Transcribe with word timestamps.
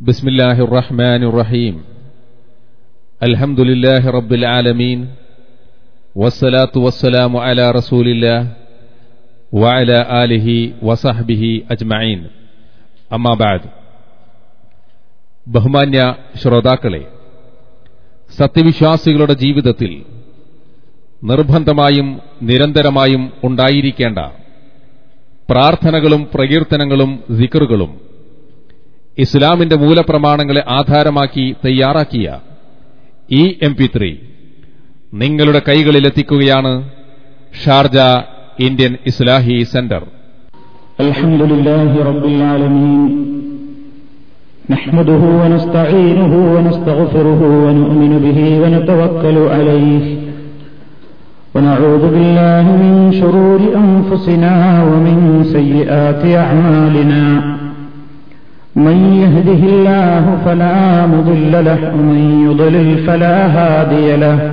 بسم 0.00 0.26
الله 0.28 0.56
الرحمن 0.60 1.22
الرحيم 1.24 1.74
الحمد 3.20 3.60
لله 3.60 4.02
رب 4.08 4.32
العالمين 4.32 5.00
والصلاة 6.16 6.74
والسلام 6.76 7.32
على 7.38 7.64
رسول 7.70 8.06
الله 8.08 8.40
وعلى 9.52 9.98
آله 10.24 10.48
وصحبه 10.82 11.42
أجمعين 11.70 12.20
أما 13.10 13.32
بعد 13.36 13.62
ബഹുമാന്യ 15.46 16.00
ശ്രോതാക്കളെ 16.42 17.02
സത്യവിശ്വാസികളുടെ 18.30 19.34
ജീവിതത്തിൽ 19.34 19.92
നിർബന്ധമായും 21.22 22.08
നിരന്തരമായും 22.48 23.22
ഉണ്ടായിരിക്കേണ്ട 23.46 24.18
പ്രാർത്ഥനകളും 25.48 26.22
പ്രകീർത്തനങ്ങളും 26.34 27.10
സിക്കറുകളും 27.38 27.90
ഇസ്ലാമിന്റെ 29.18 29.76
മൂലപ്രമാണങ്ങളെ 29.82 30.62
ആധാരമാക്കി 30.78 31.46
തയ്യാറാക്കിയ 31.64 32.26
ഈ 33.32 33.42
എം 33.66 33.72
പി 33.78 33.86
ത്രീ 33.94 34.10
നിങ്ങളുടെ 35.22 35.60
കൈകളിലെത്തിക്കുകയാണ് 35.68 36.72
ഷാർജ 37.62 37.98
ഇന്ത്യൻ 38.66 38.94
ഇസ്ലാഹി 39.12 39.58
സെന്റർ 39.74 40.02
الحمد 41.00 41.42
لله 41.52 41.92
رب 42.10 42.24
العالمين 42.32 43.10
نحمده 44.70 45.22
ونستعينه 45.40 46.32
ونستغفره 46.54 47.40
ونؤمن 47.64 48.12
به 48.24 48.38
ونتوكل 48.62 49.36
عليه 49.54 50.04
ونعوذ 51.54 52.04
بالله 52.14 52.64
من 52.82 52.92
شرور 53.12 53.60
أنفسنا 53.76 54.52
ومن 54.84 55.16
سيئات 55.54 56.22
أعمالنا 56.36 57.22
من 58.75 58.97
يهده 59.23 59.67
الله 59.67 60.37
فلا 60.45 61.05
مضل 61.05 61.65
له 61.65 61.77
ومن 61.93 62.49
يضلل 62.51 62.97
فلا 62.97 63.47
هادي 63.47 64.15
له. 64.15 64.51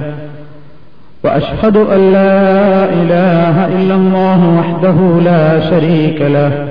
وأشهد 1.24 1.76
أن 1.76 2.12
لا 2.12 2.84
إله 2.84 3.66
إلا 3.66 3.94
الله 3.94 4.58
وحده 4.58 5.20
لا 5.24 5.60
شريك 5.70 6.20
له. 6.20 6.68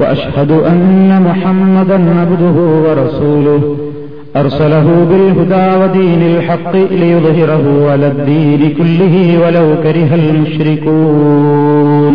وأشهد 0.00 0.50
أن 0.50 1.22
محمدا 1.22 2.20
عبده 2.20 2.56
ورسوله. 2.88 3.76
أرسله 4.36 5.06
بالهدى 5.10 5.84
ودين 5.84 6.22
الحق 6.36 6.76
ليظهره 6.90 7.90
على 7.90 8.06
الدين 8.06 8.74
كله 8.78 9.38
ولو 9.46 9.74
كره 9.82 10.14
المشركون. 10.14 12.14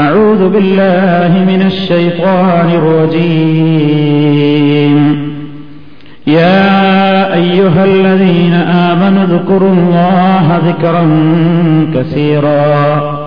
أعوذ 0.00 0.48
بالله 0.48 1.44
من 1.44 1.62
الشيطان 1.66 2.70
الرجيم 2.80 4.20
يا 6.26 7.34
أيها 7.34 7.84
الذين 7.84 8.54
آمنوا 8.88 9.24
اذكروا 9.24 9.72
الله 9.72 10.46
ذكرا 10.68 11.04
كثيرا 11.94 13.20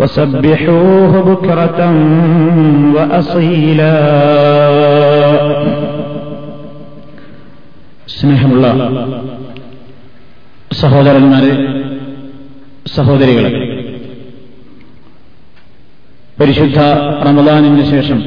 وسبحوه 0.00 1.12
بكرة 1.20 1.80
وأصيلا 2.94 3.98
സ്നേഹമുള്ള 8.16 8.66
സഹോദരന്മാരെ 10.72 11.52
സഹോദരികളെ 12.86 13.50
പരിശുദ്ധ 16.39 16.79
റമദാനിന് 17.27 17.85
ശേഷം 17.91 18.19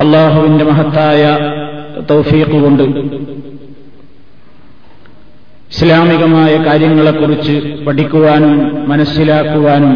അള്ളാഹുവിന്റെ 0.00 0.64
മഹത്തായ 0.64 1.22
തൗഫീഖ് 2.10 2.60
കൊണ്ട് 2.62 2.82
ഇസ്ലാമികമായ 5.70 6.56
കാര്യങ്ങളെക്കുറിച്ച് 6.64 7.84
പഠിക്കുവാനും 7.84 8.54
മനസ്സിലാക്കുവാനും 8.88 9.94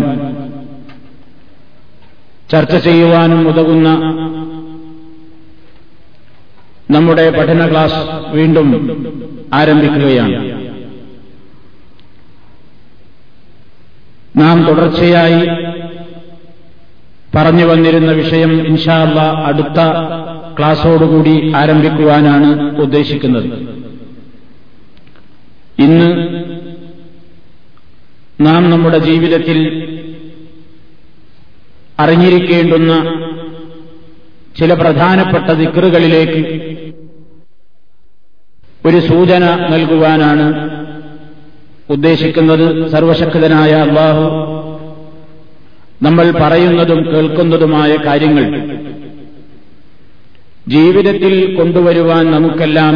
ചർച്ച 2.50 2.76
ചെയ്യുവാനും 2.76 3.48
ഉതകുന്ന 3.48 3.88
നമ്മുടെ 6.90 7.30
പഠന 7.30 7.70
ക്ലാസ് 7.70 8.00
വീണ്ടും 8.34 8.68
ആരംഭിക്കുകയാണ്. 9.54 10.57
നാം 14.36 14.66
തുടർച്ചയായി 14.66 15.48
പറഞ്ഞു 17.36 17.64
വന്നിരുന്ന 17.64 18.10
വിഷയം 18.12 18.66
ഇൻഷാല്ല 18.66 19.20
അടുത്ത 19.20 19.80
ക്ലാസ്സോടുകൂടി 20.58 21.52
ആരംഭിക്കുവാനാണ് 21.56 22.80
ഉദ്ദേശിക്കുന്നത്. 22.80 23.48
ഇന്ന് 25.78 26.08
നാം 28.40 28.70
നമ്മുടെ 28.70 28.98
ജീവിതത്തിൽ 28.98 29.58
അറിഞ്ഞിരിക്കേണ്ടുന്ന 32.00 32.92
ചില 34.58 34.72
പ്രധാനപ്പെട്ട 34.74 35.50
ദിക്കറുകളിലേക്ക് 35.50 36.42
ഒരു 38.86 39.00
സൂചന 39.00 39.44
നൽകുവാനാണ് 39.44 40.77
ഉദ്ദേശിക്കുന്നത് 41.90 42.88
സർവശക്തനായ 42.88 43.72
അള്ളാഹു. 43.72 44.24
നമ്മൾ 46.02 46.30
പറയുന്നതും 46.30 47.14
കേൾക്കുന്നതുമായ 47.14 47.96
കാര്യങ്ങൾ 47.96 48.44
ജീവിതത്തിൽ 50.68 51.54
കൊണ്ടുവരുവാൻ 51.54 52.30
നമുക്കെല്ലാം 52.30 52.94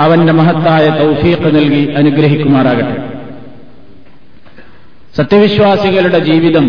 അവന്റെ 0.00 0.32
മഹത്തായ 0.32 1.04
തൗഫീഖ് 1.04 1.54
നൽകി 1.56 1.92
അനുഗ്രഹിക്കുമാറാകട്ടെ. 1.92 2.96
സത്യവിശ്വാസികളുടെ 5.16 6.18
ജീവിതം 6.18 6.66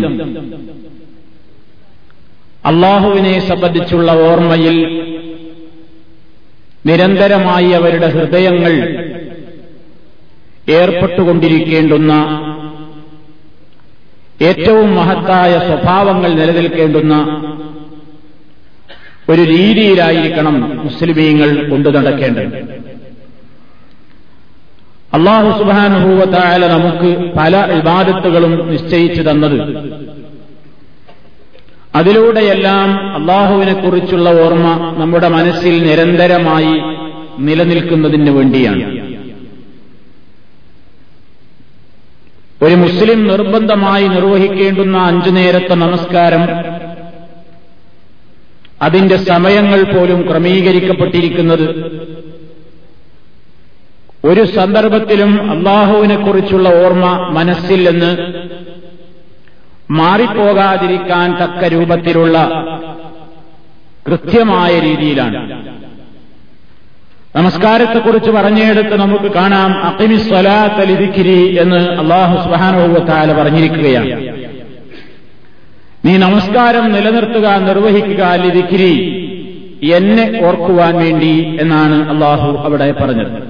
അള്ളാഹുവിനെ 2.66 3.40
സംബന്ധിച്ചുള്ള 3.40 4.12
ഓർമ്മയിൽ 4.12 4.76
നിരന്തരമായി 6.86 7.70
അവരുടെ 7.70 8.06
ഹൃദയങ്ങൾ 8.06 8.72
ഏർപ്പെട്ടുകൊണ്ടിരിക്കേണ്ടുന്ന 10.72 12.12
ഏറ്റവും 14.42 14.94
മഹത്തായ 14.94 15.58
സ്വഭാവങ്ങൾ 15.58 16.32
നിലനിൽക്കേണ്ടുന്ന 16.32 17.14
ഒരു 19.28 19.42
രീതിയിലായിരിക്കണം 19.42 20.84
മുസ്ലിമീങ്ങൾ 20.84 21.70
കൊണ്ടു 21.70 21.88
നടക്കേണ്ടത്. 21.88 22.82
അള്ളാഹു 25.14 25.58
സുബാനുഭൂവത്തായ 25.58 26.58
നമുക്ക് 26.58 27.30
പല 27.38 27.56
വിവാദത്തുകളും 27.72 28.70
നിശ്ചയിച്ചു 28.70 29.22
തന്നത്. 29.22 29.78
അതിലൂടെയെല്ലാം 31.94 33.14
അള്ളാഹുവിനെക്കുറിച്ചുള്ള 33.14 34.28
ഓർമ്മ 34.44 34.94
നമ്മുടെ 34.98 35.28
മനസ്സിൽ 35.28 35.82
നിരന്തരമായി 35.82 36.96
നിലനിൽക്കുന്നതിന് 37.38 38.30
വേണ്ടിയാണ്. 38.30 39.01
ഒരു 42.62 42.74
മുസ്ലിം 42.74 43.28
നിർബന്ധമായി 43.28 44.08
നിർവഹിക്കേണ്ടുന്ന 44.08 44.98
അഞ്ചു 44.98 45.30
നേരത്തെ 45.30 45.74
നമസ്കാരം 45.74 46.42
അതിന്റെ 48.82 49.16
സമയങ്ങൾ 49.16 49.80
പോലും 49.82 50.28
ക്രമീകരിക്കപ്പെട്ടിരിക്കുന്നത് 50.30 51.66
ഒരു 54.24 54.44
സന്ദർഭത്തിലും 54.44 55.50
അള്ളാഹുവിനെക്കുറിച്ചുള്ള 55.50 56.68
ഓർമ്മ 56.84 57.06
മനസ്സിൽ 57.30 57.90
നിന്ന് 57.90 58.10
മാറിപ്പോകാതിരിക്കാൻ 59.90 61.34
തക്ക 61.42 61.64
രൂപത്തിലുള്ള 61.64 62.38
കൃത്യമായ 64.06 64.78
രീതിയിലാണ്. 64.78 65.71
നമസ്കാരത്തെക്കുറിച്ച് 67.36 68.30
പറഞ്ഞെടുത്ത് 68.30 69.00
നമുക്ക് 69.00 69.24
കാണാം. 69.24 69.84
അക്കിമി 69.84 70.16
സ്വലാത്തലിരിക്കിരി 70.16 71.60
എന്ന് 71.60 71.76
അള്ളാഹു 71.76 72.44
സുബാനുഭവത്താല 72.44 73.32
പറഞ്ഞിരിക്കുകയാണ്. 73.32 74.42
നീ 76.04 76.16
നമസ്കാരം 76.16 76.92
നിലനിർത്തുക 76.92 77.56
നിർവഹിക്കുക 77.56 78.34
ലിരിക്കിരി 78.34 79.22
എന്നെ 79.92 80.40
ഓർക്കുവാൻ 80.44 80.96
വേണ്ടി 80.96 81.56
എന്നാണ് 81.60 82.10
അള്ളാഹു 82.10 82.64
അവിടെ 82.64 82.92
പറഞ്ഞത്. 82.92 83.42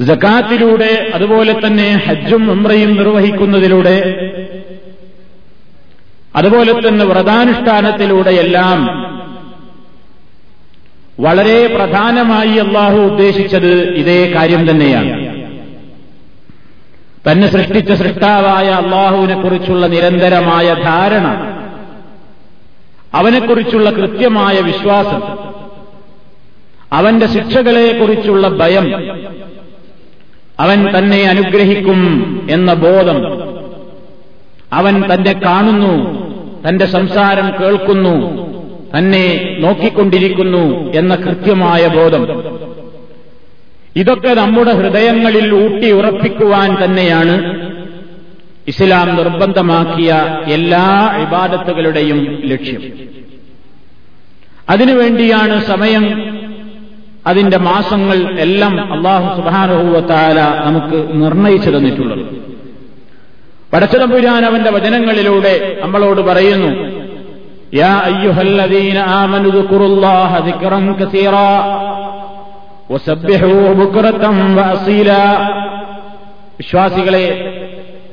ജക്കാത്തിലൂടെ 0.00 1.10
അതുപോലെ 1.14 1.66
തന്നെ 1.66 2.02
ഹജ്ജും 2.06 2.50
ഉംറയും 2.50 2.96
നിർവഹിക്കുന്നതിലൂടെ 2.96 4.28
അതുപോലെ 6.36 6.88
തന്നെ 6.88 7.04
വ്രതാനുഷ്ഠാനത്തിലൂടെയെല്ലാം 7.04 9.07
വളരെ 11.20 11.66
പ്രധാനമായി 11.66 12.56
അള്ളാഹു 12.56 12.96
ഉദ്ദേശിച്ചത് 12.96 13.94
ഇതേ 13.94 14.32
കാര്യം 14.34 14.70
തന്നെയാണ്. 14.70 15.38
തന്നെ 17.30 17.46
സൃഷ്ടിച്ച 17.48 17.92
സൃഷ്ടാവായ 17.92 18.68
അള്ളാഹുവിനെക്കുറിച്ചുള്ള 18.68 19.86
നിരന്തരമായ 19.86 20.74
ധാരണ 20.74 21.26
അവനെക്കുറിച്ചുള്ള 23.14 23.90
കൃത്യമായ 23.90 24.60
വിശ്വാസം 24.60 25.22
അവന്റെ 26.92 27.26
ശിക്ഷകളെക്കുറിച്ചുള്ള 27.26 28.48
ഭയം 28.48 28.86
അവൻ 30.60 30.98
തന്നെ 30.98 31.22
അനുഗ്രഹിക്കും 31.22 32.00
എന്ന 32.50 32.74
ബോധം 32.74 33.18
അവൻ 34.72 35.02
തന്നെ 35.14 35.40
കാണുന്നു 35.44 35.94
തന്റെ 36.68 36.86
സംസാരം 36.86 37.52
കേൾക്കുന്നു 37.60 38.48
തന്നെ 38.96 39.56
നോക്കിക്കൊണ്ടിരിക്കുന്നു 39.58 40.92
എന്ന 40.92 41.14
കൃത്യമായ 41.14 41.86
ബോധം. 41.86 42.42
ഇതൊക്കെ 43.96 44.34
നമ്മുടെ 44.34 44.72
ഹൃദയങ്ങളിൽ 44.72 45.54
ഊട്ടി 45.54 45.90
ഉറപ്പിക്കുവാൻ 45.90 46.84
തന്നെയാണ് 46.84 47.68
ഇസ്ലാം 48.68 49.16
നിർബന്ധമാക്കിയ 49.16 50.40
എല്ലാ 50.46 51.16
ഇബാദത്തുകളുടെയും 51.22 52.42
ലക്ഷ്യം. 52.44 52.82
അതിനുവേണ്ടിയാണ് 54.68 55.64
സമയം 55.64 56.24
അതിന്റെ 57.26 57.58
മാസങ്ങൾ 57.58 58.40
എല്ലാം 58.40 58.92
അള്ളാഹു 58.92 59.40
സുബാനുഭൂവത്താല 59.40 60.40
നമുക്ക് 60.40 61.22
നിർണയിച്ചു 61.22 61.70
തന്നിട്ടുള്ളത്. 61.70 62.26
പടച്ചതമ്പുരാൻ 63.72 64.44
അവന്റെ 64.44 64.70
വചനങ്ങളിലൂടെ 64.70 65.78
നമ്മളോട് 65.82 66.20
പറയുന്നു 66.20 66.97
യാ 67.74 68.02
امنوا 68.98 69.52
اذكروا 69.52 69.86
الله 69.86 70.38
ذكرا 70.38 70.96
كثيرا 71.00 71.52
وسبحوه 72.90 73.72
ബുക്റതൻ 73.72 74.54
വഅസീലാ 74.54 75.48
വിശ്വാസികളെ 76.58 77.54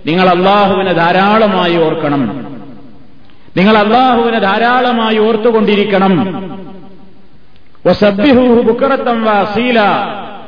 നിങ്ങൾ 0.06 0.30
അള്ളാഹുവിനെ 0.30 0.94
ധാരാളമായി 0.94 1.78
ഓർക്കണം. 1.78 2.46
നിങ്ങൾ 3.58 3.78
അള്ളാഹുവിനെ 3.78 4.40
ധാരാളമായി 4.40 5.18
ഓർത്തുകൊണ്ടിരിക്കണം. 5.18 6.14
ബുക്കറത്തം 8.62 9.24
വഅസീല 9.24 9.82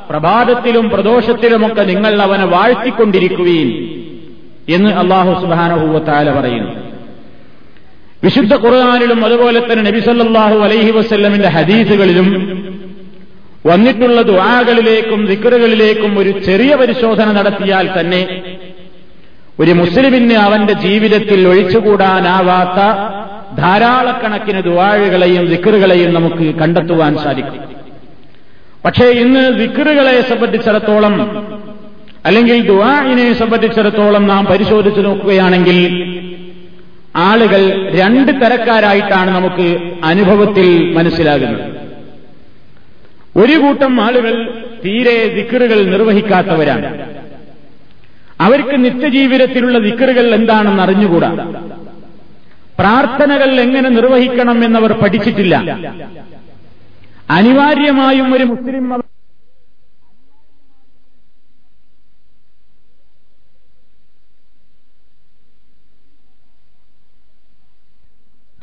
പ്രഭാതത്തിലും 0.09 0.89
പ്രദോഷത്തിലുമൊക്കെ 0.89 1.81
നിങ്ങൾ 1.81 2.21
അവനെ 2.21 2.45
വാഴ്ത്തിക്കൊണ്ടിരിക്കുകയും 2.45 3.69
എന്ന് 4.69 4.89
അള്ളാഹു 4.89 5.41
സുബാനഹൂവത്താല 5.41 6.39
പറയുന്നു. 6.39 6.86
വിശുദ്ധ 8.23 8.53
ഖുർആാനിലും 8.55 9.25
അതുപോലെ 9.25 9.59
തന്നെ 9.59 9.83
നബിസല്ലാഹു 9.91 10.57
അലൈഹി 10.67 10.91
വസ്ല്ലമിന്റെ 10.91 11.47
ഹദീസുകളിലും 11.47 12.27
വന്നിട്ടുള്ള 13.67 14.21
ദുആകളിലേക്കും 14.21 15.25
ദിക്കറുകളിലേക്കും 15.25 16.19
ഒരു 16.19 16.31
ചെറിയ 16.45 16.75
പരിശോധന 16.75 17.31
നടത്തിയാൽ 17.31 17.85
തന്നെ 17.99 18.21
ഒരു 19.59 19.71
മുസ്ലിമിന് 19.71 20.33
അവന്റെ 20.33 20.73
ജീവിതത്തിൽ 20.85 21.47
ഒഴിച്ചുകൂടാനാവാത്ത 21.47 22.79
ധാരാളക്കണക്കിന് 23.59 24.61
ദുവാഴുകളെയും 24.63 25.45
ദിക്കറുകളെയും 25.45 26.13
നമുക്ക് 26.13 26.45
കണ്ടെത്തുവാൻ 26.59 27.13
സാധിക്കും. 27.17 27.61
പക്ഷേ 28.85 29.05
ഇന്ന് 29.23 29.43
ദിക്കറുകളെ 29.59 30.21
സംബന്ധിച്ചിടത്തോളം 30.21 31.15
അല്ലെങ്കിൽ 32.25 32.67
ദുആഇനെ 32.67 33.33
സംബന്ധിച്ചിടത്തോളം 33.33 34.27
നാം 34.27 34.45
പരിശോധിച്ചു 34.45 35.01
നോക്കുകയാണെങ്കിൽ 35.01 35.79
ആളുകൾ 37.17 37.91
രണ്ട് 37.95 38.31
തരക്കാരായിട്ടാണ് 38.31 39.31
നമുക്ക് 39.31 39.95
അനുഭവത്തിൽ 40.03 40.93
മനസ്സിലാകുന്നത്. 40.93 41.77
ഒരു 43.37 43.57
കൂട്ടം 43.57 44.01
ആളുകൾ 44.01 44.63
തീരെ 44.85 45.27
ദിക്കറുകൾ 45.27 45.83
നിർവഹിക്കാത്തവരാണ്. 45.83 47.11
അവർക്ക് 48.41 48.85
നിത്യജീവിതത്തിലുള്ള 48.85 49.79
ദിക്കറുകൾ 49.79 50.35
എന്താണെന്ന് 50.35 50.83
അറിഞ്ഞുകൂടാ. 50.83 51.29
പ്രാർത്ഥനകൾ 52.79 53.59
എങ്ങനെ 53.61 53.89
നിർവഹിക്കണം 53.89 54.65
എന്നവർ 54.65 54.93
പഠിച്ചിട്ടില്ല. 54.93 55.55
അനിവാര്യമായും 57.29 58.33
ഒരു 58.33 58.43
മുസ്ലിം 58.43 58.93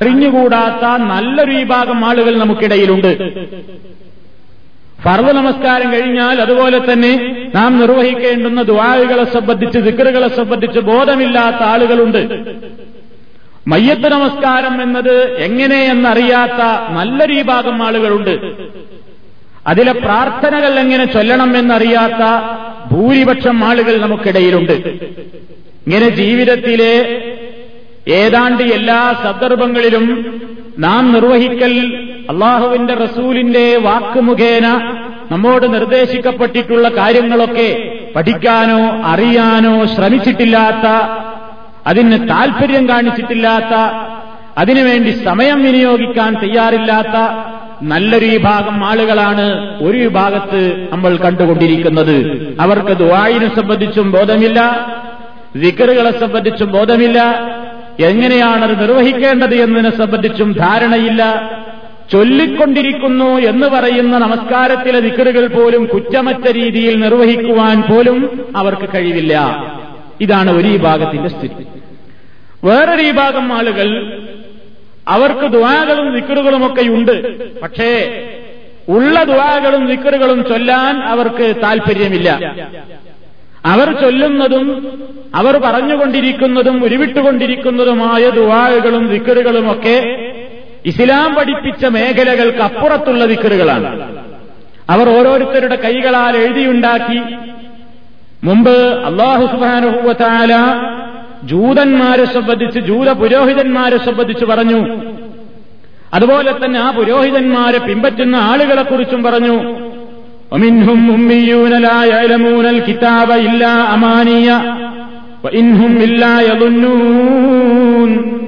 അറിഞ്ഞുകൂടാത്ത 0.05 1.01
നല്ലൊരു 1.01 1.51
വിഭാഗം 1.51 2.05
ആളുകൾ 2.05 2.37
നമുക്കിടയിലുണ്ട്. 2.37 3.33
പർവ 5.05 5.31
നമസ്കാരം 5.31 5.93
കഴിഞ്ഞാൽ 5.93 6.41
അതുപോലെ 6.41 6.93
തന്നെ 6.93 7.45
നാം 7.55 7.79
നിർവഹിക്കേണ്ടുന്ന 7.79 8.61
ദ്വാരകളെ 8.61 9.23
സംബന്ധിച്ച് 9.23 9.79
ദിക്കറുകളെ 9.79 10.27
സംബന്ധിച്ച് 10.27 10.79
ബോധമില്ലാത്ത 10.79 11.55
ആളുകളുണ്ട്. 11.55 12.43
മയ്യത്ത് 13.67 14.11
നമസ്കാരം 14.11 14.81
എന്നത് 14.81 15.37
എങ്ങനെയെന്നറിയാത്ത 15.37 16.91
നല്ലൊരു 16.91 17.33
വിഭാഗം 17.33 17.83
ആളുകളുണ്ട്. 17.83 18.55
അതിലെ 19.67 19.91
പ്രാർത്ഥനകൾ 19.91 20.79
എങ്ങനെ 20.79 21.05
ചൊല്ലണം 21.05 21.57
എന്നറിയാത്ത 21.57 22.23
ഭൂരിപക്ഷം 22.91 23.63
ആളുകൾ 23.63 23.97
നമുക്കിടയിലുണ്ട്. 23.97 24.71
ഇങ്ങനെ 25.87 26.09
ജീവിതത്തിലെ 26.09 27.23
ഏതാണ്ട് 28.07 28.63
എല്ലാ 28.63 29.13
സന്ദർഭങ്ങളിലും 29.23 30.25
നാം 30.79 31.11
നിർവഹിക്കൽ 31.11 31.73
അള്ളാഹുവിന്റെ 32.29 32.93
റസൂലിന്റെ 32.93 33.77
വാക്ക് 33.77 34.21
മുഖേന 34.21 34.67
നമ്മോട് 35.31 35.73
നിർദ്ദേശിക്കപ്പെട്ടിട്ടുള്ള 35.73 36.89
കാര്യങ്ങളൊക്കെ 36.89 37.99
പഠിക്കാനോ 38.15 39.01
അറിയാനോ 39.05 39.85
ശ്രമിച്ചിട്ടില്ലാത്ത 39.85 40.87
അതിന് 41.87 42.29
താൽപര്യം 42.29 42.89
കാണിച്ചിട്ടില്ലാത്ത 42.89 43.73
അതിനുവേണ്ടി 44.57 45.11
സമയം 45.11 45.63
വിനിയോഗിക്കാൻ 45.63 46.33
തയ്യാറില്ലാത്ത 46.33 47.15
നല്ലൊരു 47.83 48.25
വിഭാഗം 48.25 48.85
ആളുകളാണ് 48.85 49.75
ഒരു 49.83 49.97
വിഭാഗത്ത് 49.97 50.89
നമ്മൾ 50.91 51.17
കണ്ടുകൊണ്ടിരിക്കുന്നത്. 51.17 52.15
അവർക്ക് 52.59 52.97
ദുവായിനെ 52.97 53.55
സംബന്ധിച്ചും 53.55 54.11
ബോധമില്ല 54.11 54.59
വിക്കറുകളെ 55.55 56.19
സംബന്ധിച്ചും 56.19 56.71
ബോധമില്ല 56.71 57.19
എങ്ങനെയാണത് 57.99 58.81
നിർവഹിക്കേണ്ടത് 58.81 59.55
എന്നതിനെ 59.55 59.97
സംബന്ധിച്ചും 59.97 60.53
ധാരണയില്ല. 60.53 61.51
ചൊല്ലിക്കൊണ്ടിരിക്കുന്നു 62.11 63.25
എന്ന് 63.25 63.67
പറയുന്ന 63.67 64.17
നമസ്കാരത്തിലെ 64.17 64.99
വിക്രുകൾ 64.99 65.47
പോലും 65.47 65.85
കുറ്റമറ്റ 65.85 66.47
രീതിയിൽ 66.51 66.99
നിർവഹിക്കുവാൻ 66.99 67.81
പോലും 67.81 68.45
അവർക്ക് 68.55 68.89
കഴിവില്ല. 68.95 69.33
ഇതാണ് 70.21 70.51
ഒരു 70.51 70.67
വിഭാഗത്തിന്റെ 70.67 71.29
സ്ഥിതി. 71.29 71.65
വേറൊരു 72.63 73.01
വിഭാഗം 73.01 73.53
ആളുകൾ 73.53 74.19
അവർക്ക് 75.07 75.53
ദുവാകളും 75.53 76.13
വിക്കറുകളുമൊക്കെയുണ്ട് 76.13 77.45
പക്ഷേ 77.61 78.23
ഉള്ള 78.87 79.23
ദുവാകളും 79.23 79.85
വിക്രുകളും 79.85 80.45
ചൊല്ലാൻ 80.49 81.03
അവർക്ക് 81.03 81.53
താൽപ്പര്യമില്ല 81.63 82.55
അവർ 83.65 84.01
ചൊല്ലുന്നതും 84.01 84.87
അവർ 85.35 85.57
പറഞ്ഞുകൊണ്ടിരിക്കുന്നതും 85.57 86.83
ഉരുവിട്ടുകൊണ്ടിരിക്കുന്നതുമായ 86.83 88.29
ദുവാഴുകളും 88.29 89.07
ദിക്കറുകളുമൊക്കെ 89.07 90.17
ഇസ്ലാം 90.85 91.35
പഠിപ്പിച്ച 91.35 91.85
മേഖലകൾക്ക് 91.85 92.57
അപ്പുറത്തുള്ള 92.57 93.25
ദിക്കറുകളാണ് 93.25 94.15
അവർ 94.89 95.09
ഓരോരുത്തരുടെ 95.09 95.75
കൈകളാൽ 95.75 96.37
എഴുതിയുണ്ടാക്കി. 96.37 97.21
മുമ്പ് 98.43 99.03
അള്ളാഹു 99.05 99.45
സുബാനുഭൂവത്താല 99.45 100.53
ജൂതന്മാരെ 101.43 102.25
സംബന്ധിച്ച് 102.25 102.79
ജൂത 102.79 103.11
പുരോഹിതന്മാരെ 103.11 103.97
സംബന്ധിച്ച് 103.97 104.45
പറഞ്ഞു. 104.45 105.01
അതുപോലെ 106.13 106.51
തന്നെ 106.51 106.79
ആ 106.79 106.91
പുരോഹിതന്മാരെ 106.91 107.77
പിൻപറ്റുന്ന 107.77 108.35
ആളുകളെക്കുറിച്ചും 108.35 109.23
പറഞ്ഞു. 109.23 109.84
ومنهم 110.54 111.10
أميون 111.10 111.70
لا 111.70 112.04
يعلمون 112.04 112.66
الكتاب 112.66 113.30
إلا 113.30 113.94
أماني 113.94 114.50
وإنهم 115.44 115.96
إلا 115.96 116.40
يظنون 116.40 118.40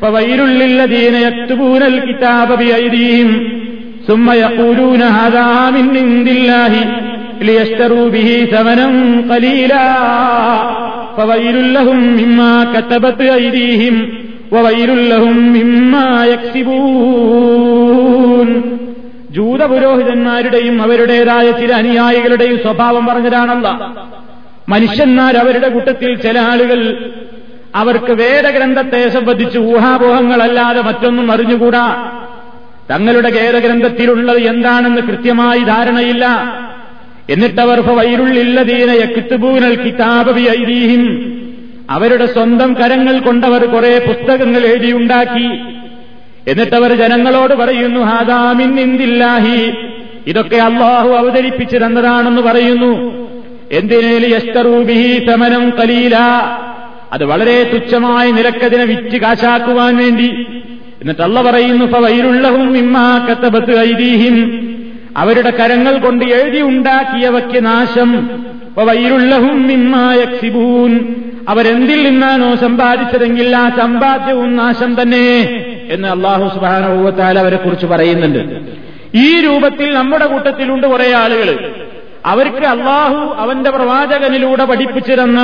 فويل 0.00 0.40
للذين 0.40 1.14
يكتبون 1.14 1.82
الكتاب 1.82 2.58
بأيديهم 2.58 3.40
ثم 4.06 4.30
يقولون 4.30 5.02
هذا 5.02 5.70
من 5.70 5.96
عند 5.96 6.28
الله 6.28 6.72
ليشتروا 7.42 8.08
به 8.08 8.48
ثمنا 8.50 9.22
قليلا 9.34 9.94
فويل 11.16 11.74
لهم 11.74 11.96
مما 11.96 12.66
كتبت 12.74 13.20
أيديهم 13.20 14.08
وويل 14.52 15.10
لهم 15.10 15.38
مما 15.38 16.26
يكسبون 16.26 17.68
ജൂത 19.33 19.63
പുരോഹിതന്മാരുടെയും 19.63 20.81
അവരുടേതായ 20.81 21.51
ചില 21.51 21.73
അനുയായികളുടെയും 21.73 22.57
സ്വഭാവം 22.57 23.05
പറഞ്ഞതാണല്ല. 23.05 23.67
മനുഷ്യന്മാർ 24.69 25.37
അവരുടെ 25.37 25.69
കൂട്ടത്തിൽ 25.69 26.21
ചില 26.21 26.39
ആളുകൾ 26.39 27.09
അവർക്ക് 27.75 28.11
വേദഗ്രന്ഥത്തെ 28.11 29.09
സംബന്ധിച്ച് 29.09 29.59
ഊഹാപോഹങ്ങളല്ലാതെ 29.59 30.81
മറ്റൊന്നും 30.81 31.31
അറിഞ്ഞുകൂടാ. 31.31 32.11
തങ്ങളുടെ 32.91 33.31
വേദഗ്രന്ഥത്തിലുള്ളത് 33.31 34.37
എന്താണെന്ന് 34.37 35.01
കൃത്യമായി 35.01 35.59
ധാരണയില്ല. 35.59 36.25
എന്നിട്ടവർ 37.29 37.79
വൈരുള്ളില്ലതീന 37.79 38.91
യക്കിത്തുപൂനൽ 38.91 39.75
കിതാപവി 39.75 40.41
ഐതീഹിം 40.41 41.33
അവരുടെ 41.89 42.25
സ്വന്തം 42.25 42.73
കരങ്ങൾ 42.73 43.19
കൊണ്ടവർ 43.19 43.65
കുറെ 43.65 43.99
പുസ്തകങ്ങൾ 43.99 44.65
എഴുതിയുണ്ടാക്കി. 44.65 45.72
എന്നിട്ടവർ 46.47 46.93
ജനങ്ങളോട് 46.93 47.53
പറയുന്നു 47.53 47.99
ഹാദാമിൻ 47.99 48.79
ഇന്ദില്ലാഹി 48.79 49.71
ഇതൊക്കെ 50.27 50.55
അള്ളാഹു 50.55 51.09
അവതരിപ്പിച്ചു 51.09 51.77
തന്നതാണെന്ന് 51.77 52.41
പറയുന്നു. 52.41 53.23
എന്തിനേലി 53.71 54.33
യസ്തറൂബിഹി 54.33 55.25
സമനം 55.31 55.69
കലീല 55.69 56.15
അത് 57.13 57.25
വളരെ 57.25 57.63
തുച്ഛമായ 57.63 58.31
നിരക്കതിനെ 58.31 58.83
വിറ്റ് 58.83 59.17
കാശാക്കുവാൻ 59.17 59.97
വേണ്ടി. 59.97 60.45
എന്നിട്ട് 61.01 61.21
അല്ല 61.21 61.41
പറയുന്നു 61.41 61.85
പവയിലുള്ളവും 61.85 62.77
ഇമ്മാ 62.77 63.27
ഐദീഹിം. 63.79 64.69
അവരുടെ 65.17 65.49
കരങ്ങൾ 65.49 65.97
കൊണ്ട് 65.97 66.25
എഴുതി 66.25 66.61
ഉണ്ടാക്കിയവയ്ക്ക് 66.61 67.65
നാശം. 67.65 68.29
വൈരുള്ളഹും 68.77 69.67
മിമ്മായക്സിബൂൻ 69.67 71.15
അവരെന്തിൽ 71.49 72.09
നിന്നാണോ 72.09 72.55
സമ്പാദിച്ചതെങ്കിൽ 72.55 73.55
ആ 73.55 73.69
സമ്പാദ്യവും 73.69 74.55
നാശം 74.55 75.01
തന്നെ. 75.01 75.65
എന്ന് 75.93 76.07
അള്ളാഹു 76.07 76.55
സുബാനുഭവത്താൽ 76.55 77.39
അവരെ 77.39 77.57
കുറിച്ച് 77.57 77.85
പറയുന്നുണ്ട്. 77.85 78.59
ഈ 79.15 79.41
രൂപത്തിൽ 79.41 79.93
നമ്മുടെ 79.93 80.25
കൂട്ടത്തിലുണ്ട് 80.25 80.87
കുറെ 80.87 81.13
ആളുകൾ. 81.15 81.73
അവർക്ക് 82.25 82.65
അള്ളാഹു 82.65 83.35
അവന്റെ 83.37 83.69
പ്രവാചകനിലൂടെ 83.69 84.65
പഠിപ്പിച്ചിരുന്ന 84.65 85.39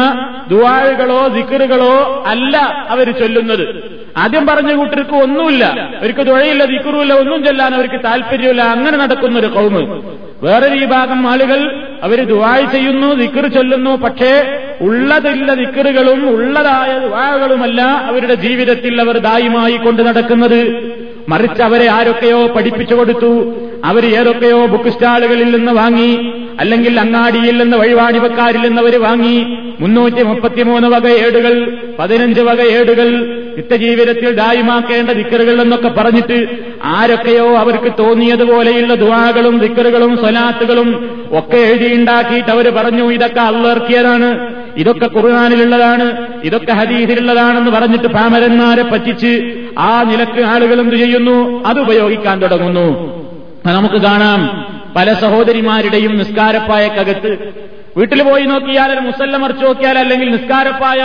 ദുവാഴുകളോ 0.50 1.28
ദിക്കറുകളോ 1.28 2.24
അല്ല 2.28 2.58
അവർ 2.90 3.12
ചൊല്ലുന്നത്. 3.12 3.84
ആദ്യം 4.18 4.46
പറഞ്ഞ 4.46 4.76
കൂട്ടർക്ക് 4.76 5.16
ഒന്നുമില്ല. 5.16 5.66
അവർക്ക് 6.02 6.28
തുഴയില്ല 6.28 6.66
ദിക്കറുമില്ല 6.66 7.14
ഒന്നും 7.14 7.46
ചൊല്ലാൻ 7.46 7.76
അവർക്ക് 7.76 8.04
താല്പര്യമില്ല. 8.04 8.62
അങ്ങനെ 8.62 8.98
നടക്കുന്ന 8.98 9.40
ഒരു 9.40 9.48
കൗമ് 9.48 10.02
വേറൊരു 10.44 10.80
വിഭാഗം 10.80 11.28
ആളുകൾ 11.28 11.84
അവർ 12.04 12.24
ദുവായ് 12.24 12.66
ചെയ്യുന്നു 12.66 13.14
ദിക്കർ 13.14 13.48
ചൊല്ലുന്നു. 13.48 13.96
പക്ഷേ 13.96 14.62
ഉള്ളതില്ല 14.82 15.54
ദിക്കറുകളും 15.54 16.30
ഉള്ളതായ 16.30 17.00
ദുവാകളുമല്ല 17.00 17.82
അവരുടെ 17.82 18.34
ജീവിതത്തിൽ 18.34 19.02
അവർ 19.02 19.18
ദായുമായി 19.18 19.78
കൊണ്ട് 19.78 20.02
നടക്കുന്നത്. 20.02 20.90
മറിച്ച് 21.30 21.62
അവരെ 21.62 21.90
ആരൊക്കെയോ 21.90 22.48
പഠിപ്പിച്ചു 22.48 22.96
കൊടുത്തു. 22.96 23.56
അവർ 23.86 24.06
ഏതൊക്കെയോ 24.06 24.66
ബുക്ക് 24.66 24.90
സ്റ്റാളുകളിൽ 24.90 25.58
നിന്ന് 25.58 25.72
വാങ്ങി. 25.72 26.34
അല്ലെങ്കിൽ 26.60 27.00
അങ്ങാടിയിൽ 27.00 27.58
നിന്ന് 27.58 27.78
വഴിവാണിവക്കാരിൽ 27.78 28.62
നിന്ന് 28.62 28.82
അവർ 28.82 29.02
വാങ്ങി. 29.02 29.46
മുന്നൂറ്റി 29.80 30.24
മുപ്പത്തിമൂന്ന് 30.24 30.88
വക 30.88 31.08
ഏടുകൾ 31.08 31.78
പതിനഞ്ച് 32.00 32.42
വക 32.42 32.62
ഏടുകൾ 32.62 33.36
നിത്യജീവിതത്തിൽ 33.58 34.36
ദായുമാക്കേണ്ട 34.36 35.10
ദിക്കറുകൾ 35.10 35.62
എന്നൊക്കെ 35.62 35.88
പറഞ്ഞിട്ട് 35.88 36.48
ആരൊക്കെയോ 36.84 37.58
അവർക്ക് 37.58 37.92
തോന്നിയതുപോലെയുള്ള 38.00 38.94
ദുവാകളും 38.94 39.60
ദിക്കറുകളും 39.60 40.18
സ്വലാത്തുകളും 40.18 41.10
ഒക്കെ 41.32 41.58
എഴുതിയുണ്ടാക്കിയിട്ട് 41.58 42.50
അവർ 42.50 42.70
പറഞ്ഞു 42.70 43.12
ഇതൊക്കെ 43.12 43.42
അള്ളർക്കിയതാണ് 43.42 44.59
ഇതൊക്കെ 44.80 45.08
ഖുർആാനിലുള്ളതാണ് 45.16 46.06
ഇതൊക്കെ 46.44 46.72
ഹദീസിലുള്ളതാണെന്ന് 46.72 47.72
പറഞ്ഞിട്ട് 47.72 48.08
പാമരന്മാരെ 48.08 48.84
പറ്റിച്ച് 48.84 49.32
ആ 49.80 50.04
നിലയ്ക്ക് 50.04 50.42
ആളുകൾ 50.42 50.80
എന്ത് 50.82 50.96
ചെയ്യുന്നു? 50.96 51.38
അത് 51.66 51.80
ഉപയോഗിക്കാൻ 51.80 52.42
തുടങ്ങുന്നു. 52.42 52.88
നമുക്ക് 53.66 53.96
കാണാം 53.96 54.42
പല 54.96 55.14
സഹോദരിമാരുടെയും 55.14 56.18
നിസ്കാരപ്പായക്കകത്ത് 56.18 57.32
വീട്ടിൽ 57.98 58.24
പോയി 58.24 58.46
നോക്കിയാൽ 58.46 58.92
ഒരു 58.92 59.00
മുസല്ല 59.00 59.38
മറിച്ച് 59.38 59.66
നോക്കിയാൽ 59.66 60.00
അല്ലെങ്കിൽ 60.00 60.32
നിസ്കാരപ്പായ 60.32 61.00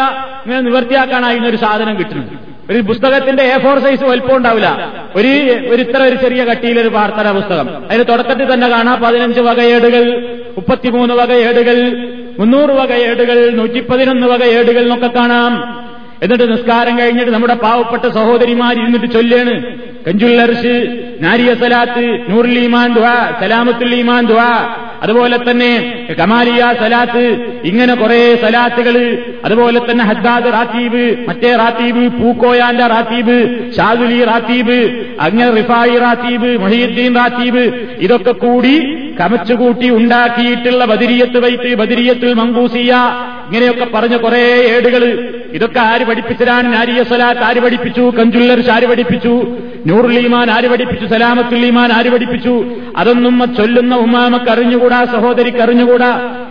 ഇങ്ങനെ 0.44 0.60
നിവർത്തിയാക്കാനായിരുന്ന 0.60 1.48
ഒരു 1.48 1.56
സാധനം 1.56 1.98
കിട്ടുന്നുണ്ട് 1.98 2.34
ഒരു 2.72 2.78
പുസ്തകത്തിന്റെ 2.78 3.42
എ 3.42 3.56
ഫോർ 3.58 3.78
സൈസ് 3.78 4.04
വലിപ്പം 4.04 4.36
ഉണ്ടാവില്ല. 4.36 4.68
ഒരു 5.16 5.32
ഒരു 5.72 5.82
ഇത്ര 5.82 6.02
ഒരു 6.02 6.16
ചെറിയ 6.16 6.44
കട്ടിയിലൊരു 6.44 6.88
പ്രാർത്ഥന 6.88 7.32
പുസ്തകം. 7.32 7.66
അതിന് 7.90 8.04
തുടക്കത്തിൽ 8.08 8.54
തന്നെ 8.54 8.68
കാണാം 8.68 9.02
പതിനഞ്ച് 9.02 9.40
വകയേടുകൾ 9.40 10.04
മുപ്പത്തിമൂന്ന് 10.56 11.14
വകയേടുകൾ 11.14 11.78
മുന്നൂറ് 12.38 12.70
വക 12.70 12.92
ഏടുകൾ 12.92 13.50
നൂറ്റി 13.50 13.80
പതിനൊന്ന് 13.80 14.26
വക 14.26 14.42
ഏടുകൾ 14.42 14.82
എന്നൊക്കെ 14.82 15.06
കാണാം. 15.06 15.84
എന്നിട്ട് 16.22 16.52
നിസ്കാരം 16.52 16.98
കഴിഞ്ഞിട്ട് 16.98 17.30
നമ്മുടെ 17.30 17.54
പാവപ്പെട്ട 17.54 18.02
സഹോദരിമാർ 18.02 18.72
ഇരുന്നിട്ട് 18.72 19.06
ചൊല്ലാണ്. 19.06 19.76
കഞ്ചുല്ലർഷ് 20.08 21.02
നാരിയ 21.20 21.54
സലാത്ത് 21.54 22.30
നൂറുലീമാൻ 22.30 22.94
ദ്വാ 22.94 23.32
സലാമത്തുല്ലീമാൻ 23.40 24.26
ദ്വാ 24.26 24.76
അതുപോലെ 25.04 25.38
തന്നെ 25.50 25.70
കമാലിയ 26.20 26.74
സലാത്ത് 26.80 27.24
ഇങ്ങനെ 27.64 27.94
കുറെ 27.94 28.36
സലാത്തുകൾ 28.42 28.96
അതുപോലെ 29.44 29.80
തന്നെ 29.90 30.04
ഹദ്ദാദ് 30.04 30.52
റാത്തീബ് 30.52 31.28
മറ്റേ 31.28 31.56
റാത്തീബ് 31.56 32.08
പൂക്കോയാന്റെ 32.18 32.86
റാത്തീബ് 32.86 33.36
ഷാദുലി 33.76 34.24
റാത്തീബ് 34.24 34.78
അങ്ങനെ 35.20 35.50
റിഫായി 35.50 35.98
റാത്തീബ് 35.98 36.60
മൊഹീദ്ദീൻ 36.60 37.14
റാത്തീബ് 37.14 37.64
ഇതൊക്കെ 37.98 38.32
കൂടി 38.44 38.74
കമച്ചുകൂട്ടി 39.20 39.90
ഉണ്ടാക്കിയിട്ടുള്ള 39.90 40.84
ബദിരിയത്ത് 40.84 41.38
വൈത്ത് 41.38 41.74
ബദിരിയത്തിൽ 41.74 42.32
മങ്കൂസിയ 42.34 42.92
ഇങ്ങനെയൊക്കെ 43.46 43.84
പറഞ്ഞ 43.94 44.16
കുറെ 44.16 44.40
ഏടുകൾ 44.74 45.02
ഇതൊക്കെ 45.52 45.80
ആര് 45.80 46.04
പഠിപ്പിച്ചതാണ്? 46.04 46.66
നാരിയ 46.72 47.02
സലാത്ത് 47.04 47.40
ആര് 47.40 47.60
പഠിപ്പിച്ചു? 47.60 48.12
കഞ്ചുല്ലർ 48.18 48.60
ആര് 48.70 48.86
പഠിപ്പിച്ചു? 48.86 49.34
നൂറുലീമാൻ 49.86 50.50
ആര് 50.50 50.68
പഠിപ്പിച്ചു? 50.68 51.06
സലാമത്തുല്ലീമാൻ 51.06 51.92
ആര് 51.92 52.10
പഠിപ്പിച്ചു? 52.10 52.76
അതൊന്നും 52.96 53.54
ചൊല്ലുന്ന 53.56 53.94
ഉമ്മാമക്ക് 53.94 54.50
അറിഞ്ഞുകൂടാ 54.50 55.04
സഹോദരിക്ക് 55.04 55.58
അറിഞ്ഞുകൂടാ. 55.58 56.10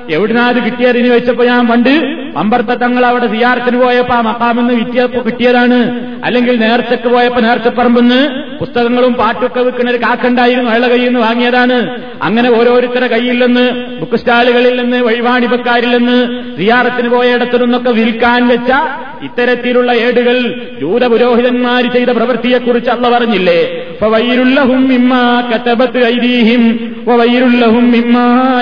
എവിടുന്നാ 0.09 0.47
അത് 0.47 0.63
കിട്ടിയതിന് 0.63 1.07
വെച്ചപ്പോ 1.07 1.45
ഞാൻ 1.45 1.67
പണ്ട് 1.67 1.89
അമ്പർത്ത 2.37 2.67
തങ്ങൾ 2.67 3.05
അവിടെ 3.05 3.27
സിയാർത്തിന് 3.27 3.77
പോയപ്പോ 3.81 4.15
ആ 4.15 4.21
മക്കാമെന്ന് 4.21 4.73
വിറ്റിയപ്പോ 4.73 5.21
കിട്ടിയതാണ്. 5.21 5.79
അല്ലെങ്കിൽ 6.23 6.59
നേർച്ചക്ക് 6.59 7.09
പോയപ്പോ 7.09 7.41
നേർച്ചപ്പറമ്പെന്ന് 7.41 8.19
പുസ്തകങ്ങളും 8.59 9.13
പാട്ടൊക്കെ 9.13 9.59
വെക്കുന്ന 9.59 9.91
ഒരു 9.91 9.97
കാക്കുണ്ടായിരുന്നു 9.97 10.71
അയാളെ 10.71 10.87
കയ്യിൽ 10.87 11.05
നിന്ന് 11.05 11.19
വാങ്ങിയതാണ്. 11.19 12.01
അങ്ങനെ 12.23 12.49
ഓരോരുത്തരുടെ 12.49 13.07
കയ്യിൽ 13.07 13.45
നിന്ന് 13.45 13.65
ബുക്ക് 13.99 14.15
സ്റ്റാളുകളിൽ 14.15 14.81
നിന്ന് 14.81 14.97
വഴിവാണിപ്പക്കാരിൽ 14.97 15.97
നിന്ന് 15.97 16.17
സിയാറത്തിന് 16.57 17.09
പോയ 17.09 17.35
ഇടത്തു 17.35 17.57
നിന്നൊക്കെ 17.57 17.89
വിൽക്കാൻ 17.89 18.47
വെച്ച 18.47 18.71
ഇത്തരത്തിലുള്ള 19.23 19.91
ഏടുകൾ 19.91 20.37
ജൂത 20.81 21.07
പുരോഹിതന്മാർ 21.07 21.93
ചെയ്ത 21.93 22.09
പ്രവൃത്തിയെക്കുറിച്ച് 22.09 22.89
അള്ള 22.89 23.07
പറഞ്ഞില്ലേ? 23.24 23.88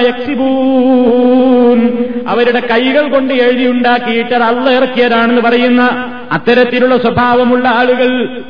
യക്സിബൂൻ. 0.07 2.05
അവരുടെ 2.27 2.59
കൈകൾ 2.59 3.09
കൊണ്ട് 3.09 3.33
എഴുതിയുണ്ടാക്കിയിട്ട് 3.33 4.33
അള്ള 4.33 4.69
ഇറക്കിയതാണെന്ന് 4.69 5.41
പറയുന്ന 5.41 5.81
അത്തരത്തിലുള്ള 6.31 6.97
സ്വഭാവമുള്ള 6.97 7.67
ആളുകൾ. 7.67 8.41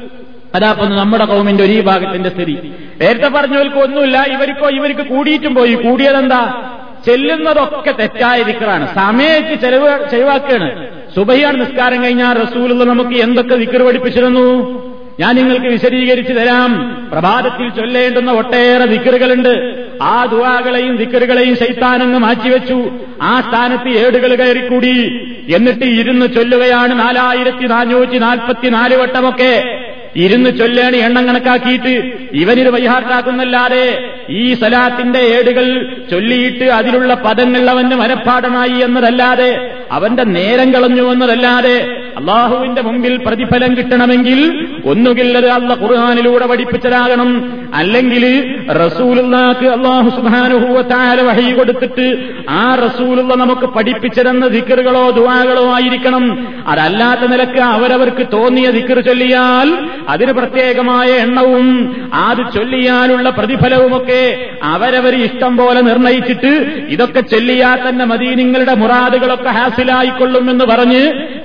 അതാപ്പൊ 0.56 0.86
നമ്മുടെ 0.86 1.26
കൗമിന്റെ 1.26 1.64
ഒരു 1.64 1.82
ഭാഗത്തിന്റെ 1.82 2.30
സ്ഥിതി. 2.30 2.72
നേരത്തെ 3.02 3.28
പറഞ്ഞവർക്ക് 3.28 3.78
ഒന്നുമില്ല 3.78 4.24
ഇവർക്കോ 4.24 4.70
ഇവർക്ക് 4.70 5.02
കൂടിയിട്ടും 5.02 5.56
പോയി. 5.56 5.74
കൂടിയതെന്താ? 5.74 6.72
ചെല്ലുന്നതൊക്കെ 7.06 7.92
തെറ്റായ 7.92 8.44
ദിക്കറാണ് 8.44 8.96
സമയത്ത് 8.96 9.62
ചെലവ് 9.62 10.10
ചെലവാക്കുകയാണ് 10.12 10.88
സുബഹിയാണ് 11.16 11.62
നിസ്കാരം 11.62 12.04
കഴിഞ്ഞാൽ 12.04 12.34
റസൂലുള്ള 12.34 12.84
നമുക്ക് 12.84 13.12
എന്തൊക്കെ 13.12 13.56
ദിക്കർ 13.56 13.86
പഠിപ്പിച്ചിരുന്നു? 13.86 14.91
ഞാൻ 15.20 15.36
നിങ്ങൾക്ക് 15.36 15.66
വിശദീകരിച്ചു 15.66 16.34
തരാം. 16.34 16.98
പ്രഭാതത്തിൽ 17.12 17.70
ചൊല്ലേണ്ടുന്ന 17.70 18.32
ഒട്ടേറെ 18.32 18.86
ദിക്കറുകളുണ്ട്. 18.86 19.86
ആ 20.02 20.26
ദുവാകളെയും 20.26 20.96
ദിക്കറുകളെയും 20.96 21.56
ശൈത്താനങ്ങ് 21.56 22.20
മാറ്റിവെച്ചു. 22.20 22.92
ആ 23.22 23.42
സ്ഥാനത്ത് 23.42 23.90
ഏടുകൾ 23.90 24.36
കയറിക്കൂടി. 24.36 25.22
എന്നിട്ട് 25.56 25.86
ഇരുന്ന് 25.86 26.26
ചൊല്ലുകയാണ് 26.26 27.00
നാലായിരത്തി 27.00 27.68
നാനൂറ്റി 27.68 28.18
നാൽപ്പത്തിനാല് 28.18 28.96
വട്ടമൊക്കെ. 28.96 29.86
ഇരുന്ന് 30.16 30.58
ചൊല്ലേണി 30.58 30.98
എണ്ണം 30.98 31.28
കണക്കാക്കിയിട്ട്. 31.28 32.12
ഇവനിത് 32.34 32.70
വൈഹാർട്ടാക്കുന്നല്ലാതെ 32.70 34.10
ഈ 34.30 34.54
സലാത്തിന്റെ 34.54 35.20
ഏടുകൾ 35.20 35.96
ചൊല്ലിയിട്ട് 36.12 36.64
അതിലുള്ള 36.64 37.14
പദങ്ങൾ 37.14 37.70
അവന്റെ 37.70 37.96
മനഃപ്പാടമായി 37.96 38.72
എന്നതല്ലാതെ 38.72 39.72
അവന്റെ 39.92 40.24
നേരം 40.24 40.74
കളഞ്ഞു 40.74 41.12
എന്നതല്ലാതെ 41.12 42.01
അള്ളാഹുവിന്റെ 42.18 42.82
മുമ്പിൽ 42.82 43.18
പ്രതിഫലം 43.18 43.78
കിട്ടണമെങ്കിൽ 43.78 44.40
ഒന്നുകിൽ 44.86 45.38
അത് 45.38 45.48
അള്ള 45.48 45.74
ഖുർഹാനിലൂടെ 45.74 46.46
പഠിപ്പിച്ചതാകണം. 46.46 47.30
അല്ലെങ്കിൽ 47.74 48.24
റസൂലുള്ളാക്ക് 48.70 49.68
അള്ളാഹു 49.68 50.10
സുബാനുഭൂവത്താല 50.10 51.22
വഹി 51.22 51.52
കൊടുത്തിട്ട് 51.52 52.08
ആ 52.50 52.76
റസൂലുള്ള 52.76 53.36
നമുക്ക് 53.36 53.66
പഠിപ്പിച്ചതെന്ന 53.66 54.48
ദിക്കറുകളോ 54.48 55.12
ദുവാകളോ 55.12 55.74
ആയിരിക്കണം. 55.74 56.26
അതല്ലാത്ത 56.68 57.20
നിലയ്ക്ക് 57.20 57.60
അവരവർക്ക് 57.60 58.28
തോന്നിയ 58.34 58.72
ദിക്കർ 58.72 59.00
ചൊല്ലിയാൽ 59.00 59.70
അതിന് 60.10 60.32
പ്രത്യേകമായ 60.32 61.10
എണ്ണവും 61.16 61.68
അത് 62.14 62.54
ചൊല്ലിയാലുള്ള 62.56 63.30
പ്രതിഫലവുമൊക്കെ 63.30 64.22
അവരവർ 64.64 65.16
ഇഷ്ടം 65.16 65.58
പോലെ 65.58 65.82
നിർണയിച്ചിട്ട് 65.82 66.52
ഇതൊക്കെ 66.90 67.22
ചൊല്ലിയാൽ 67.22 67.90
തന്നെ 67.90 68.06
മതി 68.06 68.26
നിങ്ങളുടെ 68.26 68.74
മുറാദുകളൊക്കെ 68.74 69.50
ഹാസിലായിക്കൊള്ളുമെന്ന് 69.50 70.66
പറഞ്ഞ് 70.66 71.04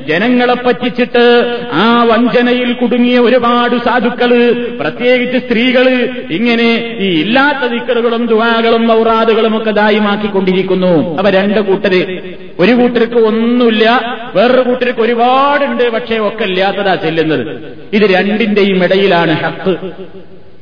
ജനങ്ങളെ 0.08 0.54
പറ്റിച്ചിട്ട് 0.54 1.56
ആ 1.72 2.04
വഞ്ചനയിൽ 2.04 2.72
കുടുങ്ങിയ 2.72 3.18
ഒരുപാട് 3.18 3.76
സാധുക്കൾ 3.84 4.52
പ്രത്യേകിച്ച് 4.80 5.38
സ്ത്രീകൾ 5.38 5.88
ഇങ്ങനെ 6.30 6.96
ഈ 7.00 7.20
ഇല്ലാത്ത 7.20 7.72
ദിക്കറുകളും 7.72 8.26
ദുവാകളും 8.26 8.92
ഔറാദുകളും 8.92 9.56
ഒക്കെ 9.56 9.70
ദായമാക്കിക്കൊണ്ടിരിക്കുന്നു. 9.70 11.18
അവ 11.18 11.30
രണ്ട് 11.30 11.60
കൂട്ടര്. 11.60 12.18
ഒരു 12.58 12.72
കൂട്ടർക്ക് 12.72 13.14
ഒന്നുമില്ല 13.14 13.90
വേറൊരു 14.34 14.60
കൂട്ടർക്ക് 14.60 15.00
ഒരുപാടുണ്ട് 15.00 15.90
പക്ഷേ 15.90 16.18
ഒക്കെ 16.18 16.44
ഇല്ലാത്തതാ 16.44 16.94
ചെല്ലുന്നത്. 16.94 17.74
ഇത് 17.92 18.02
രണ്ടിന്റെയും 18.02 18.84
ഇടയിലാണ് 18.84 19.32
ഹക്ക്. 19.32 19.70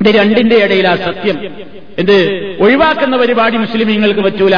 ഇത് 0.00 0.14
രണ്ടിന്റെ 0.14 0.56
ഇടയിലാ 0.56 0.96
സത്യം. 0.96 1.40
എന്ത്? 1.98 2.56
ഒഴിവാക്കുന്ന 2.60 3.16
പരിപാടി 3.16 3.56
മുസ്ലിമീങ്ങൾക്ക് 3.56 4.20
പറ്റൂല. 4.20 4.54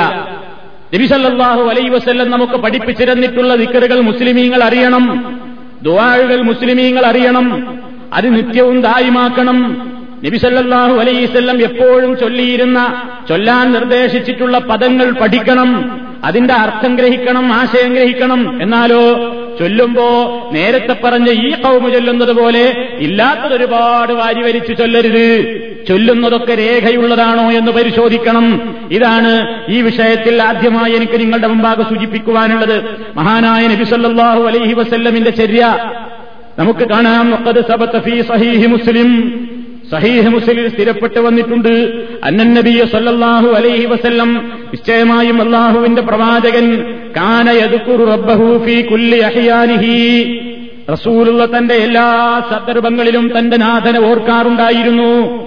നബിസല്ലാഹു 0.94 1.62
അലൈ 1.62 1.88
വസ്ല്ലം 1.88 2.30
നമുക്ക് 2.30 2.52
പഠിപ്പിച്ചിരുന്നിട്ടുള്ള 2.52 3.54
ദിക്കറുകൾ 3.54 4.00
മുസ്ലിമീങ്ങൾ 4.00 4.64
അറിയണം 4.64 5.38
ദുവാഴുകൾ 5.82 6.42
മുസ്ലിമീങ്ങൾ 6.42 7.06
അറിയണം 7.06 7.78
അത് 8.12 8.36
നിത്യവും 8.36 8.80
ദായിമാക്കണം. 8.80 9.92
നബിസല്ലാഹു 10.24 10.92
അലൈവല്ലം 10.92 11.62
എപ്പോഴും 11.62 12.16
ചൊല്ലിയിരുന്ന 12.16 13.02
ചൊല്ലാൻ 13.28 13.72
നിർദ്ദേശിച്ചിട്ടുള്ള 13.72 14.58
പദങ്ങൾ 14.58 15.10
പഠിക്കണം 15.10 16.00
അതിന്റെ 16.24 16.54
അർത്ഥം 16.54 16.96
ഗ്രഹിക്കണം 16.96 17.52
ആശയം 17.52 17.94
ഗ്രഹിക്കണം. 17.94 18.62
എന്നാലോ 18.62 19.14
ചൊല്ലുമ്പോ 19.58 20.50
നേരത്തെ 20.52 20.96
പറഞ്ഞ 21.04 21.30
ഈ 21.30 21.50
കൗമ 21.50 21.88
ചൊല്ലുന്നത് 21.88 22.32
പോലെ 22.32 22.88
ഇല്ലാത്തതൊരുപാട് 22.98 24.12
വാരി 24.12 24.42
വലിച്ചു 24.42 24.72
ചൊല്ലരുത്. 24.72 25.75
ചൊല്ലുന്നതൊക്കെ 25.88 26.54
രേഖയുള്ളതാണോ 26.54 27.52
എന്ന് 27.52 27.72
പരിശോധിക്കണം. 27.72 28.76
ഇതാണ് 28.90 29.64
ഈ 29.68 29.80
വിഷയത്തിൽ 29.80 30.42
ആദ്യമായി 30.42 30.92
എനിക്ക് 30.92 31.20
നിങ്ങളുടെ 31.20 31.46
മുമ്പാകെ 31.46 31.82
സൂചിപ്പിക്കുവാനുള്ളത്. 31.82 32.84
മഹാനായ 33.16 33.66
നബിസല്ലാഹു 33.66 34.42
അലൈഹി 34.42 34.74
വസല്ലമിന്റെ 34.74 35.30
ചര്യ. 35.30 35.92
നമുക്ക് 36.58 36.88
കാണാം 36.88 37.44
സഹീഹി 38.22 38.66
മുസ്ലിം. 38.66 39.32
സഹീഹ് 39.92 40.28
മുസ്ലിൽ 40.28 40.68
സ്ഥിരപ്പെട്ടു 40.68 41.20
വന്നിട്ടുണ്ട്. 41.20 42.02
അന്നൻ 42.24 42.54
നബിയ 42.54 42.84
സല്ലല്ലാഹു 42.84 43.48
അലൈഹി 43.48 43.86
വസല്ലം. 43.86 44.52
നിശ്ചയമായും 44.66 45.42
അള്ളാഹുവിന്റെ 45.42 46.02
പ്രവാചകൻ 46.02 46.94
കാന 47.16 47.52
റബ്ബഹു 48.10 48.58
ഫീ 48.64 48.82
കുല്ലി 48.82 49.20
റസൂലുള്ള 50.92 51.58
തന്റെ 51.58 51.74
എല്ലാ 51.74 52.40
സന്ദർഭങ്ങളിലും 52.50 53.38
തന്റെ 53.38 53.56
നാഥനെ 53.56 54.00
ഓർക്കാറുണ്ടായിരുന്നു. 54.00 55.45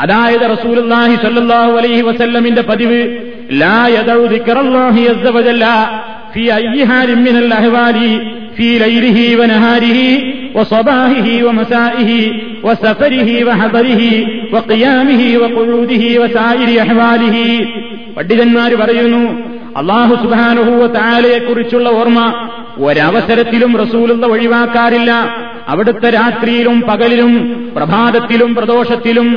അതായത് 0.00 0.46
റസൂലുള്ളാഹി 0.54 1.14
സല്ലല്ലാഹു 1.22 1.74
അലൈഹി 1.80 2.02
വസല്ലമിന്റെ 2.08 2.62
പതിവ് 2.70 3.00
ലാ 3.62 3.78
യദഉ 3.96 4.24
ദിക്റല്ലാഹി 4.34 5.04
അസ്സ 5.12 5.32
വജല്ല 5.36 5.66
ഫീ 6.34 6.44
അയ്യി 6.56 6.86
ഹാലിൻ 6.90 7.22
മിനൽ 7.26 7.52
അഹ്വാലി 7.60 8.10
ഫീ 8.56 8.70
ലൈലിഹി 8.84 9.28
വനഹാരിഹി 9.40 10.10
وصباحه 10.56 11.28
ومسائه 11.46 12.10
وسفره 12.66 13.30
وحضره 13.48 14.02
وقيامه 14.54 15.22
وقعوده 15.42 16.04
وسائر 16.22 16.68
أحواله 16.84 17.36
പണ്ഡിതന്മാർ 18.16 18.70
പറയുന്നു 18.82 19.22
അള്ളാഹു 19.80 20.14
സുബാനുഹൂവ 20.22 20.82
താലയെക്കുറിച്ചുള്ള 20.94 21.88
ഓർമ്മ 21.98 22.20
ഒരവസരത്തിലും 22.86 23.72
റസൂലുള്ള 23.82 24.24
ഒഴിവാക്കാറില്ല 24.34 25.10
അവിടുത്തെ 25.70 26.08
രാത്രിയിലും 26.16 26.76
പകലിലും 26.88 27.32
പ്രഭാതത്തിലും 27.76 28.50
പ്രദോഷത്തിലും 28.58 29.28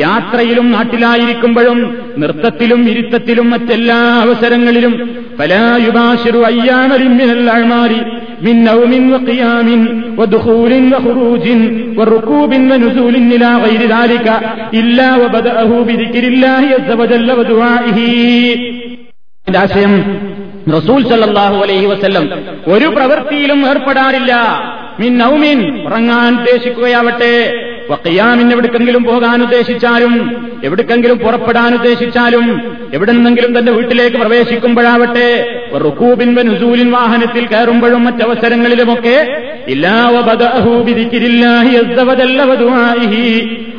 യാത്രയിലും 0.00 0.66
നാട്ടിലായിരിക്കുമ്പോഴും 0.72 1.78
നൃത്തത്തിലും 2.22 2.82
ഇരുത്തത്തിലും 2.92 3.48
മറ്റെല്ലാ 3.50 4.00
അവസരങ്ങളിലും 4.24 4.94
പലായുബാശിറു 5.40 6.42
അയ്യാമലിമിനൽ 6.50 7.44
അഴ്മാരി 7.56 8.00
من 8.42 8.56
نوم 8.64 8.92
وقيام 9.14 9.68
ودخول 10.18 10.72
وخروج 10.92 11.46
وركوب 11.98 12.50
ونزول 12.70 13.14
إلى 13.26 13.50
غير 13.56 13.80
ذلك 13.88 14.26
إلا 14.74 15.08
وبدأه 15.16 15.70
بذكر 15.88 16.24
الله 16.24 16.62
عز 16.76 16.90
وجل 16.92 17.28
ودعائه 17.38 17.98
ആശയം 19.56 19.92
റസൂൽ 20.70 21.00
സല്ലാഹു 21.12 21.56
അലൈഹി 21.64 21.86
വസ്ല്ലം 21.86 22.24
ഒരു 22.66 22.88
പ്രവൃത്തിയിലും 22.96 23.60
ഏർപ്പെടാറില്ല 23.66 24.32
മിൻ 24.99 25.17
നൗമിൻ 25.17 25.83
ഉറങ്ങാൻ 25.85 26.39
ഉദ്ദേശിക്കുകയാവട്ടെ. 26.39 27.53
വക്കയാമിൻ 27.89 28.51
എവിടേക്കെങ്കിലും 28.51 29.03
പോകാൻ 29.03 29.41
ഉദ്ദേശിച്ചാലും 29.41 30.43
എവിടേക്കെങ്കിലും 30.63 31.17
പുറപ്പെടാൻ 31.17 31.73
ഉദ്ദേശിച്ചാലും 31.73 32.61
എവിടെ 32.93 33.11
നിന്നെങ്കിലും 33.11 33.59
തന്റെ 33.59 33.71
വീട്ടിലേക്ക് 33.71 34.17
പ്രവേശിക്കുമ്പോഴാവട്ടെ 34.17 35.59
റുക്കൂബിൻ 35.77 36.35
നുസൂലിൻ 36.35 36.91
വാഹനത്തിൽ 36.91 37.45
കയറുമ്പോഴും 37.45 38.03
മറ്റവസരങ്ങളിലുമൊക്കെ 38.03 39.17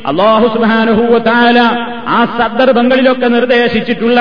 അള്ളാഹു 0.07 0.49
സുബാനുഹൂവത്താല 0.55 1.59
ആ 2.09 2.25
സന്ദർഭങ്ങളിലൊക്കെ 2.25 3.27
നിർദ്ദേശിച്ചിട്ടുള്ള 3.27 4.21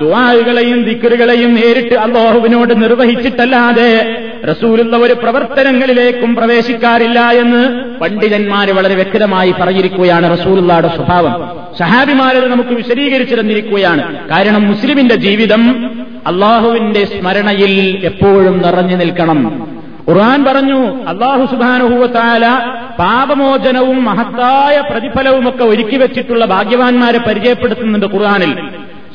ദുവാരുകളെയും 0.00 0.82
ദിക്കറുകളെയും 0.82 1.54
നേരിട്ട് 1.54 1.94
അള്ളാഹുവിനോട് 1.94 2.82
നിർവഹിച്ചിട്ടല്ലാതെ 2.82 4.16
റസൂലുള്ള 4.50 4.96
ഒരു 4.96 5.12
പ്രവർത്തനങ്ങളിലേക്കും 5.12 6.34
പ്രവേശിക്കാറില്ല 6.34 7.20
എന്ന് 7.20 7.84
പണ്ഡിതന്മാര് 8.00 8.68
വളരെ 8.68 8.94
വ്യക്തമായി 8.94 9.54
പറഞ്ഞിരിക്കുകയാണ് 9.60 10.40
റസൂലുള്ളയുടെ 10.40 10.88
സ്വഭാവം. 10.88 11.60
സഹാബിമാരത് 11.78 12.50
നമുക്ക് 12.50 12.68
വിശദീകരിച്ചു 12.68 13.34
തന്നിരിക്കുകയാണ്. 13.34 14.28
കാരണം 14.28 14.68
മുസ്ലിമിന്റെ 14.68 15.14
ജീവിതം 15.14 15.90
അള്ളാഹുവിന്റെ 16.26 17.04
സ്മരണയിൽ 17.04 18.00
എപ്പോഴും 18.04 18.62
നിറഞ്ഞു 18.62 18.96
നിൽക്കണം. 18.96 19.71
ഖുർആൻ 20.08 20.44
പറഞ്ഞു 20.44 20.78
അള്ളാഹു 21.08 21.44
സുബാനുഹൂവത്താല 21.46 22.44
പാപമോചനവും 22.98 24.04
മഹത്തായ 24.04 24.76
പ്രതിഫലവുമൊക്കെ 24.90 25.64
ഒരുക്കി 25.64 25.96
വെച്ചിട്ടുള്ള 25.96 26.44
ഭാഗ്യവാന്മാരെ 26.46 27.18
പരിചയപ്പെടുത്തുന്നുണ്ട് 27.18 28.06
ഖുർആാനിൽ. 28.06 28.52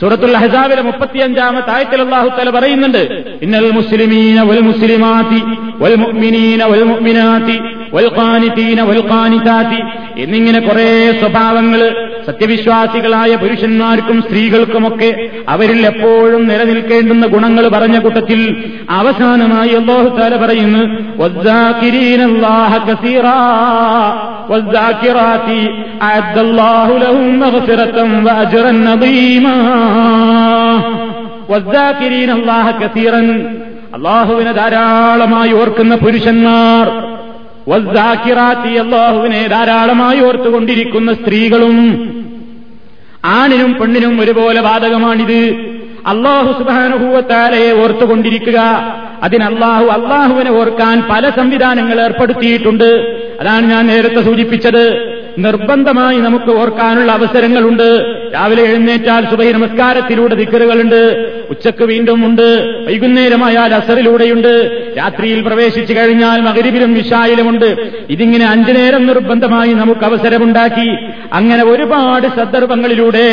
സൂറത്തുൽ 0.02 0.36
ഹസാബിലെ 0.36 0.82
മുപ്പത്തിയഞ്ചാമത്തെ 0.82 1.72
ആയത്തിൽ 1.72 2.02
അള്ളാഹു 2.02 2.30
തല 2.38 2.50
പറയുന്നുണ്ട് 2.50 3.02
ഇന്നൽ 3.42 3.68
മുസ്ലിമീന 3.72 4.40
വൽ 4.50 4.62
മുസ്ലിമാതി 4.62 5.40
വൽ 5.82 5.96
മുഅ്മിനീന 5.96 6.64
വൽ 6.72 6.84
മുഅ്മിനാത്തി 6.84 7.56
എന്നിങ്ങനെ 10.18 10.60
കുറേ 10.60 11.12
സ്വഭാവങ്ങൾ 11.20 12.08
സത്യവിശ്വാസികളായ 12.28 13.36
പുരുഷന്മാർക്കും 13.36 14.22
സ്ത്രീകൾക്കുമൊക്കെ 14.22 15.30
അവരിൽ 15.50 15.86
എപ്പോഴും 15.86 16.48
നിലനിൽക്കേണ്ടുന്ന 16.48 17.26
ഗുണങ്ങൾ 17.26 17.68
പറഞ്ഞ 17.68 18.00
കൂട്ടത്തിൽ 18.00 18.68
അവസാനമായി 18.90 19.70
അള്ളാഹു 19.70 20.10
താല 20.10 20.36
പറയുന്നു 20.36 20.82
അള്ളാഹുവിനെ 33.94 34.52
ധാരാളമായി 34.52 35.54
ഓർക്കുന്ന 35.54 35.96
പുരുഷന്മാർ 35.96 37.07
വസ്ദാക്കിറാത്തി 37.68 38.74
അള്ളാഹുവിനെ 38.74 39.48
ധാരാളമായി 39.48 40.20
ഓർത്തുകൊണ്ടിരിക്കുന്ന 40.20 41.14
സ്ത്രീകളും 41.14 41.78
ആണിനും 43.26 43.74
പെണ്ണിനും 43.74 44.22
ഒരുപോലെ 44.22 44.62
ബാധകമാണിത് 44.62 45.56
അള്ളാഹു 46.08 46.64
സുബാനുഭൂവത്താലയെ 46.64 47.72
ഓർത്തുകൊണ്ടിരിക്കുക. 47.72 48.60
അതിന് 49.24 49.44
അള്ളാഹു 49.44 49.86
അള്ളാഹുവിനെ 49.86 50.52
ഓർക്കാൻ 50.52 51.04
പല 51.10 51.30
സംവിധാനങ്ങൾ 51.30 52.02
ഏർപ്പെടുത്തിയിട്ടുണ്ട്. 52.02 53.20
അതാണ് 53.40 53.66
ഞാൻ 53.66 53.88
നേരത്തെ 53.88 54.22
സൂചിപ്പിച്ചത്. 54.22 55.18
നിർബന്ധമായി 55.38 56.18
നമുക്ക് 56.18 56.52
ഓർക്കാനുള്ള 56.52 57.12
അവസരങ്ങളുണ്ട്. 57.12 58.18
രാവിലെ 58.34 58.64
എഴുന്നേറ്റാൽ 58.64 59.26
സുബൈ 59.30 59.52
നമസ്കാരത്തിലൂടെ 59.52 60.36
ദിക്കറുകളുണ്ട് 60.36 61.34
ഉച്ചയ്ക്ക് 61.50 61.84
വീണ്ടും 61.84 62.26
ഉണ്ട് 62.26 62.48
വൈകുന്നേരമായാൽ 62.88 63.74
അസറിലൂടെയുണ്ട്. 63.76 64.54
രാത്രിയിൽ 64.98 65.42
പ്രവേശിച്ചു 65.42 65.94
കഴിഞ്ഞാൽ 65.94 66.42
മകരിവിലും 66.42 66.94
വിശായിലുമുണ്ട് 66.94 67.70
ഇതിങ്ങനെ 68.10 68.46
അഞ്ചു 68.46 68.72
നേരം 68.72 69.08
നിർബന്ധമായി 69.08 69.74
നമുക്ക് 69.74 70.06
അവസരമുണ്ടാക്കി. 70.06 70.90
അങ്ങനെ 71.34 71.64
ഒരുപാട് 71.64 72.28
സന്ദർഭങ്ങളിലൂടെ 72.28 73.28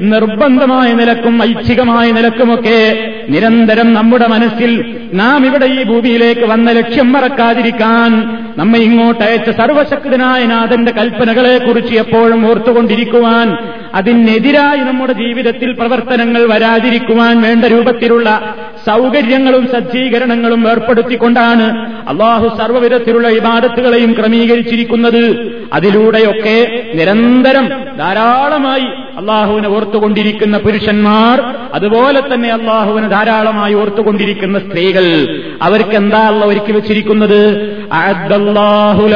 നിർബന്ധമായ 0.00 0.92
നിലക്കും 0.92 1.42
ഐച്ഛികമായ 1.42 2.12
നിലക്കുമൊക്കെ 2.12 2.80
നിരന്തരം 3.28 3.94
നമ്മുടെ 3.94 4.26
മനസ്സിൽ 4.26 4.94
നാം 5.12 5.46
ഇവിടെ 5.46 5.66
ഈ 5.66 5.82
ഭൂമിയിലേക്ക് 5.82 6.40
വന്ന 6.40 6.70
ലക്ഷ്യം 6.70 7.12
മറക്കാതിരിക്കാൻ 7.12 8.10
നമ്മെ 8.58 8.78
ഇങ്ങോട്ട് 8.78 9.24
അയച്ച 9.24 9.50
സർവശക്തനായ 9.50 10.44
നാഥന്റെ 10.44 10.92
കൽപ്പനകളെ 10.92 11.58
കുറിച്ച് 11.58 11.94
എപ്പോഴും 11.94 12.50
ഓർത്തുകൊണ്ടിരിക്കുവാൻ 12.50 13.56
അതിനെതിരായി 13.94 14.80
നമ്മുടെ 14.80 15.12
ജീവിതത്തിൽ 15.12 15.72
പ്രവർത്തനങ്ങൾ 15.72 16.42
വരാതിരിക്കുവാൻ 16.52 17.42
വേണ്ട 17.42 17.57
രൂപത്തിലുള്ള 17.66 18.54
സൗകര്യങ്ങളും 18.86 19.68
സജ്ജീകരണങ്ങളും 19.72 20.68
ഏർപ്പെടുത്തിക്കൊണ്ടാണ് 20.68 21.92
അള്ളാഹു 22.08 22.56
സർവവിധത്തിലുള്ള 22.56 23.28
ഇബാദത്തുകളെയും 23.28 24.12
ക്രമീകരിച്ചിരിക്കുന്നത്. 24.12 25.52
അതിലൂടെയൊക്കെ 25.72 26.84
നിരന്തരം 26.94 27.68
ധാരാളമായി 27.98 28.84
അള്ളാഹുവിനെ 29.18 29.68
ഓർത്തുകൊണ്ടിരിക്കുന്ന 29.68 30.58
പുരുഷന്മാർ 30.58 31.54
അതുപോലെ 31.74 32.34
തന്നെ 32.34 32.48
അള്ളാഹുവിനെ 32.48 33.08
ധാരാളമായി 33.08 33.74
ഓർത്തുകൊണ്ടിരിക്കുന്ന 33.74 34.58
സ്ത്രീകൾ. 34.58 35.38
അവർക്ക് 35.62 35.90
എന്താ 35.90 36.18
അല്ല 36.18 36.44
ഒരുക്കി 36.44 36.72
വെച്ചിരിക്കുന്നത്? 36.72 37.70
അള്ളാഹു 37.92 39.08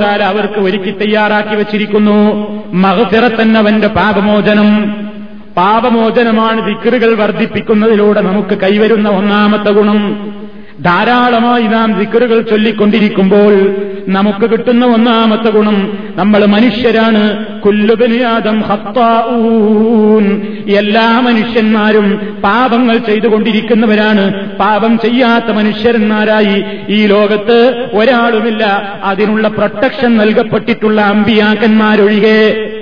താല 0.00 0.22
അവർക്ക് 0.22 0.60
ഒരുക്കി 0.60 0.90
തയ്യാറാക്കി 0.90 1.54
വച്ചിരിക്കുന്നു. 1.54 2.48
മഹസിറത്തന്നവന്റെ 2.72 3.88
പാപമോചനം. 3.88 4.92
പാപമോചനമാണ് 5.56 6.68
ദിക്കറുകൾ 6.68 7.14
വർദ്ധിപ്പിക്കുന്നതിലൂടെ 7.14 8.20
നമുക്ക് 8.20 8.58
കൈവരുന്ന 8.60 9.08
ഒന്നാമത്തെ 9.08 9.70
ഗുണം. 9.70 10.32
ധാരാളമായി 10.82 11.62
നാം 11.62 11.98
ദിക്കറുകൾ 11.98 12.40
ചൊല്ലിക്കൊണ്ടിരിക്കുമ്പോൾ 12.42 13.76
നമുക്ക് 14.08 14.50
കിട്ടുന്ന 14.50 14.86
ഒന്നാമത്തെ 14.86 15.50
ഗുണം 15.50 15.98
നമ്മൾ 16.16 16.46
മനുഷ്യരാണ്. 16.46 17.46
കുല്ലുബനിയാദം 17.60 18.60
ഹത്താഊൻ. 18.60 20.42
എല്ലാ 20.76 21.20
മനുഷ്യന്മാരും 21.20 22.36
പാപങ്ങൾ 22.44 22.98
ചെയ്തുകൊണ്ടിരിക്കുന്നവരാണ്. 22.98 24.50
പാപം 24.56 24.98
ചെയ്യാത്ത 24.98 25.52
മനുഷ്യന്മാരായി 25.52 26.64
ഈ 26.88 27.06
ലോകത്ത് 27.06 27.86
ഒരാളുമില്ല. 27.92 28.94
അതിനുള്ള 29.04 29.48
പ്രൊട്ടക്ഷൻ 29.48 30.16
നൽകപ്പെട്ടിട്ടുള്ള 30.16 31.00
അമ്പിയാക്കന്മാരൊഴികെ 31.00 32.72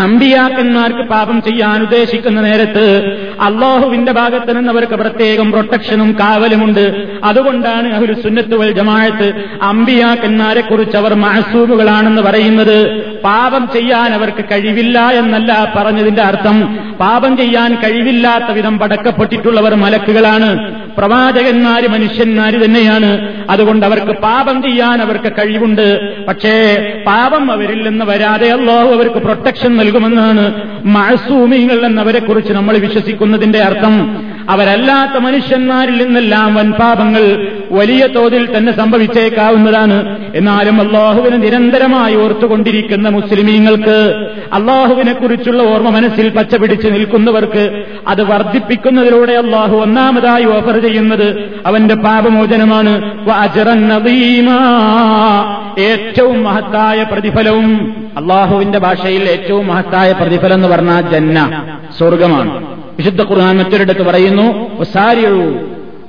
അമ്പിയാക്കന്മാർക്ക് 0.00 1.02
പാപം 1.02 1.42
ചെയ്യാൻ 1.42 1.82
ഉദ്ദേശിക്കുന്ന 1.82 2.40
നേരത്ത് 2.40 3.04
അള്ളാഹുവിന്റെ 3.40 4.12
ഭാഗത്ത് 4.12 4.56
നിന്ന് 4.56 4.72
അവർക്ക് 4.72 4.92
പ്രത്യേകം 4.92 5.52
പ്രൊട്ടക്ഷനും 5.52 6.16
കാവലുമുണ്ട്. 6.20 7.08
അതുകൊണ്ടാണ് 7.24 7.94
അവർ 7.94 8.22
സുന്നത്തുവൽ 8.22 8.72
ജമാഴത്ത് 8.72 9.32
അമ്പിയാക്കന്മാരെ 9.62 10.60
കുറിച്ച് 10.60 10.96
അവർ 10.96 11.14
മഹസൂബുകളാണെന്ന് 11.14 12.22
പറയുന്നത്. 12.22 13.06
പാപം 13.20 13.68
ചെയ്യാൻ 13.74 14.14
അവർക്ക് 14.14 14.44
കഴിവില്ല 14.44 14.98
എന്നല്ല 14.98 15.72
പറഞ്ഞതിന്റെ 15.76 16.22
അർത്ഥം. 16.22 16.78
പാപം 17.00 17.36
ചെയ്യാൻ 17.36 17.74
കഴിവില്ലാത്ത 17.74 18.52
വിധം 18.52 18.78
പടക്കപ്പെട്ടിട്ടുള്ളവർ 18.78 19.74
മലക്കുകളാണ്. 19.74 20.74
പ്രവാചകന്മാര് 20.98 21.88
മനുഷ്യന്മാര് 21.88 22.64
തന്നെയാണ്. 22.64 23.32
അതുകൊണ്ട് 23.50 23.86
അവർക്ക് 23.86 24.12
പാപം 24.12 24.62
ചെയ്യാൻ 24.62 25.02
അവർക്ക് 25.02 25.32
കഴിവുണ്ട്. 25.32 26.16
പക്ഷേ 26.26 26.76
പാപം 27.06 27.52
അവരിൽ 27.52 27.88
നിന്ന് 27.88 28.04
വരാതെ 28.04 28.50
അള്ളാഹു 28.50 28.88
അവർക്ക് 28.88 29.16
പ്രൊട്ടക്ഷൻ 29.16 29.85
നൽകുമെന്നാണ് 29.86 30.44
മഴസൂമികൾ 30.86 31.86
എന്നവരെ 31.86 32.20
കുറിച്ച് 32.20 32.52
നമ്മൾ 32.52 32.74
വിശ്വസിക്കുന്നതിന്റെ 32.78 33.58
അർത്ഥം. 33.58 33.94
അവരല്ലാത്ത 34.48 35.16
മനുഷ്യന്മാരിൽ 35.18 35.96
നിന്നെല്ലാം 36.04 36.54
വൻപാപങ്ങൾ 36.54 37.24
വലിയ 37.70 38.06
തോതിൽ 38.06 38.56
തന്നെ 38.56 38.72
സംഭവിച്ചേക്കാവുന്നതാണ്. 38.72 40.26
എന്നാലും 40.34 40.80
അള്ളാഹുവിനെ 40.80 41.36
നിരന്തരമായി 41.36 42.14
ഓർത്തുകൊണ്ടിരിക്കുന്ന 42.14 43.08
മുസ്ലിമീങ്ങൾക്ക് 43.08 44.26
അള്ളാഹുവിനെ 44.52 45.12
കുറിച്ചുള്ള 45.12 45.62
ഓർമ്മ 45.62 45.90
മനസ്സിൽ 45.90 46.30
പച്ചപിടിച്ച് 46.30 46.88
നിൽക്കുന്നവർക്ക് 46.88 47.84
അത് 48.08 48.22
വർദ്ധിപ്പിക്കുന്നതിലൂടെ 48.22 49.32
അള്ളാഹു 49.32 49.76
ഒന്നാമതായി 49.76 50.44
ഓഫർ 50.44 50.78
ചെയ്യുന്നത് 50.78 51.50
അവന്റെ 51.66 51.94
പാപമോചനമാണ്. 51.94 53.16
ഏറ്റവും 55.78 56.42
മഹത്തായ 56.42 57.02
പ്രതിഫലവും 57.02 57.96
അള്ളാഹുവിന്റെ 58.16 58.78
ഭാഷയിൽ 58.78 59.28
ഏറ്റവും 59.28 59.66
മഹത്തായ 59.66 60.12
പ്രതിഫലം 60.12 60.54
എന്ന് 60.54 60.68
പറഞ്ഞാൽ 60.68 61.10
ജന്ന 61.10 61.62
സ്വർഗമാണ് 61.98 62.66
വിശുദ്ധ 62.98 63.22
ഖുർആൻ 63.22 63.56
മറ്റൊരിടത്ത് 63.56 64.02
പറയുന്നു 64.02 64.66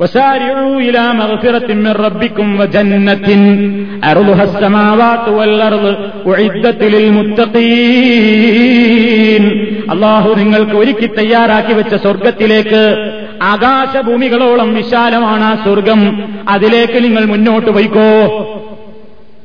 وسارعوا 0.00 0.80
إلى 0.80 1.02
مغفرة 1.12 1.68
من 1.76 1.92
ربكم 1.98 2.46
وجنة 2.60 3.28
أرضها 4.04 4.44
السماوات 4.44 5.24
والأرض 5.28 5.84
أعدت 6.28 6.80
للمتقين 8.12 9.44
അള്ളാഹു 9.92 10.28
നിങ്ങൾക്ക് 10.34 10.76
ഒരുക്കി 10.76 11.08
തയ്യാറാക്കി 11.18 11.72
വെച്ച 11.72 11.94
സ്വർഗത്തിലേക്ക് 11.96 12.82
ആകാശഭൂമികളോളം 13.52 14.68
വിശാലമാണ് 14.74 15.44
ആ 15.44 15.54
സ്വർഗം 15.64 16.00
അതിലേക്ക് 16.48 16.98
നിങ്ങൾ 17.04 17.24
മുന്നോട്ട് 17.24 17.70
പോയിക്കോ 17.70 18.10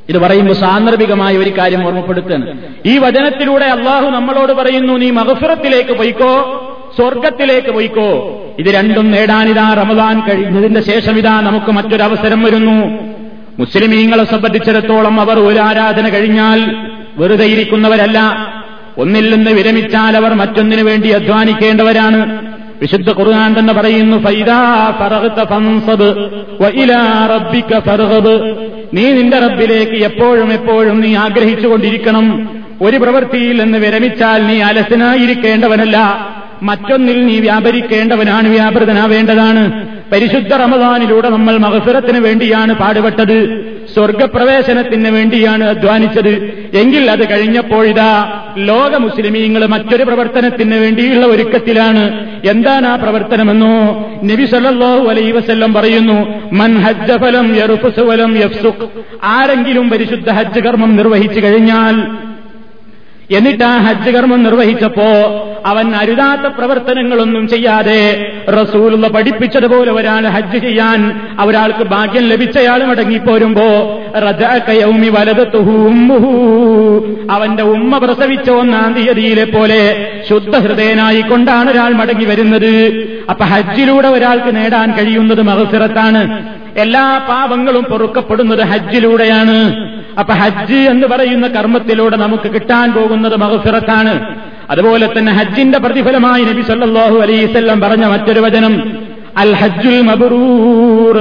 ഇത് 0.09 0.19
പറയുമ്പോൾ 0.19 0.55
സാന്ദർഭികമായ 0.55 1.37
ഒരു 1.37 1.59
കാര്യം 1.59 1.87
ഓർമ്മപ്പെടുത്തുകയാണ് 1.87 2.75
ഈ 2.87 2.99
വചനത്തിലൂടെ 2.99 3.67
അള്ളാഹു 3.67 4.11
നമ്മളോട് 4.11 4.53
പറയുന്നു 4.53 4.93
നീ 4.93 5.11
മഹഫുറത്തിലേക്ക് 5.11 5.93
പോയിക്കോ 5.93 6.69
സ്വർഗത്തിലേക്ക് 6.97 7.69
പോയിക്കോ. 7.69 8.41
ഇത് 8.59 8.67
രണ്ടും 8.67 9.11
നേടാനിതാ 9.11 9.75
റമദാൻ 9.75 10.21
കഴിഞ്ഞതിന്റെ 10.21 10.81
ശേഷം 10.81 11.19
ഇതാ 11.19 11.41
നമുക്ക് 11.41 11.73
മറ്റൊരവസരം 11.73 12.43
വരുന്നു. 12.43 12.99
മുസ്ലിമീങ്ങളെ 13.59 14.25
സംബന്ധിച്ചിടത്തോളം 14.25 15.21
അവർ 15.21 15.39
ഒരു 15.39 15.59
ആരാധന 15.59 16.09
കഴിഞ്ഞാൽ 16.09 16.77
വെറുതെ 17.17 17.45
ഇരിക്കുന്നവരല്ല 17.45 18.19
ഒന്നിൽ 18.99 19.35
നിന്ന് 19.35 19.51
വിരമിച്ചാൽ 19.51 20.17
അവർ 20.17 20.35
മറ്റൊന്നിനു 20.35 20.83
വേണ്ടി 20.83 21.11
അധ്വാനിക്കേണ്ടവരാണ്. 21.11 22.52
വിശുദ്ധ 22.83 23.11
ഖുർആൻ 23.11 23.59
തന്നെ 23.59 23.75
പറയുന്നു 23.75 24.17
നീ 28.95 29.11
നിന്റെ 29.11 29.39
റബ്ബിലേക്ക് 29.39 29.93
എപ്പോഴും 29.93 30.53
എപ്പോഴും 30.53 31.01
നീ 31.01 31.15
ആഗ്രഹിച്ചുകൊണ്ടിരിക്കണം. 31.15 32.49
ഒരു 32.83 32.97
പ്രവൃത്തിയിൽ 32.97 33.63
നിന്ന് 33.63 33.79
വിരമിച്ചാൽ 33.79 34.47
നീ 34.47 34.61
അലസനായിരിക്കേണ്ടവനല്ല. 34.61 36.27
മറ്റൊന്നിൽ 36.63 37.27
നീ 37.27 37.41
വ്യാപരിക്കേണ്ടവനാണ് 37.41 38.49
വ്യാപൃതനാവേണ്ടതാണ്. 38.49 39.89
പരിശുദ്ധ 40.13 40.55
റമദാനിലൂടെ 40.55 41.29
നമ്മൾ 41.29 41.57
മഹസുരത്തിന് 41.57 42.19
വേണ്ടിയാണ് 42.19 42.75
പാടുപെട്ടത്. 42.75 43.73
സ്വർഗപ്രവേശനത്തിന് 43.95 45.09
വേണ്ടിയാണ് 45.09 45.65
അധ്വാനിച്ചത്. 45.65 46.61
എങ്കിൽ 46.75 47.11
അത് 47.11 47.31
കഴിഞ്ഞപ്പോഴിതാ 47.31 48.41
ലോക 48.59 48.97
മുസ്ലിമീങ്ങൾ 48.97 49.67
മറ്റൊരു 49.67 50.05
പ്രവർത്തനത്തിന് 50.05 50.75
വേണ്ടിയുള്ള 50.75 51.27
ഒരുക്കത്തിലാണ്. 51.27 52.32
എന്താണ് 52.51 52.87
ആ 52.87 52.97
പ്രവർത്തനമെന്നോ 52.97 53.75
നബി 54.25 54.45
സല്ലല്ലാഹു 54.47 55.09
അലൈഹി 55.09 55.33
വസല്ലം 55.33 55.75
പറയുന്നു 55.75 56.17
മൻ 56.53 56.79
ഹജ്ജ 56.79 57.17
ഫലം 57.17 57.57
യർഫുസ് 57.57 58.01
വലം 58.01 58.39
യഫ്സുഖ്. 58.39 58.89
ആരെങ്കിലും 59.23 59.91
പരിശുദ്ധ 59.91 60.31
ഹജ്ജ് 60.31 60.61
കർമ്മം 60.61 60.97
നിർവഹിച്ചു 60.97 61.41
കഴിഞ്ഞാൽ 61.41 61.97
എന്നിട്ട് 63.31 63.65
ആ 63.65 63.79
ഹജ്ജ് 63.79 64.11
കർമ്മം 64.11 64.43
നിർവഹിച്ചപ്പോ 64.43 65.09
അവൻ 65.67 65.97
അരുതാത്ത 65.97 66.41
പ്രവർത്തനങ്ങളൊന്നും 66.41 67.49
ചെയ്യാതെ 67.49 68.33
റസൂലുള്ള 68.49 69.09
പഠിപ്പിച്ചതുപോലെ 69.09 69.93
ഒരാൾ 69.93 70.27
ഹജ്ജ് 70.27 70.59
ചെയ്യാൻ 70.59 71.21
ഒരാൾക്ക് 71.47 71.85
ഭാഗ്യം 71.85 72.29
ലഭിച്ചയാൾ 72.29 72.85
മടങ്ങിപ്പോരുമ്പോ 72.85 74.01
റജൗമി 74.15 75.09
വലതത്തുഹൂമുഹൂ 75.09 76.33
അവന്റെ 77.31 77.63
ഉമ്മ 77.63 77.99
പ്രസവിച്ച 77.99 78.51
ഒന്നാം 78.51 78.95
തീയതിയിലെ 78.95 79.45
പോലെ 79.45 80.13
ശുദ്ധഹൃദയനായിക്കൊണ്ടാണ് 80.29 81.71
ഒരാൾ 81.71 81.93
മടങ്ങി 81.93 82.25
വരുന്നത്. 82.25 82.73
അപ്പൊ 83.31 83.45
ഹജ്ജിലൂടെ 83.45 84.09
ഒരാൾക്ക് 84.09 84.57
നേടാൻ 84.57 84.93
കഴിയുന്നത് 84.93 85.43
മഹസിറത്താണ് 85.43 86.45
എല്ലാ 86.77 87.19
പാപങ്ങളും 87.29 87.85
പൊറുക്കപ്പെടുന്നത് 87.85 88.61
ഹജ്ജിലൂടെയാണ്. 88.61 89.59
അപ്പൊ 90.19 90.35
ഹജ്ജ് 90.35 90.75
എന്ന് 90.75 91.07
പറയുന്ന 91.07 91.49
കർമ്മത്തിലൂടെ 91.49 92.17
നമുക്ക് 92.17 92.55
കിട്ടാൻ 92.55 92.93
പോകുന്നത് 92.93 93.37
മഹസിറത്താണ് 93.37 94.37
അതുപോലെ 94.71 95.07
തന്നെ 95.19 95.33
ഹജ്ജിന്റെ 95.33 95.79
പ്രതിഫലമായി 95.79 96.45
നബി 96.45 96.63
സല്ലാഹു 96.63 97.19
അലൈവല്ലം 97.19 97.81
പറഞ്ഞ 97.81 98.05
മറ്റൊരു 98.05 98.41
വചനം 98.41 98.93
അൽ 99.37 99.55
ഹജ്ജുൽ 99.55 100.01
മബറൂർ. 100.01 101.17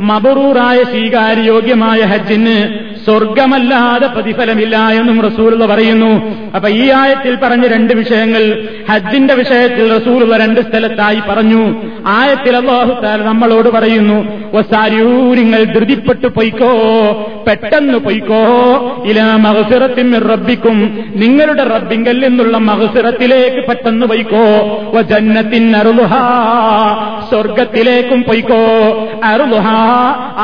മബറൂറായ 0.00 0.82
സ്വീകാര്യോഗ്യമായ 0.82 2.00
ഹജ്ജിന് 2.00 2.56
സ്വർഗമല്ലാതെ 3.04 4.06
പ്രതിഫലമില്ല 4.06 4.76
എന്നും 4.76 5.20
റസൂലുള്ള 5.22 5.66
പറയുന്നു. 5.66 6.12
അപ്പൊ 6.54 6.68
ഈ 6.68 6.90
ആയത്തിൽ 6.90 7.36
പറഞ്ഞ 7.36 7.66
രണ്ട് 7.66 7.94
വിഷയങ്ങൾ 7.94 8.68
ഹജ്ജിന്റെ 8.90 9.34
വിഷയത്തിൽ 9.34 9.96
റസൂലുള്ള 9.96 10.36
രണ്ട് 10.36 10.60
സ്ഥലത്തായി 10.60 11.20
പറഞ്ഞു. 11.28 11.62
ആയത്തിൽ 12.06 12.56
അള്ളാഹുത്താൽ 12.56 13.24
നമ്മളോട് 13.24 13.68
പറയുന്നു 13.68 14.18
നിങ്ങൾ 15.34 15.64
ധൃതിപ്പെട്ടു 15.64 16.26
പൊയ്ക്കോ 16.26 16.72
പെട്ടെന്ന് 17.48 17.98
പൊയ്ക്കോ 17.98 18.42
ഇല 19.06 19.22
മഹസുറത്തിൻ 19.22 20.20
റബ്ബിക്കും 20.20 21.04
നിങ്ങളുടെ 21.16 21.64
റബ്ബിങ്കൽ 21.64 22.18
നിന്നുള്ള 22.28 22.56
മഹസുറത്തിലേക്ക് 22.58 23.68
പെട്ടെന്ന് 23.68 24.06
പൊയ്ക്കോ 24.06 24.44
ജന്നത്തിൻ 25.02 25.76
അറുലുഹ 25.76 26.12
സ്വർഗത്തിലേക്കും 27.30 28.22
പൊയ്ക്കോ. 28.22 28.62
അറുലുഹ 29.24 29.68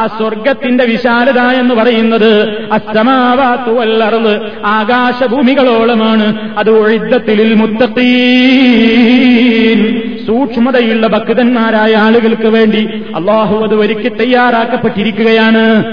ആ 0.01 0.07
സ്വർഗത്തിന്റെ 0.19 0.85
വിശാലത 0.85 1.41
എന്ന് 1.41 1.75
പറയുന്നത് 1.75 2.33
അസ്തമാവാത്തു 2.73 3.71
വല്ലറുത് 3.71 4.53
ആകാശഭൂമികളോളമാണ്. 4.65 6.59
അത് 6.59 6.71
ഒഴിദ്ധത്തിൽ 6.71 7.55
മുത്തത്തീ 7.55 8.27
സൂക്ഷ്മതയുള്ള 10.27 11.07
ഭക്തന്മാരായ 11.07 11.95
ആളുകൾക്ക് 11.97 12.47
വേണ്ടി 12.47 13.03
അള്ളാഹു 13.17 13.57
അത് 13.65 13.75
ഒരുക്കി 13.75 14.09
തയ്യാറാക്കപ്പെട്ടിരിക്കുകയാണ്. 14.09 15.85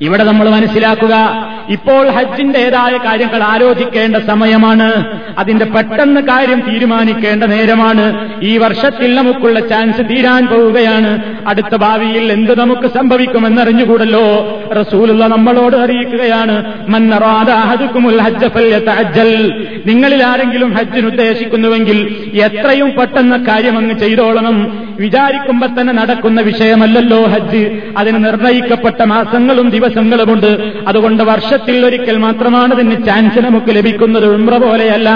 ഇവിടെ 0.00 0.24
നമ്മൾ 0.24 0.48
മനസ്സിലാക്കുക 0.50 1.47
ഇപ്പോൾ 1.68 2.08
ഹജ്ജിന്റേതായ 2.08 2.96
കാര്യങ്ങൾ 2.96 3.42
ആലോചിക്കേണ്ട 3.42 4.16
സമയമാണ്. 4.16 5.20
അതിന്റെ 5.38 5.64
പെട്ടെന്ന് 5.64 6.20
കാര്യം 6.20 6.62
തീരുമാനിക്കേണ്ട 6.70 7.44
നേരമാണ്. 7.44 8.32
ഈ 8.42 8.58
വർഷത്തിൽ 8.58 9.14
നമുക്കുള്ള 9.14 9.60
ചാൻസ് 9.60 10.08
തീരാൻ 10.10 10.46
പോവുകയാണ്. 10.46 11.36
അടുത്ത 11.48 11.76
ഭാവിയിൽ 11.76 12.32
എന്ത് 12.32 12.58
നമുക്ക് 12.58 12.88
സംഭവിക്കുമെന്നറിഞ്ഞുകൂടല്ലോ? 12.88 14.60
റസൂലുള്ള 14.80 15.26
നമ്മളോട് 15.26 15.76
അറിയിക്കുകയാണ്. 15.76 16.72
നിങ്ങളിൽ 19.86 20.24
ആരെങ്കിലും 20.24 20.72
ഹജ്ജിന് 20.72 21.06
ഉദ്ദേശിക്കുന്നുവെങ്കിൽ 21.06 22.30
എത്രയും 22.34 22.92
പെട്ടെന്ന് 23.00 23.46
കാര്യം 23.46 23.78
അങ്ങ് 23.78 23.98
ചെയ്തോളണം. 23.98 24.88
വിചാരിക്കുമ്പോ 25.00 25.66
തന്നെ 25.66 25.92
നടക്കുന്ന 25.92 26.40
വിഷയമല്ലല്ലോ 26.40 27.22
ഹജ്ജ്. 27.22 27.80
അതിന് 27.96 28.24
നിർണയിക്കപ്പെട്ട 28.24 29.02
മാസങ്ങളും 29.02 29.70
ദിവസങ്ങളുമുണ്ട്. 29.70 30.72
അതുകൊണ്ട് 30.88 31.22
വർഷത്തിൽ 31.58 31.86
ഒരിക്കൽ 31.86 32.16
മാത്രമാണ് 32.16 32.74
ഇതിന് 32.74 33.06
ചാൻസ് 33.06 33.38
നമുക്ക് 33.38 33.66
ലഭിക്കുന്നത്. 33.70 34.26
ഉംറ 34.26 34.56
പോലെയല്ല. 34.56 35.10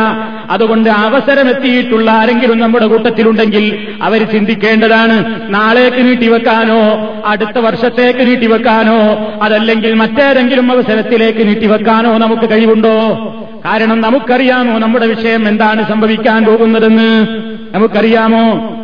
അതുകൊണ്ട് 0.50 0.90
അവസരമെത്തിയിട്ടുള്ള 0.90 2.11
ആരെങ്കിലും 2.11 2.59
നമ്മുടെ 2.59 2.87
കൂട്ടത്തിലുണ്ടെങ്കിൽ 2.87 3.88
അവർ 4.02 4.26
ചിന്തിക്കേണ്ടതാണ്. 4.26 5.40
നാളേക്ക് 5.55 6.09
നീട്ടിവെക്കാനോ 6.09 7.11
അടുത്ത 7.26 7.59
വർഷത്തേക്ക് 7.59 8.26
നീട്ടിവെക്കാനോ 8.26 9.31
അതല്ലെങ്കിൽ 9.42 9.94
മറ്റേതെങ്കിലും 9.94 10.72
അവസരത്തിലേക്ക് 10.72 11.48
നീട്ടിവെക്കാനോ 11.48 12.18
നമുക്ക് 12.18 12.50
കഴിവുണ്ടോ? 12.50 13.18
കാരണം 13.64 14.00
നമുക്കറിയാമോ 14.00 14.78
നമ്മുടെ 14.78 15.07
വിഷയം 15.07 15.48
എന്താണ് 15.48 15.88
സംഭവിക്കാൻ 15.88 16.44
പോകുന്നതെന്ന്? 16.44 17.26
നമുക്കറിയാമോ? 17.72 18.74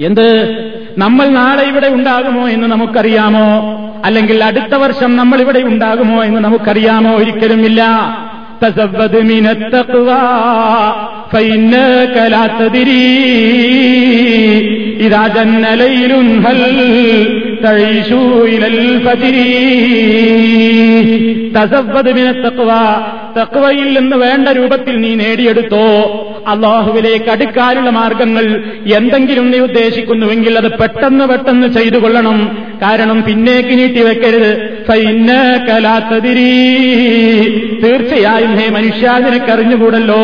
എന്ത്? 0.00 0.56
നമ്മൾ 0.98 1.28
നാളെ 1.28 1.62
ഇവിടെ 1.62 1.88
ഉണ്ടാകുമോ 1.88 2.48
എന്ന് 2.48 2.66
നമുക്കറിയാമോ? 2.66 3.75
അല്ലെങ്കിൽ 4.07 4.37
അടുത്ത 4.43 4.73
വർഷം 4.75 5.11
നമ്മൾ 5.15 5.39
ഇവിടെ 5.41 5.61
ഉണ്ടാകുമോ 5.71 6.19
എന്ന് 6.27 6.41
നമുക്കറിയാമോ 6.47 7.13
ഒരിക്കലുമില്ല 7.21 7.81
تزود 8.61 9.15
من 9.23 9.45
التقوى 9.47 10.27
فإنك 11.31 12.15
لا 12.33 12.43
تدري 12.59 13.07
إذا 14.99 15.27
جن 15.27 15.63
ليل 15.75 16.11
هل 16.45 16.59
تعيش 17.65 18.09
إلى 18.45 18.67
الفجر 18.75 19.35
തസവ്വദ് 21.55 22.11
മിന 22.17 22.29
തക്വ 22.43 22.69
തക്വയിൽ 23.37 23.87
നിന്ന് 23.97 24.15
വേണ്ട 24.17 24.47
രൂപത്തിൽ 24.57 24.95
നീ 25.01 25.11
നേടിയെടുത്തോ 25.15 25.85
അള്ളാഹുവിലേക്ക് 26.47 27.29
അടുക്കാനുള്ള 27.29 27.89
മാർഗങ്ങൾ 27.89 28.45
എന്തെങ്കിലും 28.97 29.47
നീ 29.51 29.59
ഉദ്ദേശിക്കുന്നുവെങ്കിൽ 29.59 30.53
അത് 30.57 30.69
പെട്ടെന്ന് 30.79 31.25
പെട്ടെന്ന് 31.27 31.67
ചെയ്തു 31.67 31.97
കൊള്ളണം 31.97 32.37
കാരണം 32.83 33.17
പിന്നേക്ക് 33.23 33.73
നീട്ടിവെക്കരുത് 33.79 34.51
കലാത്തതിരി 34.74 34.74
തീർച്ചയായും 37.84 38.52
ഹേ 38.56 38.68
മനുഷ്യ 38.68 39.12
നിനക്കറിഞ്ഞുകൂടല്ലോ. 39.24 40.22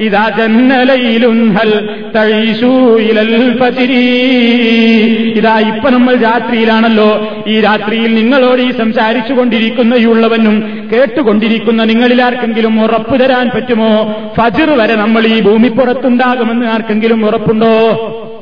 ഇതാ 0.00 0.24
തഴീശൂയിലൽ 2.16 3.58
ഫജിരി 3.60 4.04
ഇതാ 5.38 5.58
ഇപ്പൊ 5.58 5.90
നമ്മൾ 5.90 6.14
രാത്രിയിലാണല്ലോ. 6.16 7.10
ഈ 7.46 7.60
രാത്രിയിൽ 7.60 8.14
നിങ്ങളോട് 8.14 8.62
ഈ 8.62 8.70
സംസാരിച്ചു 8.70 9.32
കൊണ്ടിരിക്കുന്ന 9.32 9.94
കേട്ടുകൊണ്ടിരിക്കുന്ന 10.92 11.84
നിങ്ങളിൽ 11.84 12.22
ആർക്കെങ്കിലും 12.22 12.82
ഉറപ്പ് 12.82 13.20
തരാൻ 13.20 13.50
പറ്റുമോ? 13.54 14.14
ഫജിർ 14.38 14.70
വരെ 14.70 14.94
നമ്മൾ 14.94 15.26
ഈ 15.26 15.40
ഭൂമിപ്പുറത്തുണ്ടാകുമെന്ന് 15.40 16.66
ആർക്കെങ്കിലും 16.66 17.26
ഉറപ്പുണ്ടോ? 17.26 17.72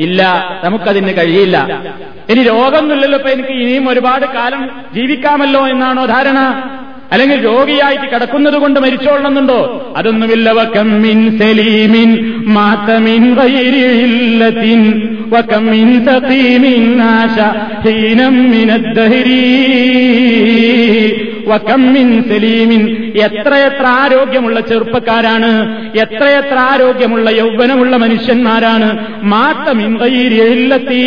ഇല്ല 0.00 0.44
നമുക്കതിന് 0.64 1.12
കഴിയില്ല. 1.18 1.82
ഇനി 2.30 2.42
രോഗമൊന്നുമില്ലല്ലോ 2.42 3.18
ഇപ്പൊ 3.18 3.30
എനിക്ക് 3.30 3.48
ഇനിയും 3.48 3.88
ഒരുപാട് 3.88 4.26
കാലം 4.34 4.70
ജീവിക്കാമല്ലോ 4.94 5.68
എന്നാണോ 5.68 6.06
ധാരണ? 6.06 6.70
അല്ലെങ്കിൽ 7.12 7.44
രോഗിയായിട്ട് 7.44 8.14
കിടക്കുന്നത് 8.14 8.54
കൊണ്ട് 8.54 8.80
മരിച്ചോളണമെന്നുണ്ടോ? 8.80 9.92
അതൊന്നുമില്ല. 9.96 10.50
വക്കമ്മിൻ 10.50 11.38
സലീമിൻ 11.38 12.34
മാത്തമിൻ 12.46 13.34
വൈരില്ലത്തിൻ 13.34 14.80
വക്കമ്മിൻ 15.28 16.06
സഖീമിൻ 16.06 16.98
നാശ 16.98 17.40
ഹീനം 17.88 18.50
മിനദ്ദഹരീ. 18.50 19.40
വക്കമ്മിൻ 21.48 22.22
സലീമിൻ. 22.22 23.12
എത്രയെത്ര 23.16 23.86
ആരോഗ്യമുള്ള 23.86 24.60
ചെറുപ്പക്കാരാണ് 24.60 25.76
എത്രയെത്ര 25.98 26.58
ആരോഗ്യമുള്ള 26.58 27.30
യൗവനമുള്ള 27.30 27.96
മനുഷ്യന്മാരാണ്. 27.96 28.98
മാത്തമിന്തയിലെത്തി 29.22 31.04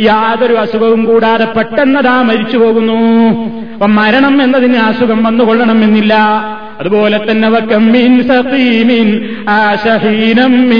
യാതൊരു 0.00 0.54
അസുഖവും 0.54 1.04
കൂടാതെ 1.04 1.44
പെട്ടെന്നതാ 1.44 2.22
മരിച്ചു 2.22 2.58
പോകുന്നു. 2.58 2.94
അപ്പൊ 3.72 3.86
മരണം 3.86 4.42
എന്നതിന് 4.42 4.76
അസുഖം 4.76 5.24
വന്നുകൊള്ളണമെന്നില്ല. 5.24 6.14
അതുപോലെ 6.80 7.20
തന്നെ 7.30 7.48
വക്കമ്മിൻ 7.48 8.28
സഖീമിൻ 8.28 9.28
ആശഹീനം 9.48 10.74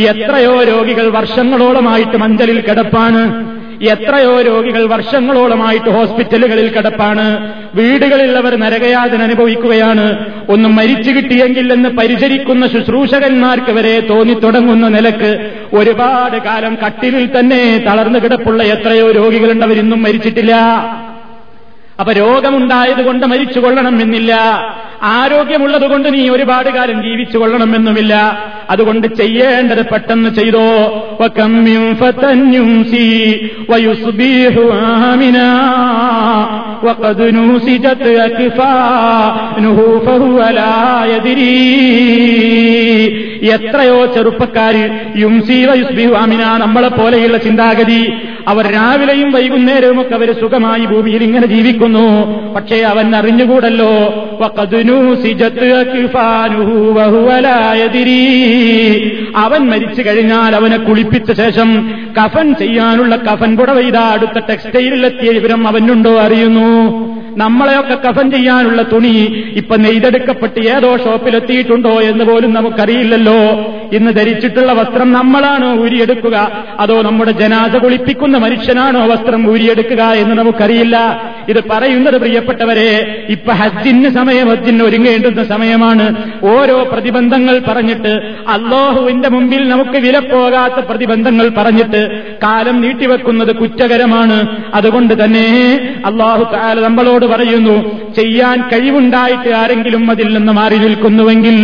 എത്രയോ 0.00 0.62
രോഗികൾ 0.62 1.10
വർഷങ്ങളോളമായിട്ട് 1.10 2.16
മഞ്ചലിൽ 2.16 2.60
കിടപ്പാണ്. 2.60 3.22
എത്രയോ 3.82 4.40
രോഗികൾ 4.40 4.86
വർഷങ്ങളോളമായിട്ട് 4.86 5.90
ഹോസ്പിറ്റലുകളിൽ 5.90 6.68
കിടപ്പാണ്. 6.68 7.52
വീടുകളിൽ 7.74 8.36
അവർ 8.36 8.56
നരകയാതന 8.56 9.22
അനുഭവിക്കുകയാണ്. 9.22 10.26
ഒന്ന് 10.48 10.68
മരിച്ചു 10.68 11.10
കിട്ടിയെങ്കിൽ 11.10 11.72
എന്ന് 11.72 11.88
പരിചരിക്കുന്ന 11.88 12.66
ശുശ്രൂഷകന്മാർക്ക് 12.66 13.72
വരെ 13.72 14.00
തോന്നിത്തുടങ്ങുന്ന 14.00 14.88
നിലയ്ക്ക് 14.88 15.50
ഒരുപാട് 15.74 16.36
കാലം 16.36 16.78
കട്ടിലിൽ 16.86 17.38
തന്നെ 17.38 17.84
തളർന്നു 17.86 18.18
കിടപ്പുള്ള 18.18 18.62
എത്രയോ 18.62 19.10
രോഗികളുണ്ട് 19.10 19.66
അവരിന്നും 19.66 20.02
മരിച്ചിട്ടില്ല. 20.02 20.54
അപ്പൊ 22.00 22.12
രോഗമുണ്ടായതുകൊണ്ട് 22.12 23.26
മരിച്ചു 23.26 23.60
കൊള്ളണമെന്നില്ല 23.60 24.32
ആരോഗ്യമുള്ളതുകൊണ്ട് 25.02 26.14
നീ 26.14 26.28
ഒരുപാട് 26.28 26.68
കാലം 26.68 27.02
ജീവിച്ചു 27.02 27.38
കൊള്ളണമെന്നുമില്ല 27.38 28.14
അതുകൊണ്ട് 28.70 29.06
ചെയ്യേണ്ടത് 29.14 29.86
പെട്ടെന്ന് 29.86 30.30
ചെയ്തോ. 30.30 30.66
എത്രയോ 43.42 44.06
ചെറുപ്പക്കാര് 44.06 44.90
യുംസീവ 45.16 45.74
യുസ്ബിഹു 45.74 46.12
അമിന 46.12 46.42
നമ്മളെ 46.42 46.88
പോലെയുള്ള 46.88 47.36
ചിന്താഗതി. 47.36 48.12
അവർ 48.48 48.66
രാവിലെയും 48.66 49.32
വൈകുന്നേരവും 49.32 50.00
ഒക്കെ 50.00 50.14
അവർ 50.14 50.32
സുഖമായി 50.40 50.86
ഭൂമിയിൽ 50.86 51.22
ഇങ്ങനെ 51.22 51.46
ജീവിക്കുന്നു. 51.46 52.26
പക്ഷേ 52.54 52.76
അവൻ 52.76 53.16
അറിഞ്ഞുകൂടല്ലോ. 53.16 53.88
അവൻ 59.36 59.70
മരിച്ചു 59.70 60.02
കഴിഞ്ഞാൽ 60.02 60.56
അവനെ 60.56 60.76
കുളിപ്പിച്ച 60.76 61.32
ശേഷം 61.32 61.94
കഫൻ 62.22 62.54
ചെയ്യാനുള്ള 62.54 63.16
കഫൻ 63.16 63.56
പുടവ 63.56 63.80
ഇതാ 63.80 64.08
അടുത്ത 64.12 64.38
ടെക്സ്റ്റൈലിലെത്തിയ 64.38 65.30
വിവരം 65.30 65.68
അവനുണ്ടോ 65.68 66.18
അറിയുന്നു. 66.18 67.19
നമ്മളെയൊക്കെ 67.36 68.08
കഫൻ 68.08 68.30
ചെയ്യാനുള്ള 68.30 68.82
തുണി 68.82 69.44
ഇപ്പൊ 69.56 69.76
നെയ്തെടുക്കപ്പെട്ട് 69.76 70.60
ഏതോ 70.60 70.96
ഷോപ്പിലെത്തിയിട്ടുണ്ടോ 70.96 72.00
എന്ന് 72.00 72.24
പോലും 72.24 72.54
നമുക്കറിയില്ലല്ലോ. 72.54 73.38
ഇന്ന് 73.92 74.12
ധരിച്ചിട്ടുള്ള 74.12 74.72
വസ്ത്രം 74.72 75.12
നമ്മളാണോ 75.12 75.74
ഊരിയെടുക്കുക? 75.74 76.52
അതോ 76.80 77.02
നമ്മുടെ 77.02 77.30
ജനാദ 77.30 77.76
കുളിപ്പിക്കുന്ന 77.76 78.38
മനുഷ്യനാണോ 78.38 79.06
വസ്ത്രം 79.06 79.50
ഊരിയെടുക്കുക 79.52 80.02
എന്ന് 80.02 80.34
നമുക്കറിയില്ല. 80.34 81.22
ഇത് 81.48 81.64
പറയുന്നത് 81.70 82.18
പ്രിയപ്പെട്ടവരെ 82.18 83.24
ഇപ്പൊ 83.28 83.52
ഹജ്ജിന് 83.52 84.10
സമയം 84.10 84.48
ഹജ്ജിന് 84.48 84.82
ഒരുങ്ങേണ്ടുന്ന 84.82 85.44
സമയമാണ്. 85.44 86.14
ഓരോ 86.42 86.88
പ്രതിബന്ധങ്ങൾ 86.92 87.58
പറഞ്ഞിട്ട് 87.68 88.08
അള്ളാഹുവിന്റെ 88.48 89.28
മുമ്പിൽ 89.28 89.68
നമുക്ക് 89.68 89.90
വില 89.90 90.20
വിലപ്പോകാത്ത 90.20 90.74
പ്രതിബന്ധങ്ങൾ 90.74 91.48
പറഞ്ഞിട്ട് 91.48 92.22
കാലം 92.42 92.80
നീട്ടിവെക്കുന്നത് 92.80 93.56
കുറ്റകരമാണ്. 93.56 94.64
അതുകൊണ്ട് 94.74 95.24
തന്നെ 95.24 95.44
അള്ളാഹു 96.06 96.44
താല 96.44 96.80
നമ്മളോട് 96.80 97.19
പറയുന്നു 97.26 98.04
ചെയ്യാൻ 98.14 98.68
കഴിവുണ്ടായിട്ട് 98.68 99.54
ആരെങ്കിലും 99.54 100.10
അതിൽ 100.10 100.34
നിന്ന് 100.34 100.52
മാറി 100.52 100.76
നിൽക്കുന്നുവെങ്കിൽ 100.76 101.56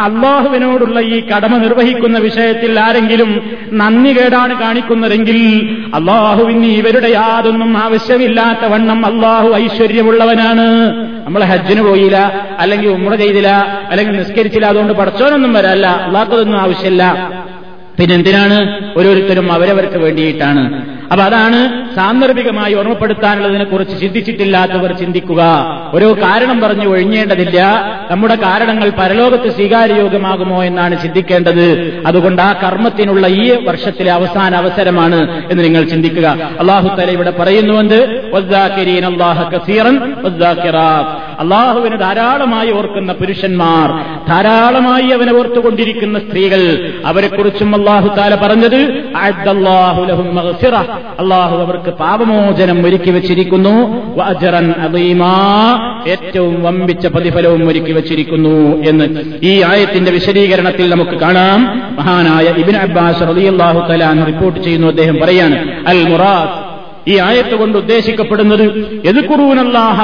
അള്ളാഹുവിനോടുള്ള 0.00 1.00
ഈ 1.00 1.20
കടമ 1.20 1.56
നിർവഹിക്കുന്ന 1.56 2.18
വിഷയത്തിൽ 2.18 2.80
ആരെങ്കിലും 2.80 3.42
നന്ദി 3.72 4.12
കേടാണ് 4.12 4.60
കാണിക്കുന്നതെങ്കിൽ 4.60 5.36
അള്ളാഹുവിന് 5.94 6.66
ഇവരുടെ 6.66 7.08
യാതൊന്നും 7.08 7.76
ആവശ്യമില്ലാത്ത 7.78 8.66
വണ്ണം 8.66 9.06
അള്ളാഹു 9.06 9.48
ഐശ്വര്യമുള്ളവനാണ്. 9.48 10.66
നമ്മൾ 11.26 11.44
ഹജ്ജിന് 11.44 11.82
പോയില്ല 11.82 12.44
അല്ലെങ്കിൽ 12.58 12.88
ഉമ്ര 12.88 13.14
ചെയ്തില്ല 13.14 13.48
അല്ലെങ്കിൽ 13.90 14.05
നിസ്കരിച്ചില്ല 14.12 14.66
അതുകൊണ്ട് 14.66 14.92
പഠിച്ചോനൊന്നും 14.92 15.52
വരല്ല 15.52 15.86
അള്ളാഹ്ക്കതൊന്നും 15.86 16.60
ആവശ്യമില്ല. 16.60 17.32
പിന്നെന്തിനാണ് 18.00 18.84
ഓരോരുത്തരും 18.98 19.52
അവരവർക്ക് 19.52 19.98
വേണ്ടിയിട്ടാണ്? 19.98 20.96
അപ്പൊ 21.12 21.24
അതാണ് 21.24 21.88
സാന്ദർഭികമായി 21.94 22.74
ഓർമ്മപ്പെടുത്താനുള്ളതിനെ 22.74 23.64
കുറിച്ച് 23.64 24.00
ചിന്തിച്ചിട്ടില്ലാത്തവർ 24.00 24.92
ചിന്തിക്കുക. 24.92 25.42
ഓരോ 25.94 26.12
കാരണം 26.12 26.60
പറഞ്ഞു 26.60 26.86
ഒഴിഞ്ഞേണ്ടതില്ല. 26.88 27.62
നമ്മുടെ 28.10 28.34
കാരണങ്ങൾ 28.34 28.92
പരലോകത്ത് 28.98 29.48
സ്വീകാര്യയോഗ്യമാകുമോ 29.50 30.64
എന്നാണ് 30.64 31.02
ചിന്തിക്കേണ്ടത്. 31.02 31.98
അതുകൊണ്ട് 32.06 32.42
ആ 32.42 32.52
കർമ്മത്തിനുള്ള 32.52 33.26
ഈ 33.26 33.64
വർഷത്തിലെ 33.64 34.12
അവസാന 34.12 34.54
അവസരമാണ് 34.54 35.44
എന്ന് 35.50 35.64
നിങ്ങൾ 35.64 35.84
ചിന്തിക്കുക. 35.84 36.26
അള്ളാഹു 36.60 36.96
തല 36.96 37.10
ഇവിടെ 37.10 37.30
പറയുന്നുവെന്ന് 37.30 38.06
അള്ളാഹുവിന് 41.40 42.00
ധാരാളമായി 42.00 42.70
ഓർക്കുന്ന 42.70 43.12
പുരുഷന്മാർ 43.12 43.88
ധാരാളമായി 44.28 45.08
അവനെ 45.10 45.32
ഓർത്തുകൊണ്ടിരിക്കുന്ന 45.32 46.18
സ്ത്രീകൾ 46.18 46.92
അവരെക്കുറിച്ചും 47.06 47.74
അള്ളാഹു 47.74 48.08
താല 48.16 48.34
പറഞ്ഞത് 48.34 48.80
അള്ളാഹു 51.18 51.56
അവർക്ക് 51.62 51.90
പാപമോചനം 51.90 52.86
ഒരുക്കി 52.86 53.10
വെച്ചിരിക്കുന്നു. 53.10 53.74
ഏറ്റവും 56.08 56.62
വമ്പിച്ച 56.62 57.06
പ്രതിഫലവും 57.06 57.68
ഒരുക്കി 57.68 57.92
വെച്ചിരിക്കുന്നു 57.92 58.82
എന്ന് 58.88 59.06
ഈ 59.42 59.62
ആയത്തിന്റെ 59.62 60.10
വിശദീകരണത്തിൽ 60.12 60.90
നമുക്ക് 60.90 61.16
കാണാം. 61.24 61.60
മഹാനായ 61.98 62.46
ഇബിൻ 62.62 62.76
അബ്ബാസ് 62.76 63.22
റളിയല്ലാഹു 63.28 63.80
തആല 63.88 64.24
റിപ്പോർട്ട് 64.24 64.60
ചെയ്യുന്നു. 64.60 64.86
അദ്ദേഹം 64.86 65.16
പറയാണ് 65.22 65.56
അൽ 65.86 66.00
മുറാദ് 66.08 66.65
ഈ 67.08 67.18
ആയത്ത് 67.18 67.54
കൊണ്ട് 67.54 67.78
ഉദ്ദേശിക്കപ്പെടുന്നത് 67.78 68.62
എതുക്കുറൂനല്ലാഹ? 69.04 70.00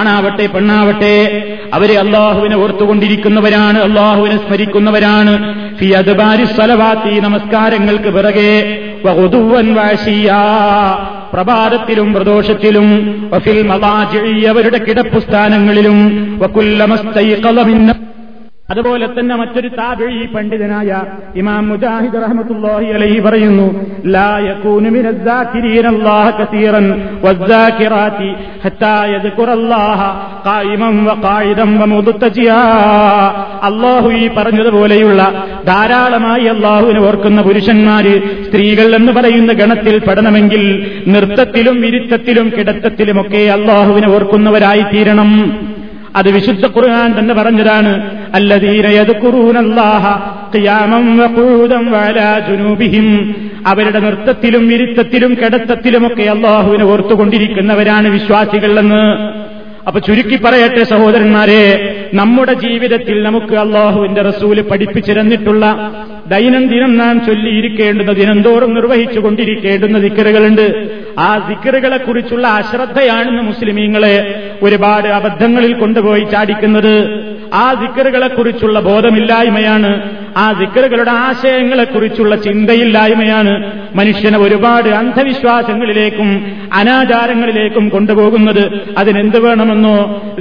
ആണാവട്ടെ 0.00 0.46
പെണ്ണാവട്ടെ. 0.46 1.42
അവരെ 1.74 1.98
അള്ളാഹുവിനെ 1.98 2.56
ഓർത്തുകൊണ്ടിരിക്കുന്നവരാണ് 2.56 3.78
അള്ളാഹുവിനെ 3.78 4.36
സ്മരിക്കുന്നവരാണ്. 4.36 5.54
ഫി 5.76 5.86
അദ്ബാരി 5.86 6.44
സ്വലവാത്തി 6.44 7.20
നമസ്കാരങ്ങൾക്ക് 7.20 8.14
പിറകെ. 8.14 8.76
പ്രഭാതത്തിലും 11.32 12.12
പ്രദോഷത്തിലും 12.12 13.30
അവരുടെ 14.48 14.78
കിടപ്പുസ്ഥാനങ്ങളിലും. 14.78 15.98
അതുപോലെ 18.70 19.06
തന്നെ 19.14 19.34
മറ്റൊരു 19.36 19.68
താബിഴി 19.78 20.26
പണ്ഡിതനായ 20.34 20.90
ഇമാം 21.40 21.64
മുജാഹിദ് 21.70 22.18
റഹ്മത്തുള്ളാഹി 22.24 22.88
അലൈഹി 22.96 23.20
പറയുന്നു 23.20 23.64
ലാ 24.16 24.28
യകൂനു 24.44 24.90
മിനദ്ദാകിരീന 24.96 25.86
അല്ലാഹ 25.86 26.26
കസീറൻ 26.38 26.86
വദ്ദാകിറാതി 27.24 28.28
ഹത്താ 28.64 28.94
യദ്കുറല്ലാഹ 29.14 30.00
ഖായിമൻ 30.46 30.98
വഖായിദൻ 31.08 31.72
വമുദ്തജിയാ 31.80 32.60
അല്ലാഹു 33.62 34.10
ഈ 34.20 34.28
പറഞ്ഞതുപോലെയുള്ള 34.36 35.20
ധാരാളമായി 35.64 36.46
അള്ളാഹുവിനെ 36.46 37.00
ഓർക്കുന്ന 37.00 37.40
പുരുഷന്മാര് 37.42 38.14
സ്ത്രീകൾ 38.46 38.88
എന്ന് 38.94 39.12
പറയുന്ന 39.12 39.52
ഗണത്തിൽ 39.52 39.98
പെടണമെങ്കിൽ 40.06 40.64
നൃത്തത്തിലും 41.08 41.76
വിരുത്തത്തിലും 41.80 42.48
കിടത്തത്തിലുമൊക്കെ 42.50 43.42
അള്ളാഹുവിനെ 43.50 44.08
ഓർക്കുന്നവരായി 44.08 44.86
തീരണം 44.92 45.32
അത് 46.16 46.30
വിശുദ്ധ 46.30 46.66
ഖുർആൻ 46.66 47.18
തന്നെ 47.18 47.34
പറഞ്ഞതാണ്. 47.34 47.92
അവരുടെ 53.66 53.98
നൃത്തത്തിലും 53.98 54.72
ഇരുത്തത്തിലും 54.72 55.34
കിടത്തത്തിലുമൊക്കെ 55.34 56.22
അള്ളാഹുവിനെ 56.22 56.84
ഓർത്തുകൊണ്ടിരിക്കുന്നവരാണ് 56.84 58.08
വിശ്വാസികൾ 58.08 58.78
എന്ന്. 58.78 59.39
അപ്പൊ 59.90 60.00
ചുരുക്കി 60.00 60.36
പറയട്ടെ 60.36 60.84
സഹോദരന്മാരെ 60.84 61.62
നമ്മുടെ 62.14 62.52
ജീവിതത്തിൽ 62.52 63.22
നമുക്ക് 63.22 63.54
അള്ളാഹുവിന്റെ 63.54 64.22
റസൂൽ 64.22 64.62
പഠിപ്പിച്ചിരുന്നിട്ടുള്ള 64.62 65.64
ദൈനംദിനം 66.26 66.96
നാം 66.96 67.26
ചൊല്ലിയിരിക്കേണ്ടുന്ന 67.26 68.12
ദിനംതോറും 68.12 68.74
നിർവഹിച്ചു 68.74 69.20
കൊണ്ടിരിക്കേണ്ടുന്ന 69.20 69.98
ദിക്കറുകളുണ്ട്. 69.98 70.88
ആ 71.18 71.46
ദിക്കറുകളെ 71.48 71.96
കുറിച്ചുള്ള 71.96 72.46
അശ്രദ്ധയാണെന്ന് 72.46 73.42
മുസ്ലിമീങ്ങളെ 73.42 74.44
ഒരുപാട് 74.62 75.08
അബദ്ധങ്ങളിൽ 75.08 75.72
കൊണ്ടുപോയി 75.72 76.24
ചാടിക്കുന്നത് 76.32 76.96
ആ 77.54 77.72
ദിക്കറുകളെ 77.72 78.28
കുറിച്ചുള്ള 78.28 78.80
ബോധമില്ലായ്മയാണ്. 78.80 80.10
ആ 80.41 80.45
ദിക്കറുകളുടെ 80.59 81.13
ആശയങ്ങളെക്കുറിച്ചുള്ള 81.27 82.35
ചിന്തയില്ലായ്മയാണ് 82.45 83.53
മനുഷ്യനെ 83.99 84.37
ഒരുപാട് 84.45 84.89
അന്ധവിശ്വാസങ്ങളിലേക്കും 85.01 86.29
അനാചാരങ്ങളിലേക്കും 86.79 87.85
കൊണ്ടുപോകുന്നത് 87.93 88.63
അതിനെന്ത് 89.01 89.39
വേണമെന്നോ 89.45 89.95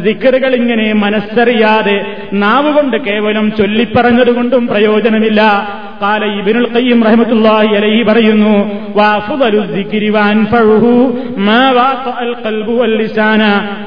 ദിക്കറുകൾ 0.06 0.52
ഇങ്ങനെ 0.60 0.88
മനസ്സറിയാതെ 1.04 1.96
നാവുകൊണ്ട് 2.42 2.96
കേവലം 3.06 3.48
ചൊല്ലിപ്പറഞ്ഞതുകൊണ്ടും 3.58 4.64
പ്രയോജനമില്ല 4.72 5.40
കാല 6.00 6.24
ഇബിനുൽ 6.38 6.66
ഖയ്യിം 6.74 7.00
റഹ്മത്തുള്ളാഹി 7.08 7.72
അലൈഹി 7.80 8.02
പറയുന്നു 8.08 8.54
വഅഫ്ദലു 8.98 9.60
ദിക്രി 9.74 10.08
വഅൻഫഉഹു 10.16 10.92
മാ 11.48 11.60
വാഖഅൽ 11.78 12.32
ഖൽബു 12.42 12.74
വൽ 12.80 12.94
ലിസാന 13.00 13.42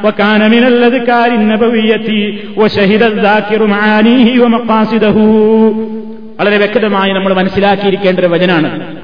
വകാന 0.05 0.41
മിനൽ 0.53 0.79
അദ്കാരി 0.89 1.37
നബവിയ്യതി 1.51 2.21
വശഹിദ 2.59 3.03
الذاكر 3.09 3.61
معانيه 3.67 4.27
ومقاصده 4.43 5.17
വളരെ 6.40 6.56
വ്യക്തമായി 6.56 7.12
നമ്മൾ 7.12 7.32
മനസ്സിലാക്കിയിരിക്കേണ്ട 7.32 8.20
ഒരു 8.20 8.26
വചനാണ്. 8.26 8.96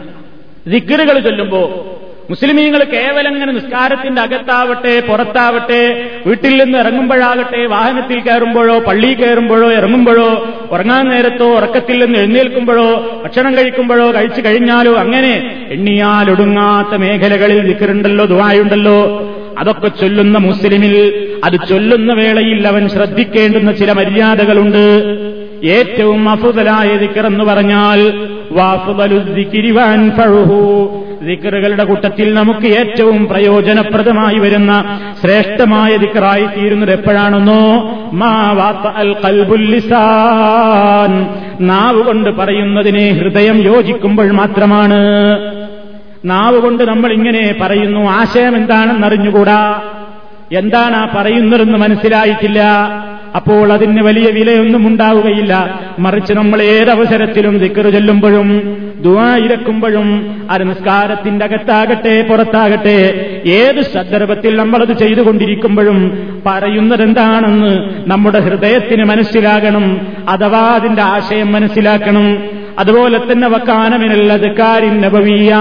ദിക്കറുകൾ 0.67 1.19
ചൊല്ലുമ്പോ 1.19 1.85
മുസ്ലിമീങ്ങൾ 2.31 2.85
കേവലം 2.85 3.35
ഇങ്ങനെ 3.35 3.53
നിസ്കാരത്തിന്റെ 3.53 4.23
അകത്താവട്ടെ 4.23 5.01
പുറത്താവട്ടെ 5.01 6.11
വീട്ടിൽ 6.27 6.65
നിന്ന് 6.65 6.79
ഇറങ്ങുമ്പോഴാകട്ടെ 6.79 7.67
വാഹനത്തിൽ 7.67 8.21
കയറുമ്പോഴോ 8.21 8.79
പള്ളിയിൽ 8.79 9.15
കയറുമ്പോഴോ 9.15 9.73
ഇറങ്ങുമ്പോഴോ 9.73 10.49
ഉറങ്ങാൻ 10.71 11.09
നേരത്തോ 11.09 11.57
ഉറക്കത്തിൽ 11.57 12.05
നിന്ന് 12.05 12.19
എഴുന്നേൽക്കുമ്പോഴോ 12.19 13.21
ഭക്ഷണം 13.25 13.57
കഴിക്കുമ്പോഴോ 13.57 14.15
കഴിച്ചു 14.15 14.41
കഴിഞ്ഞാലോ 14.41 14.95
അങ്ങനെ 14.95 15.65
എണ്ണിയാലൊടുങ്ങാത്ത 15.71 16.97
മേഖലകളിൽ 16.97 17.61
നിൽക്കുന്നുണ്ടല്ലോ 17.61 18.25
ദുവായുണ്ടല്ലോ 18.25 19.29
അതൊക്കെ 19.59 19.89
ചൊല്ലുന്ന 19.89 20.39
മുസ്ലിമിൽ 20.39 21.29
അത് 21.45 21.69
ചൊല്ലുന്ന 21.69 22.13
വേളയിൽ 22.13 22.69
അവൻ 22.69 22.89
ശ്രദ്ധിക്കേണ്ടുന്ന 22.89 23.73
ചില 23.73 23.93
മര്യാദകളുണ്ട്. 23.93 25.28
ഏറ്റവും 25.65 26.29
അഫുതലായ 26.29 26.97
ദിക്കറെന്ന് 26.97 27.45
പറഞ്ഞാൽ 27.45 28.29
ദിക്കറുകളുടെ 31.27 31.85
കൂട്ടത്തിൽ 31.85 32.35
നമുക്ക് 32.35 32.67
ഏറ്റവും 32.67 33.27
പ്രയോജനപ്രദമായി 33.27 34.39
വരുന്ന 34.39 35.01
ശ്രേഷ്ഠമായ 35.21 35.97
ദിക്കറായി 35.97 36.47
തീരുന്നത് 36.47 36.93
എപ്പോഴാണെന്നോ 36.93 37.91
മാ 38.13 38.53
നാവ് 41.61 42.03
കൊണ്ട് 42.03 42.31
പറയുന്നതിനെ 42.31 43.11
ഹൃദയം 43.11 43.63
യോജിക്കുമ്പോൾ 43.63 44.31
മാത്രമാണ്. 44.31 44.95
നാവ് 46.25 46.61
കൊണ്ട് 46.61 46.85
നമ്മൾ 46.85 47.13
ഇങ്ങനെ 47.13 47.57
പറയുന്നു 47.63 48.11
ആശയം 48.11 48.57
എന്താണെന്നറിഞ്ഞുകൂടാ. 48.57 49.83
എന്താണ് 50.53 50.97
ആ 50.97 51.09
പറയുന്നതെന്ന് 51.17 51.79
മനസ്സിലായിട്ടില്ല. 51.79 52.65
അപ്പോൾ 53.37 53.73
അതിന് 53.73 54.03
വലിയ 54.03 54.31
വിലയൊന്നും 54.31 54.87
ഉണ്ടാവുകയില്ല. 54.87 55.81
മറിച്ച് 55.99 56.33
നമ്മൾ 56.33 56.63
ഏതവസരത്തിലും 56.63 57.59
ദിക്കറ് 57.59 57.93
ചൊല്ലുമ്പോഴും 57.93 58.79
ദുവായിരക്കുമ്പോഴും 59.01 60.37
അത് 60.51 60.69
നിസ്കാരത്തിന്റെ 60.69 61.45
അകത്താകട്ടെ 61.45 62.27
പുറത്താകട്ടെ 62.31 63.31
ഏത് 63.47 63.83
സന്ദർഭത്തിൽ 63.83 64.57
നമ്മളത് 64.57 64.99
ചെയ്തുകൊണ്ടിരിക്കുമ്പോഴും 64.99 66.29
പറയുന്നത് 66.47 67.03
എന്താണെന്ന് 67.03 67.79
നമ്മുടെ 68.11 68.41
ഹൃദയത്തിന് 68.41 69.05
മനസ്സിലാകണം 69.05 70.01
അഥവാ 70.29 70.61
അതിന്റെ 70.61 71.03
ആശയം 71.03 71.53
മനസ്സിലാക്കണം. 71.53 72.43
അതുപോലെ 72.79 73.33
തന്നെ 73.33 73.49
വക്കാനമിനല്ല 73.49 74.37
കാരിൻ 74.37 75.01
നബവീയ 75.01 75.57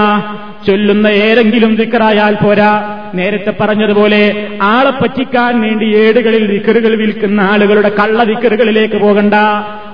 ചൊല്ലുന്ന 0.66 1.06
ഏതെങ്കിലും 1.06 1.76
ദിക്കറായാൽ 1.76 2.34
പോരാ. 2.34 2.97
നേരത്തെ 3.14 3.54
പറഞ്ഞതുപോലെ 3.60 4.46
ആളെ 4.62 4.90
പറ്റിക്കാൻ 4.90 5.60
വേണ്ടി 5.60 5.84
ഏടുകളിൽ 5.96 6.46
വിക്കറുകൾ 6.46 6.96
വിൽക്കുന്ന 6.96 7.40
ആളുകളുടെ 7.40 7.88
കള്ള 7.88 8.22
വിക്കറുകളിലേക്ക് 8.22 8.94
പോകണ്ട. 8.94 9.34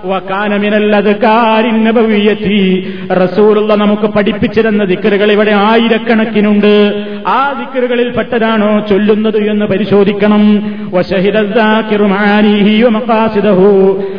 വക്കാനമിനല്ലത് 0.04 1.22
കാരിന്നഭവിയെത്തി 1.22 2.94
റസൂറുള്ള 3.12 3.74
നമുക്ക് 3.74 4.02
പഠിപ്പിച്ചിരുന്ന 4.02 4.84
ദിക്കറുകൾ 4.84 5.32
ഇവിടെ 5.32 5.50
ആയിരക്കണക്കിനുണ്ട്. 5.50 7.04
ആ 7.26 7.52
ദിക്കറുകളിൽ 7.58 8.10
പെട്ടതാണോ 8.10 8.86
ചൊല്ലുന്നത് 8.90 9.50
എന്ന് 9.50 9.64
പരിശോധിക്കണം. 9.64 10.44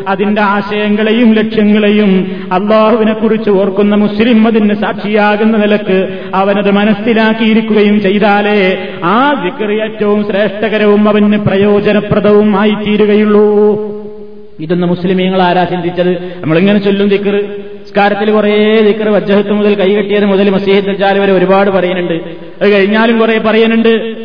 അതിന്റെ 0.08 0.42
ആശയങ്ങളെയും 0.42 1.34
ലക്ഷ്യങ്ങളെയും 1.34 2.36
അള്ളാഹുവിനെ 2.54 3.14
കുറിച്ച് 3.14 3.50
ഓർക്കുന്ന 3.50 3.96
മുസ്ലിം 3.96 4.48
അതിന് 4.48 4.74
സാക്ഷിയാകുന്ന 4.74 5.58
നിലയ്ക്ക് 5.58 6.20
അവനത് 6.36 6.72
മനസ്സിലാക്കിയിരിക്കുകയും 6.72 8.02
ചെയ്താലേ 8.02 8.85
ആ 9.04 9.34
ദിക്കർ 9.44 9.84
ഏറ്റവും 9.84 10.26
ശ്രേഷ്ഠകരവും 10.26 11.10
അവന് 11.10 11.38
പ്രയോജനപ്രദവും 11.38 12.60
ആയി 12.60 12.72
തീരുകയുള്ളൂ 12.72 13.96
ഇതൊന്ന് 14.60 14.88
മുസ്ലിമീങ്ങൾ 14.88 15.42
ആരാ 15.42 15.64
ചിന്തിച്ചത്? 15.64 16.42
നമ്മളിങ്ങനെ 16.42 16.80
ചൊല്ലും 16.80 17.10
ദിക്കർ 17.10 17.44
സ്കാരത്തിൽ 17.90 18.32
കുറേ 18.32 18.82
ദിക്കർ 18.82 19.10
വജ്ജഹത്ത് 19.10 19.52
മുതൽ 19.52 19.74
കൈകെട്ടിയത് 19.74 20.26
മുതൽ 20.26 20.50
മസീഹ് 20.50 21.00
ചാൽ 21.00 21.20
വരെ 21.20 21.32
ഒരുപാട് 21.32 21.70
പറയുന്നുണ്ട്. 21.70 22.14
അത് 22.62 22.70
കഴിഞ്ഞാലും 22.70 23.20
കുറെ 23.20 23.40
പറയുന്നുണ്ട്. 23.40 24.16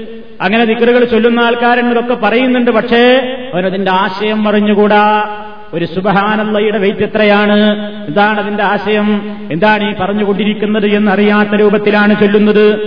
അങ്ങനെ 0.40 0.64
ദിക്കറുകൾ 0.64 1.04
ചൊല്ലുന്ന 1.04 1.40
ആൾക്കാരെന്നതൊക്കെ 1.40 2.14
പറയുന്നുണ്ട്. 2.14 2.70
പക്ഷേ 2.70 3.34
അവനതിന്റെ 3.54 3.90
ആശയം 3.90 4.48
അറിഞ്ഞുകൂടാ. 4.48 5.28
ഒരു 5.74 5.84
സുബഹാനല്ലയുടെ 5.84 6.78
വെയിറ്റ് 6.78 7.00
എത്രയാണ്? 7.00 7.90
എന്താണ് 8.08 8.40
അതിന്റെ 8.40 8.62
ആശയം? 8.62 9.36
എന്താണ് 9.52 9.90
ഈ 9.90 9.94
പറഞ്ഞുകൊണ്ടിരിക്കുന്നത് 10.00 10.86
എന്നറിയാത്ത 10.86 11.50
രൂപത്തിലാണ് 11.50 12.20
ചൊല്ലുന്നത്. 12.20 12.78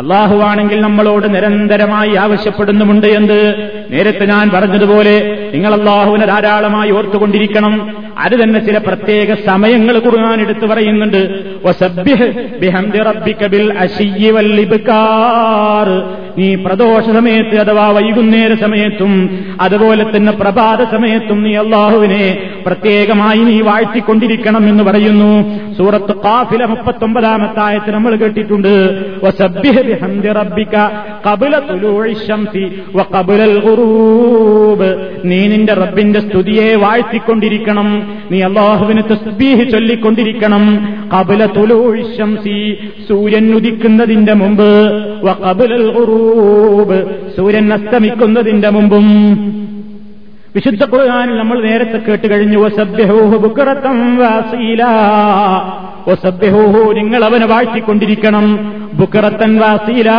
അള്ളാഹുവാണെങ്കിൽ 0.00 0.80
നമ്മളോട് 0.80 1.34
നിരന്തരമായി 1.34 2.14
ആവശ്യപ്പെടുന്നുമുണ്ട് 2.14 3.06
എന്ന് 3.06 3.38
നേരത്തെ 3.90 4.26
ഞാൻ 4.26 4.50
പറഞ്ഞതുപോലെ 4.54 5.48
നിങ്ങൾ 5.54 5.74
അള്ളാഹുവിനെ 5.74 6.26
ധാരാളമായി 6.26 6.90
ഓർത്തുകൊണ്ടിരിക്കണം. 6.90 7.96
അത് 8.18 8.42
തന്നെ 8.42 8.60
ചില 8.60 8.78
പ്രത്യേക 8.78 9.34
സമയങ്ങൾ 9.34 9.98
കുറുകാൻ 9.98 10.40
എടുത്തു 10.40 10.66
പറയുന്നുണ്ട്. 10.66 11.44
നീ 16.38 16.54
പ്രദോഷ 16.54 17.04
സമയത്ത് 17.04 17.58
അഥവാ 17.58 17.88
വൈകുന്നേര 17.88 18.54
സമയത്തും 18.54 19.44
അതുപോലെ 19.60 20.16
തന്നെ 20.16 20.32
പ്രഭാത 20.32 20.84
സമയത്തും 20.84 21.42
നീ 21.42 21.54
അള്ളാഹുവിനെ 21.54 22.50
പ്രത്യേകമായി 22.66 23.38
നീ 23.38 23.60
വാഴ്ത്തിക്കൊണ്ടിരിക്കണം 23.60 24.68
എന്ന് 24.68 24.84
പറയുന്നു. 24.84 25.60
സൂറത്ത് 25.74 26.14
കാഫില 26.16 26.64
മുപ്പത്തൊമ്പതാമത്തായത്ത് 26.64 27.90
നമ്മൾ 27.90 28.16
കേട്ടിട്ടുണ്ട്. 28.16 28.96
നീ 35.24 35.46
നിന്റെ 35.46 35.72
റബ്ബിന്റെ 35.72 36.20
സ്തുതിയെ 36.20 36.74
വാഴ്ത്തിക്കൊണ്ടിരിക്കണം. 36.74 38.16
നീ 38.30 38.42
അള്ളാഹുവിന് 38.42 39.02
തസ്ബീഹ് 39.10 39.70
ചൊല്ലിക്കൊണ്ടിരിക്കണം. 39.70 40.94
കബുല 41.18 41.46
തുലൂഷംസി 41.46 42.76
സൂര്യൻ 43.08 43.54
ഉദിക്കുന്നതിന്റെ 43.54 44.32
മുമ്പ്. 44.32 44.92
കബുലൽ 45.50 45.98
ഖുറൂബ് 45.98 47.04
സൂര്യൻ 47.36 47.72
അസ്തമിക്കുന്നതിന്റെ 47.72 48.68
മുമ്പും. 48.68 49.06
വിശുദ്ധ 50.56 50.84
ഖുർആനിൽ 50.84 51.38
നമ്മൾ 51.38 51.62
നേരത്തെ 51.62 51.98
കേട്ട് 51.98 52.30
കഴിഞ്ഞു 52.30 52.58
നിങ്ങൾ 56.92 57.24
അവനെ 57.24 57.46
വാഴ്ത്തിക്കൊണ്ടിരിക്കണം. 57.46 58.74
ബുക്കറത്തൻ 58.94 59.58
വാസീല. 59.58 60.12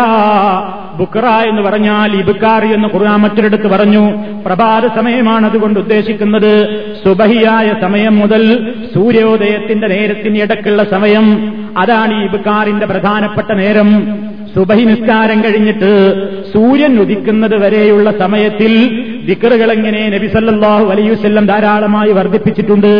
ബുക്കറ 0.97 1.25
എന്ന് 1.25 1.61
പറഞ്ഞാൽ 1.61 2.11
ഇബുക്കാറി 2.11 2.67
എന്ന് 2.67 2.88
ഖുർആൻ 2.93 3.19
മറ്റൊരിടത്ത് 3.19 3.67
പറഞ്ഞു. 3.67 4.11
പ്രഭാത 4.45 4.88
സമയമാണ് 4.88 5.45
അതുകൊണ്ട് 5.45 5.79
ഉദ്ദേശിക്കുന്നത്. 5.79 6.83
സുബഹിയായ 7.05 7.73
സമയം 7.81 8.19
മുതൽ 8.19 8.73
സൂര്യോദയത്തിന്റെ 8.95 9.88
നേരത്തിന് 9.88 10.38
ഇടക്കുള്ള 10.38 10.83
സമയം. 10.83 11.53
അതാണ് 11.77 12.23
ഈ 12.23 12.25
ഇബുക്കാറിന്റെ 12.25 12.85
പ്രധാനപ്പെട്ട 12.85 13.51
നേരം. 13.51 14.19
സുബഹി 14.55 14.83
നിസ്കാരം 14.83 15.43
കഴിഞ്ഞിട്ട് 15.43 16.13
സൂര്യൻ 16.53 16.99
ഉദിക്കുന്നത് 16.99 17.61
വരെയുള്ള 17.61 18.11
സമയത്തിൽ 18.19 19.03
ദിക്കറുകൾ 19.28 19.71
എങ്ങനെ 19.71 20.09
നബിസല്ലാഹു 20.09 20.86
അലൈവല്ലം 20.86 21.47
ധാരാളമായി 21.47 22.11
വർദ്ധിപ്പിച്ചിട്ടുണ്ട്? 22.11 22.93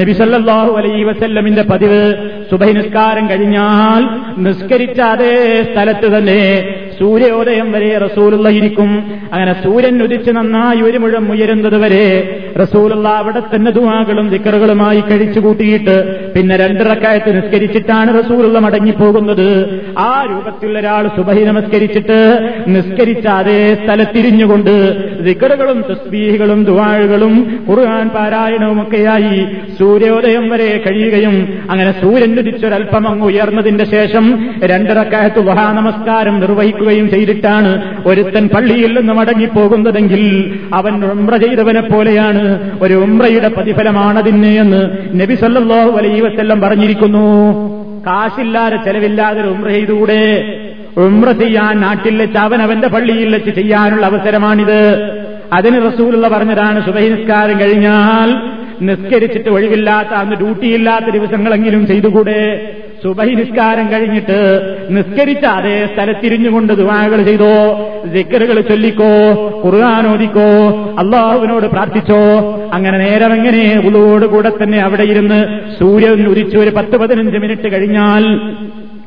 നബിസല്ലാഹു 0.00 0.72
അലൈ 0.72 1.02
വസല്ലമിന്റെ 1.02 1.62
പതിവ് 1.62 2.14
സുബൈ 2.50 2.72
നിസ്കാരം 2.72 3.30
കഴിഞ്ഞാൽ 3.30 4.02
നിസ്കരിച്ച 4.40 5.00
അതേ 5.00 5.62
സ്ഥലത്ത് 5.72 6.18
തന്നെ 6.18 6.40
സൂര്യോദയം 7.00 7.72
വരെ 7.72 7.90
റസൂലുള്ള 7.98 8.48
ഇരിക്കും. 8.48 8.90
അങ്ങനെ 9.32 9.52
സൂര്യൻ 9.62 10.02
ഉദിച്ച് 10.02 10.30
നന്നായി 10.30 10.80
ഒരു 10.80 10.98
മുഴം 10.98 11.24
ഉയരുന്നത് 11.32 11.76
വരെ 11.82 12.04
റസൂലുള്ള 12.60 13.08
അവിടെ 13.08 13.42
തന്നെ 13.52 13.70
ദുവാകളും 13.70 14.26
ദിക്കറുകളുമായി 14.28 15.00
കഴിച്ചു 15.00 15.40
കൂട്ടിയിട്ട് 15.40 15.96
പിന്നെ 16.34 16.56
രണ്ടിറക്കായത്ത് 16.56 17.30
നിസ്കരിച്ചിട്ടാണ് 17.36 18.10
റസൂലുള്ള 18.18 18.58
മടങ്ങിപ്പോകുന്നത്. 18.58 19.48
ആ 19.98 20.10
രൂപത്തിലുള്ള 20.30 20.78
ഒരാൾ 20.78 21.04
സുബഹി 21.16 21.44
നമസ്കരിച്ചിട്ട് 21.44 22.18
നിസ്കരിച്ച 22.74 23.26
അതേ 23.40 23.74
സ്ഥലത്തിരിഞ്ഞുകൊണ്ട് 23.74 24.74
ദിക്കറുകളും 25.26 25.78
തസ്ബീഹുകളും 25.90 26.64
ദുവാഴുകളും 26.64 27.34
ഖുർആൻ 27.68 28.08
പാരായണവുമൊക്കെയായി 28.08 29.36
സൂര്യോദയം 29.78 30.44
വരെ 30.50 30.70
കഴിയുകയും 30.86 31.36
അങ്ങനെ 31.70 31.92
സൂര്യൻ 32.02 32.32
ഉദിച്ചൊരൽപ്പം 32.40 33.04
അങ്ങ് 33.08 33.26
ഉയർന്നതിന്റെ 33.26 33.84
ശേഷം 33.84 34.24
രണ്ടിറക്കായത്ത് 34.72 35.40
വഹാ 35.48 35.66
നമസ്കാരം 35.72 36.36
നിർവഹിക്കുകയും 36.90 37.10
ചെയ്തിട്ടാണ് 37.10 37.70
ഒരുത്തൻ 38.06 38.48
പള്ളിയിൽ 38.54 38.92
നിന്ന് 38.98 39.12
മടങ്ങിപ്പോകുന്നതെങ്കിൽ 39.12 40.22
അവൻ 40.74 41.04
ഉംറ 41.04 41.36
ചെയ്തവനെ 41.36 41.80
പോലെയാണ്. 41.80 42.44
ഒരു 42.82 42.94
ഉംറയുടെ 42.94 43.48
പ്രതിഫലമാണതിന് 43.48 44.52
എന്ന് 44.58 44.82
നബി 45.20 45.34
സല്ലല്ലാഹു 45.34 45.90
അലൈഹി 45.98 46.20
വസല്ലം 46.20 46.60
പറഞ്ഞിരിക്കുന്നു. 46.60 47.26
കാശില്ലാതെ 48.06 48.76
ചെലവില്ലാതെ 48.76 49.42
ഉംറ 49.42 49.68
ചെയ്തുകൂടെ? 49.68 50.22
ഉംറ 50.96 51.32
ചെയ്യാൻ 51.32 51.80
നാട്ടിൽ 51.80 52.16
വെച്ച് 52.16 52.38
അവൻ 52.38 52.62
അവന്റെ 52.62 52.88
പള്ളിയിൽ 52.88 53.28
വെച്ച് 53.34 53.50
ചെയ്യാനുള്ള 53.50 54.06
അവസരമാണിത്. 54.06 54.80
അതിന് 55.52 55.76
റസൂലുള്ള 55.86 56.28
പറഞ്ഞതാണ് 56.28 56.84
സുബഹി 56.86 57.08
നിസ്കാരം 57.08 57.60
കഴിഞ്ഞാൽ 57.60 58.28
നിസ്കരിച്ചിട്ട് 58.82 59.48
ഒഴിവില്ലാത്ത 59.48 60.08
അന്ന് 60.08 60.36
ഡ്യൂട്ടിയില്ലാത്ത 60.36 61.08
ദിവസങ്ങളെങ്കിലും 61.10 61.86
ചെയ്തുകൂടെ? 61.86 62.42
സുബഹി 63.02 63.34
നിസ്കാരം 63.34 63.90
കഴിഞ്ഞിട്ട് 63.90 64.38
നിസ്കരിച്ച 64.90 65.44
അതേ 65.52 65.86
സ്ഥലത്തിരിഞ്ഞുകൊണ്ട് 65.86 66.72
ദുവാകൾ 66.72 67.20
ചെയ്തോ 67.24 67.52
ജിക്കറുകൾ 68.12 68.60
ചൊല്ലിക്കോ 68.60 69.12
ഖുർആാനോദിക്കോ 69.62 70.48
അള്ളാഹുവിനോട് 70.98 71.66
പ്രാർത്ഥിച്ചോ 71.66 72.20
അങ്ങനെ 72.72 72.98
നേരം 72.98 73.32
എങ്ങനെ 73.32 73.62
ഉളോടുകൂടെ 73.88 74.52
തന്നെ 74.56 74.78
അവിടെ 74.78 75.02
ഇരുന്ന് 75.04 75.40
സൂര്യൻ 75.78 76.26
ഉദിച്ചു 76.28 76.58
ഒരു 76.58 76.70
പത്ത് 76.70 76.96
പതിനഞ്ച് 76.96 77.38
മിനിറ്റ് 77.38 77.70
കഴിഞ്ഞാൽ 77.72 78.26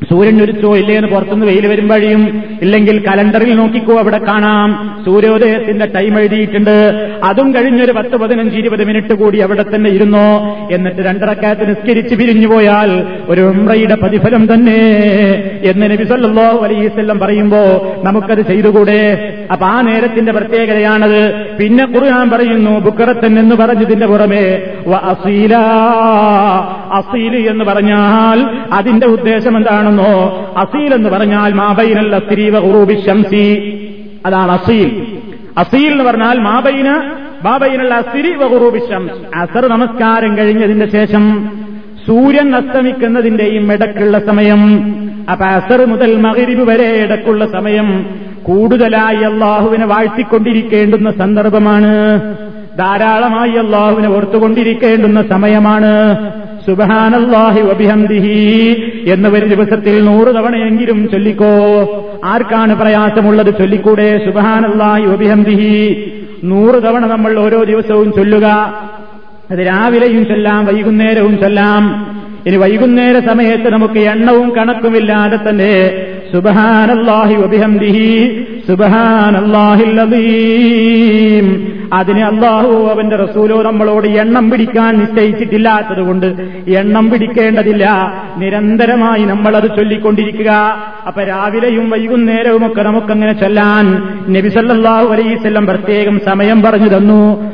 സൂര്യൻ 0.10 0.42
ഉരിച്ചോ 0.42 0.78
ഇല്ലേന്ന് 0.78 1.08
പുറത്തുനിന്ന് 1.08 1.46
വെയിൽ 1.46 1.68
വരുമ്പോഴും 1.68 2.44
ഇല്ലെങ്കിൽ 2.62 3.00
കലണ്ടറിൽ 3.00 3.56
നോക്കിക്കോ 3.56 4.00
അവിടെ 4.00 4.18
കാണാം. 4.18 5.02
സൂര്യോദയത്തിന്റെ 5.06 5.86
ടൈം 5.86 6.20
എഴുതിയിട്ടുണ്ട്. 6.20 7.10
അതും 7.24 7.56
കഴിഞ്ഞൊരു 7.56 7.92
പത്ത് 7.92 8.18
പതിനഞ്ച് 8.18 8.58
ഇരുപത് 8.58 8.84
മിനിറ്റ് 8.84 9.14
കൂടി 9.14 9.40
അവിടെ 9.40 9.66
തന്നെ 9.76 9.90
ഇരുന്നോ. 9.90 10.58
എന്നിട്ട് 10.72 11.02
രണ്ടരക്കാലത്ത് 11.02 11.70
നിസ്കരിച്ച് 11.70 12.16
പിരിഞ്ഞുപോയാൽ 12.16 13.04
ഒരു 13.30 13.42
ഉമ്രയുടെ 13.42 13.96
പ്രതിഫലം 13.96 14.54
തന്നെ. 14.54 14.80
എന്ന് 15.64 15.92
നബി 15.92 16.04
സല്ലല്ലാഹു 16.04 16.66
അലൈഹി 16.66 16.88
വസല്ലം 16.88 17.20
പറയുമ്പോ 17.20 17.96
നമുക്കത് 18.04 18.42
ചെയ്തുകൂടെ? 18.42 19.34
അപ്പൊ 19.52 19.66
ആ 19.66 19.82
നേരത്തിന്റെ 19.82 20.32
പ്രത്യേകതയാണത്. 20.32 21.48
പിന്നെ 21.60 21.86
ഖുർആൻ 21.86 22.30
പറയുന്നു 22.30 22.80
ബുക്കറത്തൻ 22.80 23.40
എന്ന് 23.40 23.56
പറഞ്ഞതിന്റെ 23.56 24.06
പുറമെ 24.06 24.64
അസീല. 24.94 25.56
അസീല 26.92 27.50
എന്ന് 27.52 27.66
പറഞ്ഞാൽ 27.66 28.58
അതിന്റെ 28.74 29.08
ഉദ്ദേശം 29.08 29.58
എന്താണെന്നോ 29.94 30.54
അസീൽ 30.58 30.94
എന്ന് 30.94 31.10
പറഞ്ഞാൽ 31.10 31.54
മാബൈനൽ 31.54 32.16
അസ്രീവ 32.16 32.58
ഉറൂബി 32.58 32.94
ശംസി. 33.08 33.46
അതാണ് 34.26 34.52
അസീൽ. 34.52 35.06
അസീൽ 35.58 35.92
എന്ന് 35.92 36.04
പറഞ്ഞാൽ 36.04 36.40
മാബൈന 36.40 37.12
ബാബൈനുള്ള 37.44 37.94
അസ്രീവ 37.94 38.44
വഹുറൂബി 38.44 38.80
ശംസ്. 38.80 39.38
അസർ 39.38 39.68
നമസ്കാരം 39.68 40.38
കഴിഞ്ഞതിന്റെ 40.38 40.92
ശേഷം 40.92 41.50
സൂര്യൻ 42.08 42.56
അസ്തമിക്കുന്നതിന്റെയും 42.56 43.74
ഇടക്കുള്ള 43.74 44.20
സമയം 44.20 44.96
അപ്പൊ 45.32 45.46
അസർ 45.46 45.86
മുതൽ 45.86 46.18
മകരിബ് 46.18 46.70
വരെ 46.70 46.88
ഇടക്കുള്ള 47.04 47.46
സമയം 47.46 48.06
കൂടുതലായി 48.44 49.24
അള്ളാഹുവിനെ 49.24 49.86
വാഴ്ത്തിക്കൊണ്ടിരിക്കേണ്ടുന്ന 49.86 51.12
സന്ദർഭമാണ്. 51.12 52.20
ധാരാളമായി 52.78 53.52
അള്ളാഹുവിനെ 53.52 54.10
ഓർത്തുകൊണ്ടിരിക്കേണ്ടുന്ന 54.10 55.22
സമയമാണ്. 55.22 56.18
സുബഹാനല്ലാഹി 56.68 57.62
വബിഹംദിഹി 57.62 58.84
എന്ന് 59.08 59.30
ഒരു 59.30 59.46
ദിവസത്തിൽ 59.46 60.06
നൂറ് 60.06 60.28
തവണയെങ്കിലും 60.28 61.10
ചൊല്ലിക്കോ. 61.12 61.46
ആർക്കാണ് 62.26 62.76
പ്രയാസമുള്ളത് 62.76 63.58
ചൊല്ലിക്കൂടെ? 63.58 64.22
സുബഹാനല്ലാഹി 64.26 65.04
വബിഹംദിഹി. 65.04 66.12
നൂറ് 66.44 66.84
തവണ 66.84 67.06
നമ്മൾ 67.06 67.40
ഓരോ 67.40 67.64
ദിവസവും 67.64 68.12
ചൊല്ലുക. 68.12 68.46
അത് 69.52 69.60
രാവിലെയും 69.60 70.26
ചൊല്ലാം 70.26 70.66
വൈകുന്നേരവും 70.66 71.38
ചൊല്ലാം. 71.38 72.14
ഇനി 72.46 72.56
വൈകുന്നേര 72.56 73.20
സമയത്ത് 73.20 73.70
നമുക്ക് 73.70 74.00
എണ്ണവും 74.00 74.56
കണക്കുമില്ലാതെ 74.56 75.50
തന്നെ 75.50 76.06
സുബഹാനല്ലാഹി 76.34 77.36
വബിഹംദിഹി 77.36 78.46
സുബഹാനല്ലാഹിൽ 78.68 80.02
അദീം 80.02 81.74
അതിന് 81.94 82.20
അള്ളാഹു 82.20 82.88
അവന്റെ 82.92 83.16
റസൂലോ 83.16 83.62
നമ്മളോട് 83.62 84.08
എണ്ണം 84.08 84.50
പിടിക്കാൻ 84.50 85.00
നിശ്ചയിച്ചിട്ടില്ലാത്തതുകൊണ്ട് 85.00 86.26
എണ്ണം 86.68 87.10
പിടിക്കേണ്ടതില്ല. 87.10 88.14
നിരന്തരമായി 88.38 89.24
നമ്മളത് 89.24 89.64
ചൊല്ലിക്കൊണ്ടിരിക്കുക. 89.64 90.50
അപ്പൊ 91.08 91.24
രാവിലെയും 91.24 91.90
വൈകുന്നേരവും 91.90 92.68
ഒക്കെ 92.68 92.82
നമുക്കങ്ങനെ 92.82 93.34
ചൊല്ലാൻ 93.34 94.04
നബിസല്ലാഹു 94.30 95.06
അലൈസ്വല്ലം 95.06 95.66
പ്രത്യേകം 95.66 96.20
സമയം 96.26 96.62
പറഞ്ഞു 96.62 96.98
തന്നു. 96.98 97.54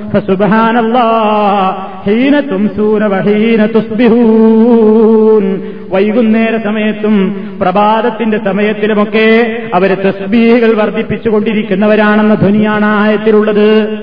ഹീന 2.06 2.40
തുംസൂന 2.40 3.06
വഹീന 3.06 3.66
തുസ്ബിഹൂൻ. 3.66 5.62
വൈകുന്നേര 5.90 6.58
സമയത്തും 6.58 7.48
പ്രഭാതത്തിന്റെ 7.62 8.38
സമയത്തിലുമൊക്കെ 8.38 9.62
അവർ 9.74 9.94
തസ്ബീഹുകൾ 9.94 10.74
വർദ്ധിപ്പിച്ചുകൊണ്ടിരിക്കുന്നവരാണെന്ന 10.74 12.34
ധ്വനിയാണ് 12.34 12.86
ആയത്തിലുള്ളത്. 12.86 13.98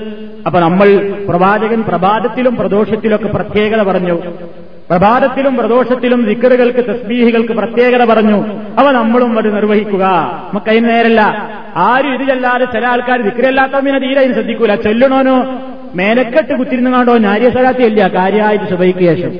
അപ്പൊ 0.45 0.59
നമ്മൾ 0.59 1.13
പ്രവാചകൻ 1.29 1.81
പ്രഭാതത്തിലും 1.81 2.55
പ്രദോഷത്തിലൊക്കെ 2.55 3.27
പ്രത്യേകത 3.27 3.81
പറഞ്ഞു. 3.81 4.19
പ്രഭാതത്തിലും 4.89 5.55
പ്രദോഷത്തിലും 5.55 6.25
ദിക്കറുകൾക്ക് 6.25 6.79
തസ്ബീഹികൾക്ക് 6.79 7.53
പ്രത്യേകത 7.53 8.05
പറഞ്ഞു. 8.05 8.45
അവ 8.77 8.91
നമ്മളും 8.91 9.37
അത് 9.37 9.55
നിർവഹിക്കുക. 9.55 10.03
നമുക്ക് 10.49 10.69
അതിന് 10.69 10.89
നേരല്ല 10.89 11.49
ആരും 11.75 12.13
ഇത് 12.13 12.27
ചെല്ലാതെ 12.27 12.65
ചില 12.65 12.85
ആൾക്കാർ 12.85 13.21
വിക്രയല്ലാത്തതിനെ 13.21 13.99
തീരെ 13.99 14.19
അതിന് 14.19 14.33
ശ്രദ്ധിക്കൂല. 14.33 14.75
ചൊല്ലണോനോ? 14.75 15.61
മേലക്കെട്ട് 15.95 16.53
കുത്തിരുന്നു 16.53 16.91
കാണ്ടോ 16.91 17.17
നാര്യ 17.17 17.49
സലാത്തിയല്ല 17.49 18.07
കാര്യമായിട്ട് 18.07 18.65
സുബൈക്ക് 18.65 18.99
ശേഷം. 18.99 19.31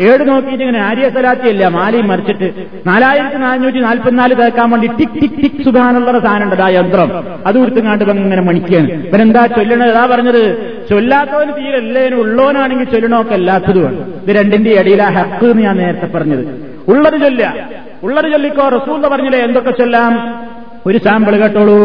ഏട് 0.00 0.28
നോക്കിയിട്ട് 0.28 0.64
ഇങ്ങനെ 0.64 0.80
ആര്യ 0.84 1.08
സലാത്തിയല്ല 1.08 1.68
മാലയും 1.68 2.08
മറിച്ചിട്ട് 2.08 2.66
നാലായിരത്തി 2.86 3.36
നാനൂറ്റി 3.36 3.78
നാൽപ്പത്തിനാല് 3.78 4.34
തേക്കാൻ 4.34 4.70
വേണ്ടി 4.70 4.86
ടിക് 4.86 5.20
ടിക് 5.20 5.42
ടിക് 5.42 5.64
സുഖാനുള്ള 5.64 6.18
സാധനം 6.18 6.44
ഉണ്ട് 6.44 6.62
ആ 6.62 6.68
യന്ത്രം. 6.68 7.24
അത് 7.46 7.58
കൊടുത്തുങ്ങാണ്ട് 7.58 8.04
ഇങ്ങനെ 8.04 8.42
മണിക്കാണ്. 8.42 8.90
ഇവരെന്താ 8.90 9.46
ചൊല്ലണത്? 9.46 9.88
ഏതാ 9.88 10.06
പറഞ്ഞത് 10.06 10.42
ചൊല്ലാത്തവന് 10.90 11.50
തീരെ 11.50 11.76
എല്ലാവരും 11.76 12.20
ഉള്ളവനാണെങ്കിൽ 12.20 12.84
ചൊല്ലണമൊക്കെ 12.84 13.34
അല്ലാത്തതുമാണ്. 13.34 13.96
ഇത് 14.22 14.36
രണ്ടിന്റെ 14.36 14.70
ഇടയിലാ 14.70 15.08
ഹക്ക് 15.08 15.44
എന്ന് 15.44 15.62
ഞാൻ 15.62 15.76
നേരത്തെ 15.76 16.06
പറഞ്ഞത്. 16.06 16.74
ഉള്ളത് 16.88 17.20
ചൊല്ല 17.20 17.68
ഉള്ളത് 18.02 18.32
ചൊല്ലിക്കോ 18.32 18.68
റസൂൽ 18.68 19.08
പറഞ്ഞില്ലേ 19.08 19.38
എന്തൊക്കെ 19.38 19.70
ചൊല്ലാം? 19.70 20.38
ഒരു 20.86 20.98
സാമ്പിൾ 20.98 21.36
കേട്ടോളൂ. 21.36 21.78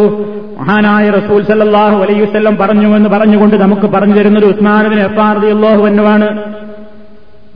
മഹാനായ 0.59 1.07
റസൂൽ 1.19 1.41
സല്ലാഹു 1.51 1.97
അലൈഹി 2.05 2.23
വല്ലം 2.35 2.57
പറഞ്ഞു 2.63 2.89
എന്ന് 2.99 3.11
പറഞ്ഞുകൊണ്ട് 3.15 3.57
നമുക്ക് 3.65 3.87
പറഞ്ഞു 3.95 4.15
തരുന്നത് 4.19 4.47
ഉസ്മാനബിൻ 4.53 5.01
എഫാർദി 5.09 5.49
അള്ളാഹു 5.57 5.83
എന്നുവാണ് 5.91 6.29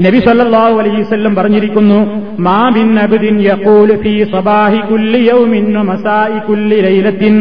നബി 0.07 0.19
സല്ലല്ലാഹു 0.27 0.77
അലൈഹി 0.83 1.01
വസല്ലം 1.03 1.33
പറഞ്ഞിരിക്കുന്നു 1.39 1.99
മാ 2.47 2.59
ബിൻ 2.77 2.91
അബ്ദിൻ 3.07 3.39
യഖൂലു 3.49 3.97
ഫീ 4.05 4.15
സബാഹി 4.35 4.81
കുല്ലി 4.91 5.21
യൗമിൻ 5.31 5.67
വമസാഇ 5.79 6.39
കുല്ലി 6.49 6.79
ലൈലത്തിൻ 6.87 7.35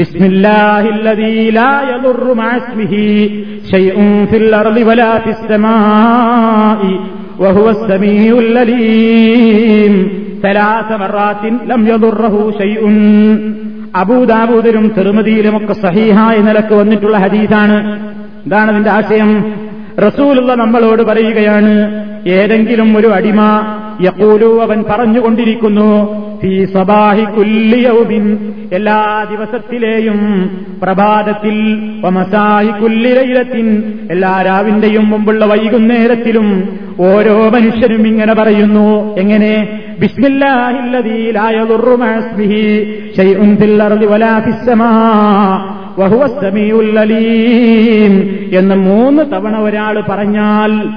ബിസ്മില്ലാഹില്ലദീ 0.00 1.28
ലാ 1.58 1.70
യദുറു 1.90 2.32
മഅ 2.40 2.54
ഇസ്മിഹി 2.60 3.04
ശൈഉൻ 3.72 4.08
ഫിൽ 4.32 4.48
അർളി 4.60 4.84
വലാ 4.90 5.12
ഫിസ് 5.26 5.46
സമാഇ 5.52 6.94
وهو 7.38 7.66
السميع 7.70 8.32
العليم 8.40 9.94
ثلاث 10.42 10.88
مرات 10.94 11.42
لم 11.66 11.80
يضره 11.86 12.34
شيء 12.60 12.80
അബൂദാബൂദിലും 13.95 14.91
തെറുമതിയിലുമൊക്കെ 14.97 15.73
സഹീഹായ 15.73 16.37
നിലയ്ക്ക് 16.37 16.73
വന്നിട്ടുള്ള 16.73 17.17
ഹദീസാണ്. 17.17 17.99
ഇതാണ് 18.45 18.71
അതിന്റെ 18.71 18.89
ആശയം. 18.89 19.53
റസൂലുള്ള 20.07 20.55
നമ്മളോട് 20.55 21.03
പറയുകയാണ് 21.03 22.05
ഏതെങ്കിലും 22.27 22.97
ഒരു 22.97 23.07
അടിമ 23.07 23.41
യക്കൂലു 24.01 24.61
അവൻ 24.61 24.83
പറഞ്ഞുകൊണ്ടിരിക്കുന്നു 24.89 26.21
എല്ലാ 28.73 29.25
ദിവസത്തിലെയും 29.31 30.49
പ്രഭാതത്തിൽ 30.83 31.77
എല്ലാ 34.11 34.41
രാവിന്റെയും 34.41 35.09
മുമ്പുള്ള 35.09 35.45
വൈകുന്നേരത്തിലും 35.45 36.79
ഓരോ 36.99 37.49
മനുഷ്യരും 37.49 38.07
ഇങ്ങനെ 38.07 38.33
പറയുന്നു. 38.33 39.17
എങ്ങനെ? 39.17 39.80
എന്ന് 48.53 48.75
മൂന്ന് 48.75 49.23
തവണ 49.31 49.57
ഒരാൾ 49.57 50.03
പറഞ്ഞാൽ 50.09 50.89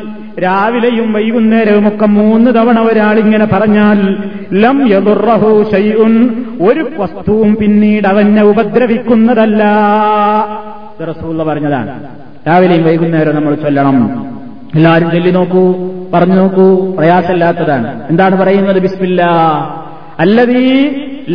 രാവിലെയും 0.43 1.13
വൈകുന്നേരവും 1.13 1.89
ഒക്കെ 1.89 2.07
മൂന്ന് 2.07 2.51
തവണ 2.51 2.81
ഒരാൾ 2.81 3.19
ഇങ്ങനെ 3.19 3.45
പറഞ്ഞാൽ 3.47 4.17
ലം 4.53 4.93
യദുറഹു 4.93 5.65
ഷൈഉൻ 5.73 6.45
ഒരു 6.61 6.91
വസ്തുവും 6.99 7.57
പിന്നീട് 7.57 8.09
അവനെ 8.09 8.43
ഉപദ്രവിക്കുന്നതല്ല. 8.43 9.65
റസൂള്ള 11.11 11.45
പറഞ്ഞതാണ്. 11.45 12.05
രാവിലെയും 12.49 12.85
വൈകുന്നേരവും 12.85 13.37
നമ്മൾ 13.37 13.55
ചൊല്ലണം. 13.55 14.27
എല്ലാവരും 14.75 15.11
ചൊല്ലി 15.11 15.31
നോക്കൂ. 15.31 15.94
പറഞ്ഞു 16.14 16.38
നോക്കൂ 16.42 16.68
പ്രയാസമില്ലാത്തതാണ് 16.98 17.90
എന്താണ് 18.12 18.36
പറയുന്നത് 18.42 18.82
ബിസ്മില്ല 18.88 19.22
അല്ലതീ 20.20 20.72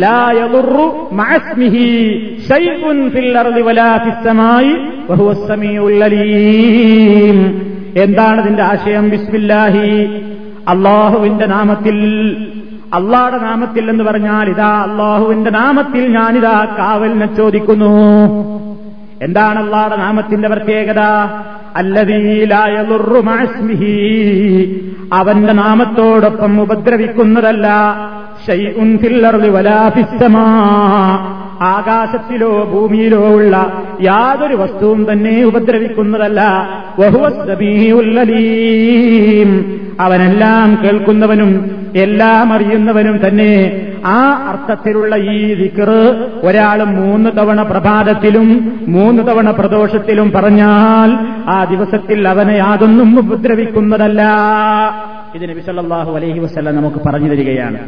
لا 0.05 0.23
يضر 0.41 0.75
مع 1.11 1.27
اسمه 1.35 1.75
شيء 2.51 2.81
في 3.13 3.19
الأرض 3.19 3.57
ولا 3.67 3.91
في 3.97 4.09
السماء 4.09 4.65
وهو 5.09 5.27
السميع 5.31 5.81
العليم 5.87 7.37
എന്താണ് 8.03 8.37
ഇതിന്റെ 8.43 8.63
ആശയം 8.71 9.05
ബിസ്മില്ലാഹി 9.13 9.85
അള്ളാഹുവിന്റെ 10.73 11.45
നാമത്തിൽ 11.47 11.97
അള്ളാഹുടെ 12.97 13.39
നാമത്തിൽ 13.49 13.83
എന്ന് 13.89 14.03
പറഞ്ഞാൽ 14.03 14.45
ഇതാ 14.53 14.71
അള്ളാഹുവിന്റെ 14.87 15.51
നാമത്തിൽ 15.59 16.03
ഞാനിതാ 16.17 16.55
കാവലിനെ 16.79 17.27
ചോദിക്കുന്നു 17.39 17.93
എന്താണ് 19.22 19.64
അള്ളാഹുടെ 19.64 19.96
നാമത്തിന്റെ 19.96 20.48
പ്രത്യേകത? 20.48 21.00
അല്ലതീലായുറുമാസ്മിഹി 21.76 22.96
അവന്റെ 25.12 25.52
നാമത്തോടൊപ്പം 25.52 26.60
ഉപദ്രവിക്കുന്നതല്ല. 26.60 27.66
ആകാശത്തിലോ 31.62 32.64
ഭൂമിയിലോ 32.64 33.28
ഉള്ള 33.28 33.82
യാതൊരു 34.00 34.54
വസ്തുവും 34.56 35.12
തന്നെ 35.12 35.44
ഉപദ്രവിക്കുന്നതല്ല. 35.44 36.40
അവനെല്ലാം 40.00 40.78
കേൾക്കുന്നവനും 40.84 41.70
എല്ലാം 41.96 42.52
അറിയുന്നവനും 42.52 43.26
തന്നെ 43.28 43.86
ആ 44.06 44.46
അർത്ഥത്തിലുള്ള 44.48 45.16
ഈ 45.16 45.54
ദിക്കറ് 45.54 46.30
ഒരാൾ 46.44 46.84
മൂന്ന് 46.84 47.30
തവണ 47.36 47.62
പ്രഭാതത്തിലും 47.62 48.78
മൂന്ന് 48.88 49.22
തവണ 49.22 49.50
പ്രദോഷത്തിലും 49.50 50.30
പറഞ്ഞാൽ 50.30 51.10
ആ 51.50 51.64
ദിവസത്തിൽ 51.64 52.28
അവനെ 52.28 52.52
യാതൊന്നും 52.52 53.18
ഉപദ്രവിക്കുന്നതല്ല. 53.18 54.22
ഇത് 55.34 55.50
നബി 55.50 55.60
സല്ലല്ലാഹു 55.60 56.16
അലൈഹി 56.16 56.38
വസല്ലം 56.38 56.76
നമുക്ക് 56.76 56.96
പറഞ്ഞു 57.06 57.28
തരികയാണ്. 57.28 57.78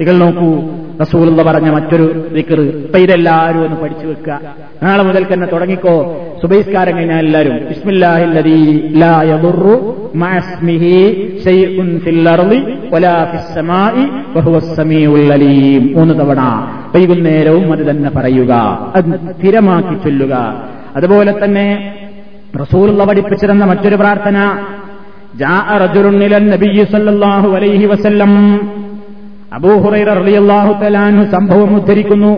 നിങ്ങൾ 0.00 0.18
നോക്കൂ. 0.18 0.62
റസൂലുള്ള 1.00 1.42
പറഞ്ഞ 1.42 1.70
മറ്റൊരു 1.70 2.26
വിക്കർ 2.32 2.60
ഇപ്പൊ 2.60 2.98
ഇതെല്ലാവരും 2.98 3.64
ഒന്ന് 3.64 3.76
പഠിച്ചു 3.76 4.06
വെക്കുക. 4.06 4.40
നാളെ 4.82 5.02
മുതൽ 5.02 5.26
തന്നെ 5.32 5.46
തുടങ്ങിക്കോ. 5.46 6.16
സുബൈസ്കാരം 6.42 6.96
കഴിഞ്ഞാൽ 6.96 7.18
എല്ലാവരും 7.18 7.56
മൂന്ന് 15.94 16.14
തവണ 16.14 16.40
വൈകുന്നേരവും 16.94 17.72
അത് 17.72 17.90
തന്നെ 17.90 18.10
പറയുക. 18.10 18.52
അത് 18.96 19.04
സ്ഥിരമാക്കി 19.38 19.94
ചൊല്ലുക. 19.94 20.64
അതുപോലെ 20.96 21.44
തന്നെ 21.44 21.94
റസൂലുള്ള 22.60 23.04
പഠിപ്പിച്ചിരുന്ന 23.04 23.64
മറ്റൊരു 23.64 23.96
പ്രാർത്ഥന. 23.96 24.66
ജാ 25.36 25.78
റജുലുണ്ണിലൻ 25.80 26.50
നബി 26.50 26.86
സല്ലാഹു 26.92 27.48
അലൈഹി 27.50 27.86
വസല്ലം 27.86 28.60
അബൂഹുറൈറ 29.56 30.10
റളിയല്ലാഹു 30.20 30.72
തലാൻഹു 30.82 31.24
സംഭവം 31.36 31.70
ഉദ്ധരിക്കുന്നു. 31.76 32.32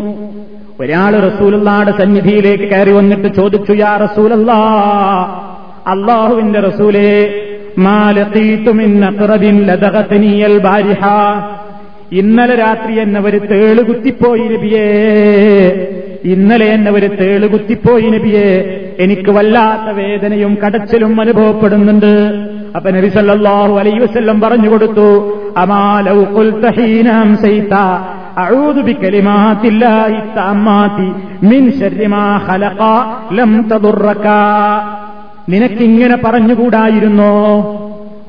ഒരാൾ 0.83 1.12
റസൂലല്ലാടെ 1.29 1.93
സന്നിധിയിലേക്ക് 2.01 2.67
കയറി 2.71 2.93
വന്നിട്ട് 2.99 3.29
ചോദിച്ചു 3.39 3.73
യാ 3.73 3.93
റസൂലല്ലാ 4.05 4.59
അള്ളാഹുവിന്റെ 5.93 6.61
റസൂലേ 6.61 7.11
ബാരിഹ 10.67 11.03
ഇന്നലെ 12.21 12.55
രാത്രി 12.55 12.95
എന്നെ 13.05 13.21
ഒരു 13.29 13.39
തേൾ 13.53 13.77
നബിയേ 14.53 14.89
ഇന്നലെ 16.33 16.67
എന്നെ 16.75 16.91
ഒരു 16.91 17.09
തേൾ 17.21 17.43
നബിയേ 18.15 18.49
എനിക്ക് 19.05 19.31
വല്ലാത്ത 19.31 19.87
വേദനയും 20.01 20.53
കടച്ചിലും 20.65 21.15
അനുഭവപ്പെടുന്നുണ്ട്. 21.21 22.12
അപ്പൊ 22.77 22.91
നബി 22.91 23.09
സല്ലല്ലാഹു 23.09 23.79
അലൈഹി 23.79 23.99
വസല്ലം 23.99 24.41
പറഞ്ഞു 24.41 24.68
കൊടുത്തു 24.68 25.37
അമാലൗ 25.57 26.25
ഖുൽത 26.37 26.68
ഹീന 26.68 27.09
അംസൈത 27.09 27.75
അഊദു 28.39 28.81
ബികലിമാത്തില്ലാഹി 28.81 30.14
തമ്മാതി 30.37 31.09
മിൻ 31.47 31.72
ശർരി 31.81 32.07
മാ 32.07 32.41
ഖലഖ 32.49 32.81
ലം 33.33 33.62
ഇങ്ങനെ 33.62 34.27
നിനക്കിങ്ങനെ 35.49 36.16
പറഞ്ഞുകൂടായിരുന്നോ? 36.16 37.35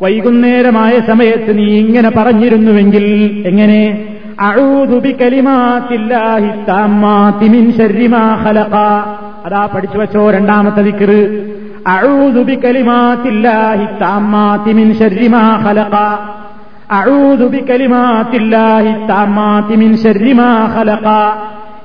വൈകുന്നേരമായ 0.02 1.00
സമയത്ത് 1.00 1.58
നീ 1.58 1.64
ഇങ്ങനെ 1.64 2.10
പറഞ്ഞിരുന്നുവെങ്കിൽ 2.10 3.06
എങ്ങനെ? 3.46 4.08
അഊദു 4.40 5.00
ബികലിമാത്തില്ലാഹി 5.00 6.50
തമ്മാതി 6.70 7.48
മിൻ 7.48 7.72
ശർരി 7.72 8.08
മാ 8.08 8.44
ഖലഖ. 8.46 8.76
അതാ 9.46 9.70
പഠിച്ചു 9.76 9.98
വച്ചോ 9.98 10.30
രണ്ടാമത്തെ 10.30 10.82
ദിക്റ്. 10.82 11.20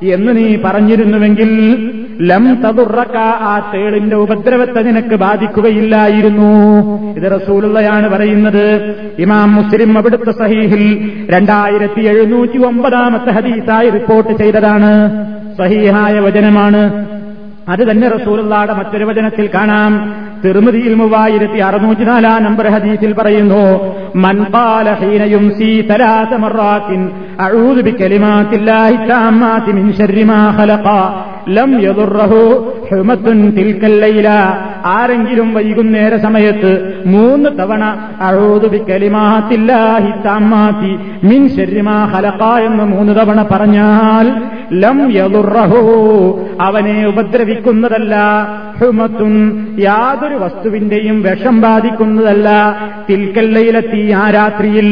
എന്ന് 0.02 0.36
നീ 0.36 0.56
പറഞ്ഞിരുന്നുവെങ്കിൽ 0.64 1.90
ലം 2.20 2.54
തതുറക്ക 2.54 3.16
ആ 3.16 3.70
തേളിന്റെ 3.74 4.16
ഉപദ്രവത്തെ 4.16 4.82
നിനക്ക് 4.82 5.14
ബാധിക്കുകയില്ലായിരുന്നു. 5.14 6.76
ഇത് 7.16 7.40
റസൂലുള്ളയാണ് 7.40 8.08
പറയുന്നത്. 8.08 8.94
ഇമാം 9.18 9.54
മുസ്ലിം 9.54 9.98
അവിടുത്തെ 9.98 10.30
സഹീഹിൽ 10.30 11.10
രണ്ടായിരത്തി 11.30 12.00
എഴുന്നൂറ്റി 12.00 12.64
ഒമ്പതാമത്തെ 12.64 13.30
ഹദീസായി 13.30 13.90
റിപ്പോർട്ട് 13.90 14.42
ചെയ്തതാണ്. 14.42 15.26
സഹീഹായ 15.58 16.20
വചനമാണ്. 16.20 17.06
അത് 17.70 17.90
തന്നെ 17.90 18.08
റസൂലുള്ളാടെ 18.08 18.72
മറ്റൊരു 18.74 19.04
വചനത്തിൽ 19.04 19.46
കാണാം. 19.54 19.92
തിരുമതിയിൽ 20.44 20.94
മൂവായിരത്തി 20.94 21.58
അറുന്നൂറ്റി 21.58 22.04
നാലാം 22.04 22.44
നമ്പർ 22.44 22.66
ഹദീസിൽ 22.68 23.12
പറയുന്നു 23.12 23.64
മൻപാല 24.16 24.92
ഹീനയും 24.92 25.50
സീ 25.58 25.80
തലാത്ത 25.80 26.32
അഴൂതുബി 26.44 26.96
അഊദു 27.40 27.80
ബികലിമാത്തില്ലാഹി 27.80 28.96
താമ്മാതി 29.10 29.72
മിൻ 29.72 29.92
ശർരി 29.92 30.22
മാ 30.22 30.40
ഖലഖ 30.58 30.88
ലം 31.48 31.70
യദുറഹു 31.82 32.40
ഹുമത്തുൻ 32.90 33.38
തിൽക്കൽ 33.50 33.96
ലൈല. 34.00 34.28
ആരെങ്കിലും 34.86 35.54
വൈകുന്നേര 35.54 36.16
സമയത്ത് 36.16 37.02
മൂന്ന് 37.06 37.58
തവണ 37.58 37.82
താമ്മാതി 40.24 40.98
മിൻ 41.24 41.48
എന്ന് 42.58 42.84
മൂന്ന് 42.84 43.12
തവണ 43.12 43.42
പറഞ്ഞാൽ 43.50 44.42
ലം 44.72 45.12
യദുറഹു 45.12 45.80
അവനെ 46.60 47.06
ഉപദ്രവിക്കുന്നതല്ല 47.06 48.16
ഹുമത്തും 48.80 49.66
യാതൊരു 49.78 50.34
വസ്തുവിന്റെയും 50.34 51.22
വിഷം 51.22 51.60
ബാധിക്കുന്നതല്ല. 51.60 52.48
തിൽക്കല്ലയിലെത്തി 53.10 54.10
ആ 54.10 54.30
രാത്രിയിൽ 54.30 54.88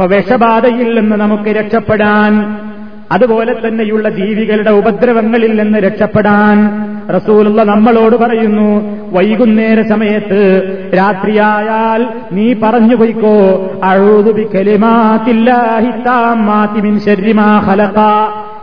വിഷബാധയിൽ 0.00 1.00
നിന്ന് 1.00 1.16
നമുക്ക് 1.16 1.50
രക്ഷപ്പെടാൻ 1.50 2.61
അതുപോലെ 3.10 3.52
തന്നെയുള്ള 3.52 4.10
ജീവികളുടെ 4.10 4.70
ഉപദ്രവങ്ങളിൽ 4.70 5.62
നിന്ന് 5.62 5.78
രക്ഷപ്പെടാൻ 5.78 6.88
റസൂലുള്ള 7.14 7.62
നമ്മളോട് 7.62 8.16
പറയുന്നു 8.16 8.98
വൈകുന്നേര 9.12 9.82
സമയത്ത് 9.82 10.72
രാത്രിയായാൽ 10.96 12.08
നീ 12.32 12.52
പറഞ്ഞു 12.52 12.96
പോയിക്കോ 12.96 13.70
അഴുതുബി 13.84 14.48
കലിമാത്തില്ലാഹിത്താമാത്തിമിൻ 14.54 16.98
ശരിമാ 16.98 17.60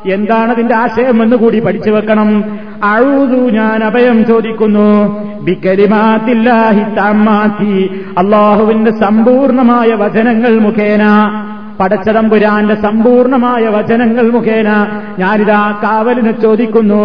എന്താണ് 0.05 0.51
അതിന്റെ 0.51 0.75
ആശയം 0.75 1.23
എന്ന് 1.23 1.35
കൂടി 1.35 1.59
പഠിച്ചു 1.59 1.89
വെക്കണം. 1.89 2.43
അഴുതു 2.83 3.49
ഞാൻ 3.49 3.83
അഭയം 3.83 4.25
ചോദിക്കുന്നു 4.25 5.17
ബിക്കരിമാത്തില്ലാഹി 5.41 6.95
താമാത്തി 6.95 7.89
അള്ളാഹുവിന്റെ 8.17 8.91
സമ്പൂർണമായ 8.91 9.93
വചനങ്ങൾ 9.93 10.59
മുഖേന 10.59 11.31
പടച്ചതമ്പുരാന്റെ 11.79 12.75
സമ്പൂർണമായ 12.75 13.67
വചനങ്ങൾ 13.67 14.31
മുഖേന 14.31 14.69
ഞാനിതാ 15.19 15.71
കാവലിനെ 15.83 16.31
ചോദിക്കുന്നു 16.31 17.03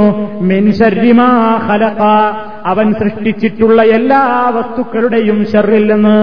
അവൻ 2.67 2.93
സൃഷ്ടിച്ചിട്ടുള്ള 2.93 3.83
എല്ലാ 3.83 4.51
വസ്തുക്കളുടെയും 4.55 5.45
ഷെറില്ലെന്ന് 5.53 6.19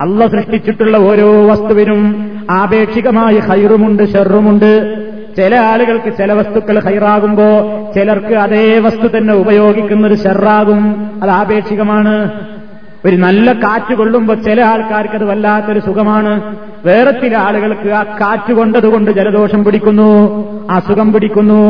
അല്ല 0.00 0.26
സൃഷ്ടിച്ചിട്ടുള്ള 0.26 0.96
ഓരോ 0.96 1.46
വസ്തുവിനും 1.46 2.00
ആപേക്ഷികമായി 2.50 3.38
ഹൈറുമുണ്ട് 3.38 4.04
ഷെറുമുണ്ട് 4.12 4.72
ചില 5.36 5.54
ആളുകൾക്ക് 5.54 6.16
ചില 6.16 6.32
വസ്തുക്കൾ 6.32 6.76
ഹൈറാകുമ്പോ 6.78 7.48
ചിലർക്ക് 7.94 8.34
അതേ 8.34 8.78
വസ്തു 8.78 9.08
തന്നെ 9.16 9.34
ഉപയോഗിക്കുന്നത് 9.34 10.18
ഷെറാകും 10.18 10.82
അത് 11.22 11.30
ആപേക്ഷികമാണ്. 11.30 12.14
ഒരു 13.06 13.16
നല്ല 13.16 13.52
കാറ്റ് 13.52 13.94
കൊള്ളുമ്പോൾ 13.94 14.34
ചില 14.34 14.60
ആൾക്കാർക്ക് 14.60 15.14
അത് 15.14 15.24
വല്ലാത്തൊരു 15.24 15.80
സുഖമാണ്. 15.80 16.56
വേറെ 16.84 17.10
ചില 17.10 17.36
ആളുകൾക്ക് 17.36 17.88
ആ 17.88 18.02
കാറ്റ് 18.02 18.52
കൊണ്ടതുകൊണ്ട് 18.52 19.10
ജലദോഷം 19.10 19.64
പിടിക്കുന്നു 19.64 20.08
അസുഖം 20.70 21.12
പിടിക്കുന്നു. 21.12 21.62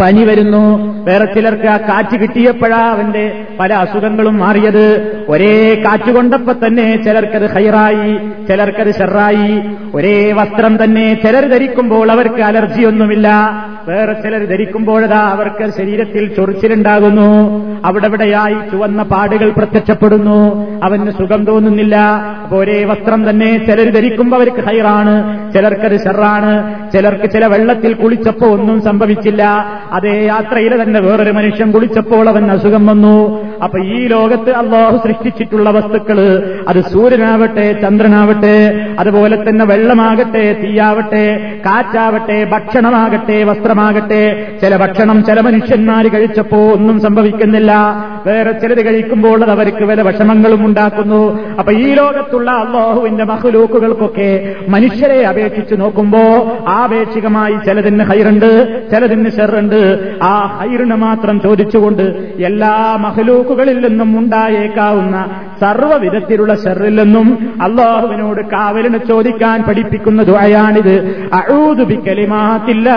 പനി 0.00 0.24
വരുന്നു. 0.24 0.64
വേറെ 1.04 1.24
ചിലർക്ക് 1.24 1.66
ആ 1.66 1.76
കാറ്റ് 1.76 2.20
കിട്ടിയപ്പോഴാ 2.20 2.76
അവന്റെ 2.76 3.44
പല 3.60 3.72
അസുഖങ്ങളും 3.74 4.36
മാറിയത്. 4.38 4.84
ഒരേ 5.28 5.82
കാറ്റ് 5.86 6.12
കൊണ്ടപ്പോ 6.12 6.52
തന്നെ 6.52 7.02
ചിലർക്കത് 7.04 7.46
ഹൈറായി 7.50 8.12
ചിലർക്കത് 8.48 8.94
ഷെറായി. 8.94 9.62
ഒരേ 9.94 10.32
വസ്ത്രം 10.32 10.84
തന്നെ 10.84 11.20
ചിലർ 11.22 11.48
ധരിക്കുമ്പോൾ 11.48 12.12
അവർക്ക് 12.12 12.42
അലർജിയൊന്നുമില്ല 12.42 13.28
വേറെ 13.88 14.12
ചിലർ 14.12 14.44
ധരിക്കുമ്പോഴതാ 14.44 15.18
അവർക്ക് 15.18 15.70
ശരീരത്തിൽ 15.76 16.34
ചൊറിച്ചിലുണ്ടാകുന്നു. 16.34 17.28
അവിടെവിടെയായി 17.84 18.56
ചുവന്ന 18.70 19.02
പാടുകൾ 19.02 19.50
പ്രത്യക്ഷപ്പെടുന്നു. 19.50 20.38
അവന് 20.84 21.10
സുഖം 21.10 21.44
തോന്നുന്നില്ല. 21.44 21.96
അപ്പൊ 22.42 22.56
ഒരേ 22.56 22.84
വസ്ത്രം 22.84 23.30
തന്നെ 23.30 23.50
ചിലർ 23.66 23.90
ധരിക്കുമ്പോൾ 23.90 24.36
അവർക്ക് 24.36 24.62
ഹൈറാണ് 24.66 25.14
ചിലർക്കത് 25.52 25.98
ഷെറാണ് 26.00 26.52
ചിലർക്ക് 26.92 27.30
ചില 27.30 27.46
വെള്ളത്തിൽ 27.46 27.94
കുളിച്ചപ്പോ 27.94 28.46
ഒന്നും 28.46 28.80
സംഭവിച്ചില്ല. 28.80 29.44
അതേ 29.92 30.26
യാത്രയിൽ 30.26 30.82
തന്നെ 30.82 31.00
വേറൊരു 31.00 31.30
മനുഷ്യൻ 31.30 31.72
കുളിച്ചപ്പോൾ 31.72 32.28
അവൻ 32.28 32.50
അസുഖം 32.50 32.86
വന്നു. 32.86 33.16
അപ്പൊ 33.62 33.78
ഈ 33.78 34.06
ലോകത്ത് 34.06 34.50
അള്ളാഹു 34.50 34.96
സൃഷ്ടിച്ചിട്ടുള്ള 34.96 35.70
വസ്തുക്കൾ 35.70 36.18
അത് 36.68 36.80
സൂര്യനാവട്ടെ 36.92 37.72
ചന്ദ്രനാവട്ടെ 37.82 38.56
അതുപോലെ 38.98 39.48
തന്നെ 39.48 39.64
വെള്ളമാകട്ടെ 39.64 40.52
തീയാവട്ടെ 40.52 41.24
കാറ്റാവട്ടെ 41.66 42.44
ഭക്ഷണമാകട്ടെ 42.44 43.44
വസ്ത്രമാകട്ടെ. 43.44 44.22
ചില 44.60 44.76
ഭക്ഷണം 44.76 45.24
ചില 45.24 45.40
മനുഷ്യന്മാർ 45.40 46.06
കഴിച്ചപ്പോ 46.06 46.60
ഒന്നും 46.72 47.00
സംഭവിക്കുന്നില്ല. 47.00 47.72
വേറെ 48.26 48.52
ചിലത് 48.52 48.84
കഴിക്കുമ്പോൾ 48.86 49.42
അത് 49.42 49.50
അവർക്ക് 49.50 49.84
വല്ല 49.84 50.02
വിഷമങ്ങളും 50.02 50.66
ഉണ്ടാക്കുന്നു. 50.66 51.22
അപ്പൊ 51.58 51.72
ഈ 51.72 51.94
ലോകത്തുള്ള 51.94 52.50
അള്ളാഹുവിന്റെ 52.50 53.24
മഹലൂക്കുകൾക്കൊക്കെ 53.24 54.54
മനുഷ്യരെ 54.68 55.20
അപേക്ഷിച്ച് 55.24 55.74
നോക്കുമ്പോ 55.80 56.22
ആപേക്ഷികമായി 56.68 57.56
ചിലതിന് 57.66 58.04
ഹൈറുണ്ട് 58.04 58.50
ചിലതിന് 58.90 59.30
ഷെറുണ്ട് 59.30 59.77
ആ 60.22 60.46
ഹൈറിന് 60.46 60.94
മാത്രം 60.94 61.40
ചോദിച്ചുകൊണ്ട് 61.40 62.02
എല്ലാ 62.38 62.96
മഹലൂക്കുകളിൽ 63.00 63.88
നിന്നും 63.88 64.18
ഉണ്ടായേക്കാവുന്ന 64.18 65.26
സർവവിധത്തിലുള്ള 65.60 66.54
ഷെറിൽ 66.54 67.02
നിന്നും 67.02 67.54
അള്ളാഹുവിനോട് 67.62 68.46
കാവലിന് 68.46 68.98
ചോദിക്കാൻ 69.08 69.62
പഠിപ്പിക്കുന്ന 69.62 70.22
ദുആയാണിത്. 70.22 71.28
അഴൂതുബിക്കലിമാത്തില്ല 71.32 72.90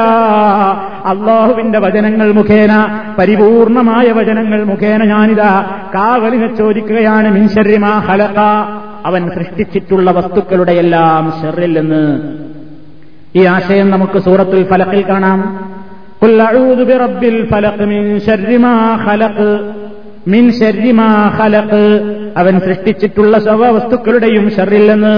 അള്ളാഹുവിന്റെ 1.05 1.79
വചനങ്ങൾ 1.79 2.31
മുഖേന 2.31 3.01
പരിപൂർണമായ 3.19 4.11
വചനങ്ങൾ 4.11 4.63
മുഖേന 4.63 5.03
ഞാനിതാ 5.03 5.65
കാവലിനെ 5.95 6.55
ചോദിക്കുകയാണ് 6.55 7.31
മിൻഷരിമാ 7.31 7.89
ഹലക 7.89 8.39
അവൻ 9.05 9.29
സൃഷ്ടിച്ചിട്ടുള്ള 9.29 10.11
വസ്തുക്കളുടെ 10.11 10.71
എല്ലാം 10.71 11.33
ഷെറിൽ 11.41 11.79
നിന്ന്. 11.79 12.21
ഈ 13.35 13.45
ആശയം 13.45 13.89
നമുക്ക് 13.89 14.19
സൂറത്തുൽ 14.19 14.63
ഫലക്കിൽ 14.63 15.09
കാണാം. 15.09 15.39
قل 16.20 16.40
أعوذ 16.40 16.80
برب 16.84 17.22
الفلق 17.26 17.78
من 17.84 18.02
شر 18.20 18.48
ما 18.58 18.74
خلق 18.98 19.38
മിൻ 20.26 20.44
ശരിമാ 20.52 21.08
ഖലഖ് 21.36 21.84
അവൻ 22.40 22.54
സൃഷ്ടിച്ചിട്ടുള്ള 22.64 23.34
സർവ 23.44 23.64
വസ്തുക്കളുടെയും 23.74 24.46
ഷറിൽ 24.56 24.84
നിന്ന് 24.90 25.16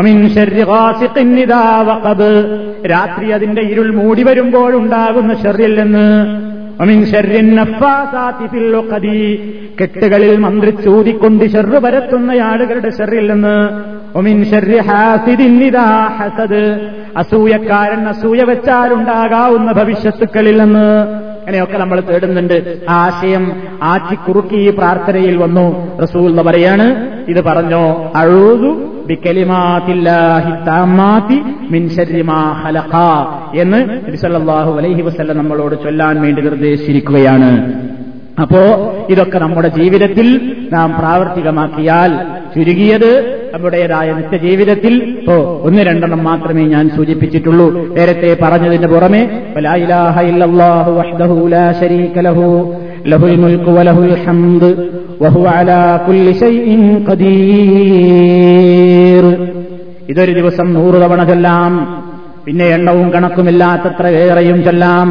അമിൻ 0.00 0.18
ശരി 0.36 0.62
ഖാസിഖിൻ 0.70 1.32
ഇദാ 1.42 1.64
വഖബ് 1.88 2.30
രാത്രി 2.92 3.26
അതിന്റെ 3.36 3.62
ഇരുൾ 3.72 3.88
മൂടി 3.98 4.22
വരുമ്പോഴുണ്ടാകുന്ന 4.28 5.34
ഷറിൽ 5.42 5.74
നിന്ന് 5.80 6.06
അമിൻ 6.82 7.00
ശർരിൻ 7.10 7.48
നഫ്ഫാസാതി 7.58 8.46
ഫിൽ 8.52 8.74
ഉഖദി 8.80 9.18
കെട്ടുകളിൽ 9.80 10.34
മന്ത്രിച്ചൂതിക്കൊണ്ട് 10.44 11.44
ഷെറ് 11.54 11.78
പരത്തുന്ന 11.84 12.38
ആളുകളുടെ 12.50 12.92
ഷെറിൽ 12.98 13.26
നിന്ന് 13.32 13.56
ഒമിൻ 14.20 14.38
ഷർരി 14.50 14.78
ഹാസിദിൻ 14.88 15.58
ഇദാ 15.68 15.86
ഹസദ് 16.18 16.64
അസൂയക്കാരൻ 17.17 18.07
അസൂയ 18.07 18.41
വെച്ചാലുണ്ടാകാവുന്ന 18.41 19.71
ഭവിഷ്യത്തുക്കളിൽ 19.71 20.63
നിന്ന് 20.63 21.01
അങ്ങനെയൊക്കെ 21.39 21.77
നമ്മൾ 21.77 21.99
തേടുന്നുണ്ട്. 21.99 22.81
ആ 22.89 22.93
ആശയം 22.93 23.63
ആറ്റിക്കുറുക്കി 23.83 24.55
ഈ 24.55 24.69
പ്രാർത്ഥനയിൽ 24.69 25.37
വന്നു. 25.37 25.97
റസൂൽ 25.99 26.29
എന്ന് 26.29 26.43
പറയാണ് 26.43 27.09
ഇത് 27.27 27.41
പറഞ്ഞോ 27.43 28.11
അഴുതു 28.15 28.91
എന്ന് 33.55 34.07
അലൈഹി 34.77 35.01
വസല്ലം 35.01 35.37
നമ്മളോട് 35.37 35.75
ചൊല്ലാൻ 35.83 36.21
വേണ്ടി 36.21 36.41
നിർദ്ദേശിച്ചിരിക്കുകയാണ്. 36.41 37.51
അപ്പോ 38.41 38.57
ഇതൊക്കെ 39.09 39.39
നമ്മുടെ 39.39 39.67
ജീവിതത്തിൽ 39.67 40.55
നാം 40.73 40.95
പ്രാവർത്തികമാക്കിയാൽ 40.99 42.11
ചുരുങ്ങിയത് 42.55 43.11
നമ്മുടേതായ 43.53 44.13
നിത്യജീവിതത്തിൽ. 44.13 45.03
ഇപ്പോ 45.19 45.61
ഒന്ന് 45.63 45.81
രണ്ടെണ്ണം 45.81 46.23
മാത്രമേ 46.23 46.63
ഞാൻ 46.65 46.89
സൂചിപ്പിച്ചിട്ടുള്ളൂ. 46.89 47.95
നേരത്തെ 47.95 48.37
പറഞ്ഞതിന് 48.41 48.87
പുറമെ 48.87 49.43
ഇതൊരു 60.09 60.33
ദിവസം 60.33 60.73
നൂറ് 60.73 60.95
തവണ 60.95 61.23
ചൊല്ലാം 61.23 62.03
പിന്നെ 62.45 62.65
എണ്ണവും 62.65 63.09
കണക്കുമില്ലാത്തത്ര 63.09 64.07
ഏറെയും 64.07 64.63
ചൊല്ലാം 64.63 65.07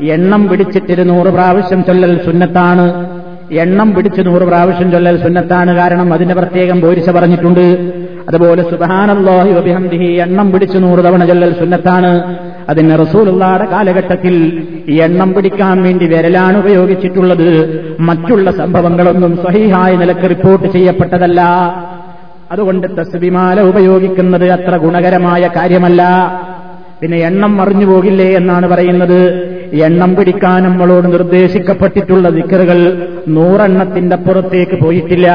എണ്ണം 0.00 0.48
പിടിച്ചിട്ട് 0.48 1.08
നൂറ് 1.08 1.26
പ്രാവശ്യം 1.26 1.84
ചൊല്ലൽ 1.84 2.20
സുന്നത്താണ്. 2.24 3.06
എണ്ണം 3.52 3.94
പിടിച്ച് 3.94 4.20
നൂറ് 4.26 4.42
പ്രാവശ്യം 4.42 4.90
ചൊല്ലൽ 4.90 5.22
സുന്നത്താണ്. 5.22 5.76
കാരണം 5.76 6.14
അതിന്റെ 6.14 6.34
പ്രത്യേകം 6.34 6.80
ബോരിശ 6.80 7.10
പറഞ്ഞിട്ടുണ്ട്. 7.10 7.92
അതുപോലെ 8.28 8.62
സുബഹാനല്ലാഹി 8.62 9.52
വബിഹംദിഹി 9.52 10.04
എണ്ണം 10.04 10.52
പിടിച്ച് 10.52 10.78
നൂറ് 10.78 10.98
തവണ 10.98 11.24
ചൊല്ലൽ 11.24 11.52
സുന്നത്താണ്. 11.58 12.38
അതിന് 12.68 12.98
റസൂലുള്ളാടെ 12.98 13.64
കാലഘട്ടത്തിൽ 13.64 14.66
എണ്ണം 14.88 15.34
പിടിക്കാൻ 15.34 15.82
വേണ്ടി 15.82 16.06
വിരലാണ് 16.06 16.58
ഉപയോഗിച്ചിട്ടുള്ളത്. 16.58 17.48
മറ്റുള്ള 18.00 18.50
സംഭവങ്ങളൊന്നും 18.50 19.36
സഹിഹായ 19.36 19.96
നിലയ്ക്ക് 19.96 20.30
റിപ്പോർട്ട് 20.30 20.72
ചെയ്യപ്പെട്ടതല്ല. 20.72 21.40
അതുകൊണ്ട് 22.52 22.86
തസ്ബിമാല 23.00 23.60
ഉപയോഗിക്കുന്നത് 23.60 24.50
അത്ര 24.50 24.76
ഗുണകരമായ 24.76 25.50
കാര്യമല്ല. 25.56 26.02
പിന്നെ 27.02 27.18
എണ്ണം 27.18 27.56
മറിഞ്ഞു 27.56 27.86
പോകില്ലേ 27.86 28.36
എന്നാണ് 28.36 28.68
പറയുന്നത്. 28.68 29.48
എണ്ണം 29.72 30.16
പിടിക്കാൻ 30.16 30.62
നമ്മളോട് 30.62 31.12
നിർദ്ദേശിക്കപ്പെട്ടിട്ടുള്ള 31.12 32.28
ദിക്കറുകൾ 32.28 33.08
നൂറെണ്ണത്തിന്റെ 33.28 34.16
പുറത്തേക്ക് 34.16 34.84
പോയിട്ടില്ല. 34.84 35.28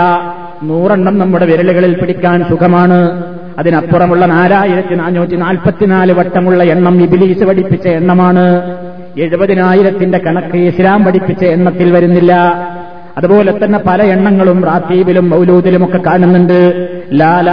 നൂറെണ്ണം 0.63 1.19
നമ്മുടെ 1.19 1.45
വിരലുകളിൽ 1.45 1.93
പിടിക്കാൻ 1.93 2.43
സുഖമാണ്. 2.49 3.23
അതിനപ്പുറമുള്ള 3.59 4.25
നാലായിരത്തി 4.25 4.95
നാനൂറ്റി 4.95 5.35
നാൽപ്പത്തിനാല് 5.35 6.11
വട്ടമുള്ള 6.11 6.63
എണ്ണം 6.63 7.03
ഇബിലീസ് 7.03 7.43
പഠിപ്പിച്ച 7.43 7.87
എണ്ണമാണ്. 7.87 8.77
എഴുപതിനായിരത്തിന്റെ 9.17 10.17
കണക്ക് 10.17 10.57
ഇസ്ലാം 10.57 11.03
പഠിപ്പിച്ച 11.03 11.43
എണ്ണത്തിൽ 11.43 11.91
വരുന്നില്ല. 11.91 12.33
അതുപോലെ 13.17 13.51
തന്നെ 13.63 13.79
പല 13.87 14.03
എണ്ണങ്ങളും 14.03 14.63
റാത്തീബിലും 14.63 15.29
മൗലൂദിലും 15.29 15.85
ഒക്കെ 15.85 15.99
കാണുന്നുണ്ട്. 16.07 16.59
ലാല 17.13 17.49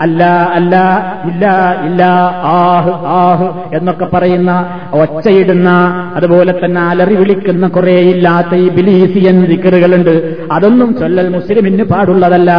അല്ല 0.00 0.24
അല്ല 0.24 0.76
ഇല്ല 1.24 1.44
ഇല്ല 1.86 2.02
ആഹ് 2.42 2.92
ആഹ് 3.06 3.76
എന്നൊക്കെ 3.76 4.04
പറയുന്ന 4.04 4.66
ഒച്ചയിടുന്ന 4.92 5.70
അതുപോലെ 6.16 6.54
തന്നെ 6.64 6.80
അലറി 6.80 7.14
വിളിക്കുന്ന 7.14 7.68
കുറെ 7.68 7.92
ഇല്ലാത്ത 7.92 8.54
ഈ 8.54 8.68
ബിലീസിയൻ 8.68 9.44
ദിക്കറുകളുണ്ട്. 9.44 10.36
അതൊന്നും 10.52 10.98
ചൊല്ലൽ 10.98 11.28
മുസ്ലിമിന് 11.28 11.84
പാടുള്ളതല്ല. 11.84 12.52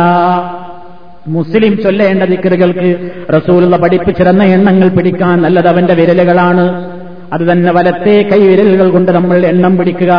മുസ്ലിം 1.28 1.78
ചൊല്ലേണ്ട 1.78 2.24
ദിക്കറുകൾക്ക് 2.24 3.12
റസൂലുള്ള 3.34 3.78
പഠിപ്പിച്ചിരുന്ന 3.78 4.44
എണ്ണങ്ങൾ 4.44 4.88
പിടിക്കാൻ 4.88 5.42
നല്ലത് 5.42 5.68
അവന്റെ 5.68 5.94
വിരലുകളാണ്. 5.94 6.94
അത് 7.34 7.42
തന്നെ 7.42 7.72
വലത്തെ 7.72 8.30
കൈവിരലുകൾ 8.32 8.90
കൊണ്ട് 8.90 9.12
നമ്മൾ 9.12 9.46
എണ്ണം 9.46 9.78
പിടിക്കുക. 9.78 10.14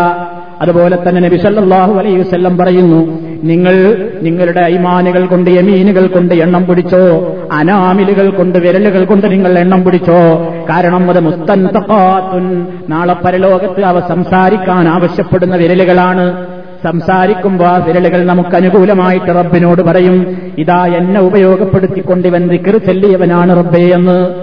അതുപോലെ 0.61 0.99
തന്നെ 1.09 1.21
നബി 1.21 1.37
സല്ലല്ലാഹു 1.37 1.95
അലൈഹി 1.95 2.17
വസ്ല്ലം 2.17 2.59
പറയുന്നു 2.59 3.25
നിങ്ങൾ 3.45 4.07
നിങ്ങളുടെ 4.23 4.61
ഐമാനുകൾ 4.61 5.27
കൊണ്ട് 5.27 5.51
യമീനുകൾ 5.51 6.07
കൊണ്ട് 6.07 6.35
എണ്ണം 6.35 6.67
പിടിച്ചോ 6.67 7.37
അനാമിലുകൾ 7.53 8.31
കൊണ്ട് 8.31 8.59
വിരലുകൾ 8.59 9.05
കൊണ്ട് 9.05 9.31
നിങ്ങൾ 9.31 9.59
എണ്ണം 9.59 9.85
പിടിച്ചോ. 9.85 10.53
കാരണം 10.71 11.11
അത് 11.11 11.21
മുസ്തന്തഖാത്തുൻ 11.21 12.67
നാളെ 12.89 13.15
പരലോകത്ത് 13.15 13.83
അവ 13.85 14.09
സംസാരിക്കാൻ 14.09 14.89
ആവശ്യപ്പെടുന്ന 14.89 15.57
വിരലുകളാണ്. 15.57 16.47
സംസാരിക്കുമ്പോൾ 16.85 17.65
ആ 17.65 17.77
വിരലുകൾ 17.77 18.27
നമുക്ക് 18.27 18.57
അനുകൂലമായിട്ട് 18.57 19.27
റബ്ബിനോട് 19.27 19.83
പറയും 19.83 20.37
ഇതാ 20.59 20.87
എന്നെ 20.87 21.21
ഉപയോഗപ്പെടുത്തിക്കൊണ്ട് 21.21 22.29
ഇവൻ 22.29 22.49
ദിക്കർ 22.49 22.77
ചെല്ലിയവനാണ് 22.77 23.57
റബ്ബേ 23.57 23.91
എന്ന്. 23.91 24.35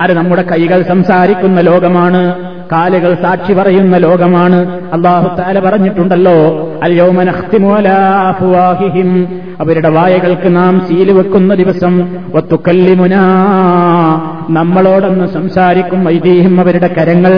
അത് 0.00 0.12
നമ്മുടെ 0.12 0.42
കൈകൾ 0.42 0.82
സംസാരിക്കുന്ന 0.82 1.60
ലോകമാണ്. 1.60 2.34
കാലുകൾ 2.72 3.14
സാക്ഷി 3.14 3.52
പറയുന്ന 3.52 3.96
ലോകമാണ്. 3.96 4.80
അള്ളാഹു 4.92 5.36
താല 5.36 5.60
പറഞ്ഞിട്ടുണ്ടല്ലോ 5.60 6.68
അല്യോമനഹ്തിമോലാഫുവാഹിഹിം 6.82 9.40
അവരുടെ 9.60 9.88
വായകൾക്ക് 9.88 10.56
നാം 10.56 10.82
സീൽ 10.88 11.12
വെക്കുന്ന 11.12 11.54
ദിവസം 11.54 12.08
ഒത്തുക്കല്ലിമുന 12.34 13.14
നമ്മളോടൊന്ന് 14.50 15.26
സംസാരിക്കും 15.26 16.04
വൈദീഹം 16.04 16.60
അവരുടെ 16.60 16.94
കരങ്ങൾ 16.98 17.32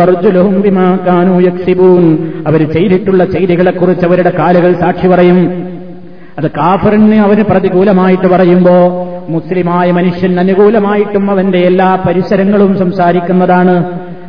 അർജുലഹും 0.00 0.60
വിമാക്കാനു 0.60 1.40
യക്സിബൂൻ. 1.40 2.32
അവർ 2.46 2.72
ചെയ്തിട്ടുള്ള 2.72 3.24
ചെയ്തികളെക്കുറിച്ച് 3.24 4.06
അവരുടെ 4.06 4.30
കാലുകൾ 4.30 4.72
സാക്ഷി 4.72 5.06
പറയും. 5.06 5.62
അത് 6.38 6.50
കാഫറിന് 6.50 7.14
അവന് 7.14 7.42
പ്രതികൂലമായിട്ട് 7.42 8.26
പറയുമ്പോ 8.26 9.06
മുസ്ലിമായ 9.30 9.90
മനുഷ്യൻ 9.90 10.40
അനുകൂലമായിട്ടും 10.40 11.30
അവന്റെ 11.30 11.58
എല്ലാ 11.58 11.88
പരിസരങ്ങളും 12.06 12.78
സംസാരിക്കുന്നതാണ്. 12.78 13.74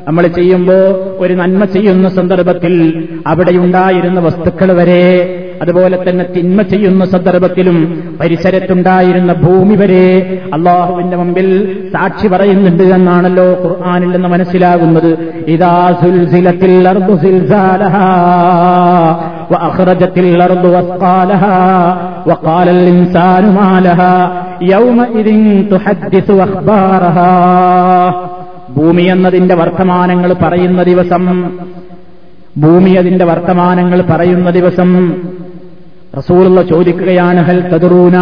നമ്മൾ 0.07 0.27
ചെയ്യുമ്പോൾ 0.27 0.85
ഒരു 1.17 1.33
നന്മ 1.33 1.63
ചെയ്യുന്ന 1.65 2.07
സന്ദർഭത്തിൽ 2.09 2.75
അവിടെയുണ്ടായിരുന്ന 3.27 4.19
വസ്തുക്കൾ 4.19 4.69
വരെ 4.71 5.03
അതുപോലെ 5.61 5.97
തന്നെ 6.09 6.25
തിന്മ 6.37 6.61
ചെയ്യുന്ന 6.61 7.05
സന്ദർഭത്തിലും 7.05 7.77
പരിസരത്തുണ്ടായിരുന്ന 8.21 9.33
ഭൂമി 9.33 9.75
വരെ 9.75 10.07
അള്ളാഹുവിന്റെ 10.53 11.17
മുമ്പിൽ 11.17 11.47
സാക്ഷി 11.93 12.27
പറയുന്നുണ്ട് 12.27 12.83
എന്നാണല്ലോ 12.83 13.47
ഖുർആാനിൽ 13.63 14.11
നിന്ന് 14.11 14.27
മനസ്സിലാകുന്നത്. 14.27 15.11
ഇതാ 15.47 15.75
സുൽസിലത്തിൽ 16.01 16.73
وأخرجت 19.50 20.16
الأرض 20.18 20.64
وأثقالها 20.66 21.58
وقال 22.26 22.66
الإنسان 22.68 23.42
ما 23.54 23.70
لها 23.80 24.16
يومئذ 24.66 25.28
تحدث 25.70 26.28
أخبارها 26.40 27.34
ഭൂമി 28.76 29.04
എന്നതിന്റെ 29.12 29.54
വർത്തമാനങ്ങൾ 29.54 30.30
പറയുന്ന 30.42 30.80
ദിവസം 30.82 31.24
ഭൂമി 32.56 32.92
അതിന്റെ 32.92 33.24
വർത്തമാനങ്ങൾ 33.24 33.98
പറയുന്ന 34.02 34.48
ദിവസം 34.50 34.90
റസൂലുള്ള 36.14 36.60
ചോദിക്കുകയാണ് 36.62 37.40
ഹൽ 37.48 37.60
തദറൂന 37.72 38.16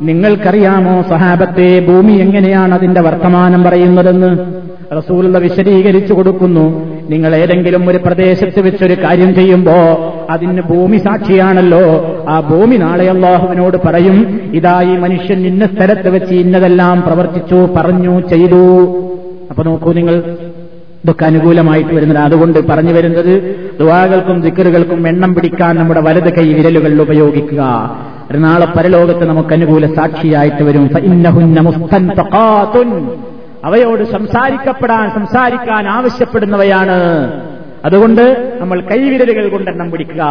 നിങ്ങൾക്കറിയാമോ 0.00 0.94
സഹാബത്തെ 1.12 1.68
ഭൂമി 1.88 2.14
എങ്ങനെയാണ് 2.24 2.72
അതിന്റെ 2.74 3.00
വർത്തമാനം 3.00 3.60
പറയുന്നതെന്ന് 3.66 4.30
റസൂലുള്ള 4.98 5.38
വിശദീകരിച്ചു 5.38 6.14
കൊടുക്കുന്നു 6.14 6.64
നിങ്ങൾ 7.09 7.35
ഏതെങ്കിലും 7.35 7.89
ഒരു 7.89 7.97
പ്രദേശത്ത് 7.97 8.59
വെച്ചൊരു 8.59 9.03
കാര്യം 9.03 9.35
ചെയ്യുമ്പോ 9.35 9.75
അതിന് 10.29 10.61
ഭൂമി 10.61 10.97
സാക്ഷിയാണല്ലോ. 10.97 11.81
ആ 12.29 12.39
ഭൂമി 12.39 12.75
നാളെ 12.75 13.09
അള്ളാഹുവിനോട് 13.09 13.77
പറയും 13.85 14.17
ഇതാ 14.53 14.81
ഈ 14.81 14.97
മനുഷ്യൻ 14.97 15.47
ഇന്ന 15.47 15.65
സ്ഥലത്ത് 15.65 16.09
വെച്ച് 16.09 16.33
ഇന്നതെല്ലാം 16.33 17.01
പ്രവർത്തിച്ചു 17.01 17.55
പറഞ്ഞു 17.77 18.19
ചെയ്തു. 18.19 18.63
അപ്പൊ 19.49 19.63
നോക്കൂ 19.63 19.93
നിങ്ങൾ 19.93 20.15
ഇതൊക്കെ 21.03 21.25
അനുകൂലമായിട്ട് 21.25 21.95
വരുന്നത് 21.95 22.17
അതുകൊണ്ട് 22.17 22.67
പറഞ്ഞു 22.67 22.93
വരുന്നത് 22.93 23.33
ദുവാകൾക്കും 23.79 24.41
ദിക്കറുകൾക്കും 24.41 25.07
എണ്ണം 25.07 25.35
പിടിക്കാൻ 25.35 25.75
നമ്മുടെ 25.75 26.01
വലത് 26.01 26.33
കൈ 26.33 26.53
വിരലുകൾ 26.53 27.01
ഉപയോഗിക്കുക. 27.01 27.61
നാളെ 28.35 28.67
പരലോകത്ത് 28.77 29.25
നമുക്ക് 29.25 29.53
അനുകൂല 29.53 29.85
സാക്ഷിയായിട്ട് 29.93 30.63
വരും. 30.63 30.85
അവയോട് 33.65 34.03
സംസാരിക്കപ്പെടാൻ 34.03 35.09
സംസാരിക്കാൻ 35.09 35.87
ആവശ്യപ്പെടുന്നവയാണ്. 35.87 36.99
അതുകൊണ്ട് 37.85 38.57
നമ്മൾ 38.61 38.81
കൈവിരലുകൾ 38.81 39.49
കൊണ്ടെണ്ണം 39.49 39.91
പിടിക്കുക. 39.91 40.23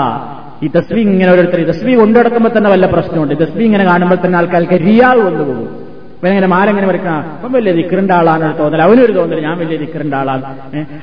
ഈ 0.63 0.69
തസ്വി 0.69 1.01
ഇങ്ങനെ 1.01 1.33
ഓരോരുത്തർ 1.33 1.63
തസ്വി 1.65 1.95
കൊണ്ടുനടക്കുമ്പോൾ 1.95 2.51
തന്നെ 2.57 2.71
വല്ല 2.71 2.87
പ്രശ്നമുണ്ട്. 2.87 3.35
തസ്വി 3.35 3.65
ഇങ്ങനെ 3.65 3.85
കാണുമ്പോൾ 3.85 4.17
തന്നെ 4.25 4.39
ആൾക്കാർക്ക് 4.39 4.81
റിയാവ് 4.81 5.21
വന്നുപോകും. 5.21 5.61
ഇവൻ 5.61 5.88
ഇങ്ങനെ 6.23 6.47
മാരങ്ങനെ 6.47 6.87
വരയ്ക്കണം 6.87 7.25
അപ്പം 7.35 7.53
വലിയ 7.53 7.73
ദിക്കറിന്റെ 7.73 8.15
ആളാണ് 8.15 8.47
തോന്നൽ 8.59 8.81
അവനൊരു 8.81 9.13
തോന്നൽ 9.13 9.39
ഞാൻ 9.41 9.55
വലിയ 9.59 9.77
ദിക്കറിന്റെ 9.77 10.17
ആളാണ് 10.17 10.43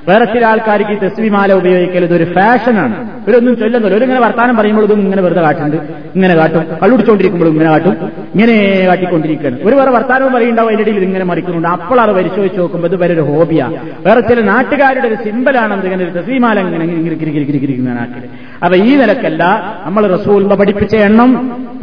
വേറെ 0.07 0.25
ചില 0.25 0.43
ആൾക്കാർക്ക് 0.45 0.93
ഈ 0.93 0.97
തെസ്വി 1.03 1.29
മാല 1.29 1.53
ഉപയോഗിക്കൽ 1.53 2.03
ഇതൊരു 2.03 2.25
ഫാഷനാണ് 2.35 2.95
ഇവരൊന്നും 3.21 3.53
ചൊല്ലുന്നില്ല 3.55 3.93
ഇവരിങ്ങനെ 3.93 4.19
വർത്താനം 4.19 4.55
പറയുമ്പോൾ 4.57 4.85
ഇതും 4.85 4.99
ഇങ്ങനെ 4.99 5.21
വെറുതെ 5.21 5.43
കാട്ടുന്നുണ്ട് 5.43 5.77
ഇങ്ങനെ 6.15 6.35
കാട്ടും 6.35 6.65
കള്ളുടിച്ചുകൊണ്ടിരിക്കുമ്പോഴും 6.81 7.53
ഇങ്ങനെ 7.53 7.69
കാട്ടും 7.69 7.95
ഇങ്ങനെ 8.33 8.55
കാട്ടിക്കൊണ്ടിരിക്കുകയാണ് 8.87 9.59
ഒരു 9.63 9.75
വേറെ 9.75 9.91
വർത്താനവും 9.91 10.33
പറയുണ്ടാവും 10.33 10.69
അതിന്റെ 10.69 10.85
ഇടയിൽ 10.85 11.03
ഇങ്ങനെ 11.03 11.25
മറിക്കുന്നുണ്ട് 11.25 11.69
അപ്പോൾ 11.69 11.99
അത് 12.01 12.13
പരിശോധിച്ച് 12.13 12.59
നോക്കുമ്പോൾ 12.59 12.89
ഇത് 12.91 12.97
വരെ 13.03 13.13
ഒരു 13.13 13.25
ഹോബിയാ 13.31 13.67
വേറെ 14.05 14.21
ചില 14.21 14.41
നാട്ടുകാരുടെ 14.45 15.07
ഒരു 15.07 15.19
സിമ്പലാണ് 15.23 15.73
എന്ത് 15.73 15.87
ഇങ്ങനെ 15.89 16.05
ഒരു 16.05 16.15
തസ്വീമാല 16.19 16.59
ഇങ്ങനെ 16.59 17.15
കിരി 17.61 17.77
നാട്ടിൽ 17.91 18.25
അപ്പൊ 18.63 18.75
ഈ 18.83 18.91
നിലക്കല്ല 18.95 19.43
നമ്മൾ 19.85 20.03
റസൂലിന്റെ 20.07 20.55
പഠിപ്പിച്ച 20.55 20.95
എണ്ണം 21.05 21.31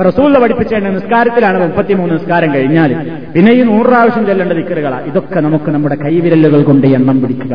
റസൂലിന്റെ 0.00 0.40
പഠിപ്പിച്ചേണ്ട 0.40 0.86
നിസ്കാരത്തിലാണ് 0.86 1.62
മുപ്പത്തിമൂന്ന് 1.62 2.14
നിസ്കാരം 2.14 2.54
കഴിഞ്ഞാൽ 2.54 3.10
പിന്നെ 3.34 3.52
ഈ 3.52 3.62
നൂറ് 3.62 3.86
പ്രാവശ്യം 3.86 4.26
ചെല്ലേണ്ട 4.26 4.52
ദിക്കറുകളാണ് 4.52 5.06
ഇതൊക്കെ 5.06 5.40
നമുക്ക് 5.40 5.70
നമ്മുടെ 5.70 5.94
കൈവിരലുകൾ 5.94 6.62
കൊണ്ട് 6.62 6.86
എണ്ണം 6.86 7.20
പിടിക്കുക. 7.20 7.54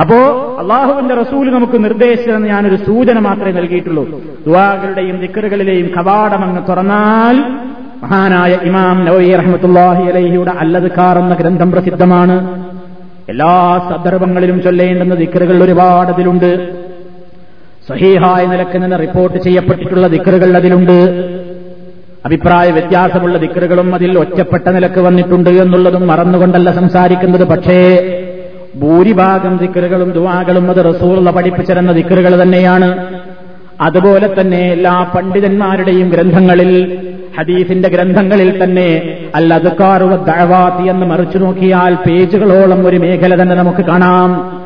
അപ്പോ 0.00 0.16
അള്ളാഹുവിന്റെ 0.60 1.14
റസൂൽ 1.14 1.50
നമുക്ക് 1.50 1.84
നിർദ്ദേശിച്ചതെന്ന് 1.84 2.48
ഞാനൊരു 2.48 2.76
സൂചന 2.76 3.18
മാത്രമേ 3.18 3.52
നൽകിയിട്ടുള്ളൂ. 3.52 4.20
ദുവാകളുടെയും 4.46 5.20
ദിക്കറുകളിലെയും 5.20 5.90
കവാടം 5.96 6.44
അങ്ങ് 6.44 6.62
തുറന്നാൽ 6.68 7.36
മഹാനായ 8.02 8.58
ഇമാം 8.62 9.04
നവീ 9.04 9.34
റഹ്മത്തുല്ലാഹി 9.34 10.02
അലഹിയുടെ 10.02 10.50
അല്ലതുക്കാർ 10.50 11.18
എന്ന 11.18 11.34
ഗ്രന്ഥം 11.34 11.72
പ്രസിദ്ധമാണ്. 11.72 12.64
എല്ലാ 13.28 13.78
സന്ദർഭങ്ങളിലും 13.90 14.62
ചൊല്ലേണ്ടുന്ന 14.62 15.14
ദിക്കറുകൾ 15.14 15.64
ഒരുപാട് 15.64 16.10
അതിലുണ്ട്. 16.10 16.79
സഹീഹായ 17.90 18.46
നിലയ്ക്ക് 18.46 18.82
നിന്ന് 18.82 18.98
റിപ്പോർട്ട് 18.98 19.38
ചെയ്യപ്പെട്ടിട്ടുള്ള 19.38 20.06
ദിക്കറുകൾ 20.06 20.56
അതിലുണ്ട്. 20.56 20.98
അഭിപ്രായ 22.26 22.70
വ്യത്യാസമുള്ള 22.70 23.38
ദിക്കറുകളും 23.38 23.94
അതിൽ 23.94 24.18
ഒറ്റപ്പെട്ട 24.18 24.68
നിലയ്ക്ക് 24.68 24.98
വന്നിട്ടുണ്ട് 24.98 25.50
എന്നുള്ളതും 25.50 26.06
മറന്നുകൊണ്ടല്ല 26.06 26.72
സംസാരിക്കുന്നത്. 26.72 27.44
പക്ഷേ 27.44 27.80
ഭൂരിഭാഗം 28.76 29.56
ദിക്കറുകളും 29.56 30.10
ദുവാകളും 30.10 30.70
അത് 30.70 30.94
റസൂറുള്ള 30.94 31.30
പഠിപ്പിച്ചിരുന്ന 31.30 31.92
ദിക്കറുകൾ 31.92 32.42
തന്നെയാണ്. 32.42 33.16
അതുപോലെ 33.80 34.40
തന്നെ 34.40 34.72
എല്ലാ 34.72 35.12
പണ്ഡിതന്മാരുടെയും 35.14 36.08
ഗ്രന്ഥങ്ങളിൽ 36.08 36.98
ഹദീസിന്റെ 37.38 37.88
ഗ്രന്ഥങ്ങളിൽ 37.88 38.64
തന്നെ 38.64 39.18
അൽ 39.34 39.54
അദ്കാറുവ 39.54 40.16
ദഴവാത്തി 40.16 40.88
എന്ന് 40.88 41.06
മറിച്ചു 41.06 41.38
നോക്കിയാൽ 41.38 41.94
പേജുകളോളം 41.94 42.86
ഒരു 42.86 42.96
മേഖല 42.96 43.42
തന്നെ 43.42 43.56
നമുക്ക് 43.56 43.84
കാണാം. 43.84 44.59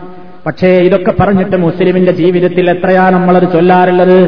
പക്ഷേ 0.46 0.68
ഇതൊക്കെ 0.68 1.12
പറഞ്ഞിട്ട് 1.20 1.56
മുസ്ലിമിന്റെ 1.56 2.12
ജീവിതത്തിൽ 2.12 2.70
എത്രയാ 2.70 3.10
നമ്മളത് 3.10 3.52
ചൊല്ലാറുള്ളത്? 3.52 4.18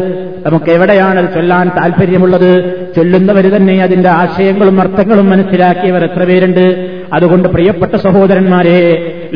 നമുക്ക് 0.47 0.71
എവിടെയാണ് 0.71 1.19
അത് 1.19 1.35
ചൊല്ലാൻ 1.35 1.69
താല്പര്യമുള്ളത് 1.69 2.51
ചൊല്ലുന്നവർ 2.97 3.57
തന്നെ 3.57 3.83
അതിന്റെ 3.83 4.09
ആശയങ്ങളും 4.09 4.81
അർത്ഥങ്ങളും 4.81 5.31
മനസ്സിലാക്കിയവർ 5.31 6.05
എത്ര 6.05 6.25
പേരുണ്ട്? 6.25 6.97
അതുകൊണ്ട് 7.13 7.49
പ്രിയപ്പെട്ട 7.49 7.97
സഹോദരന്മാരെ 7.97 8.79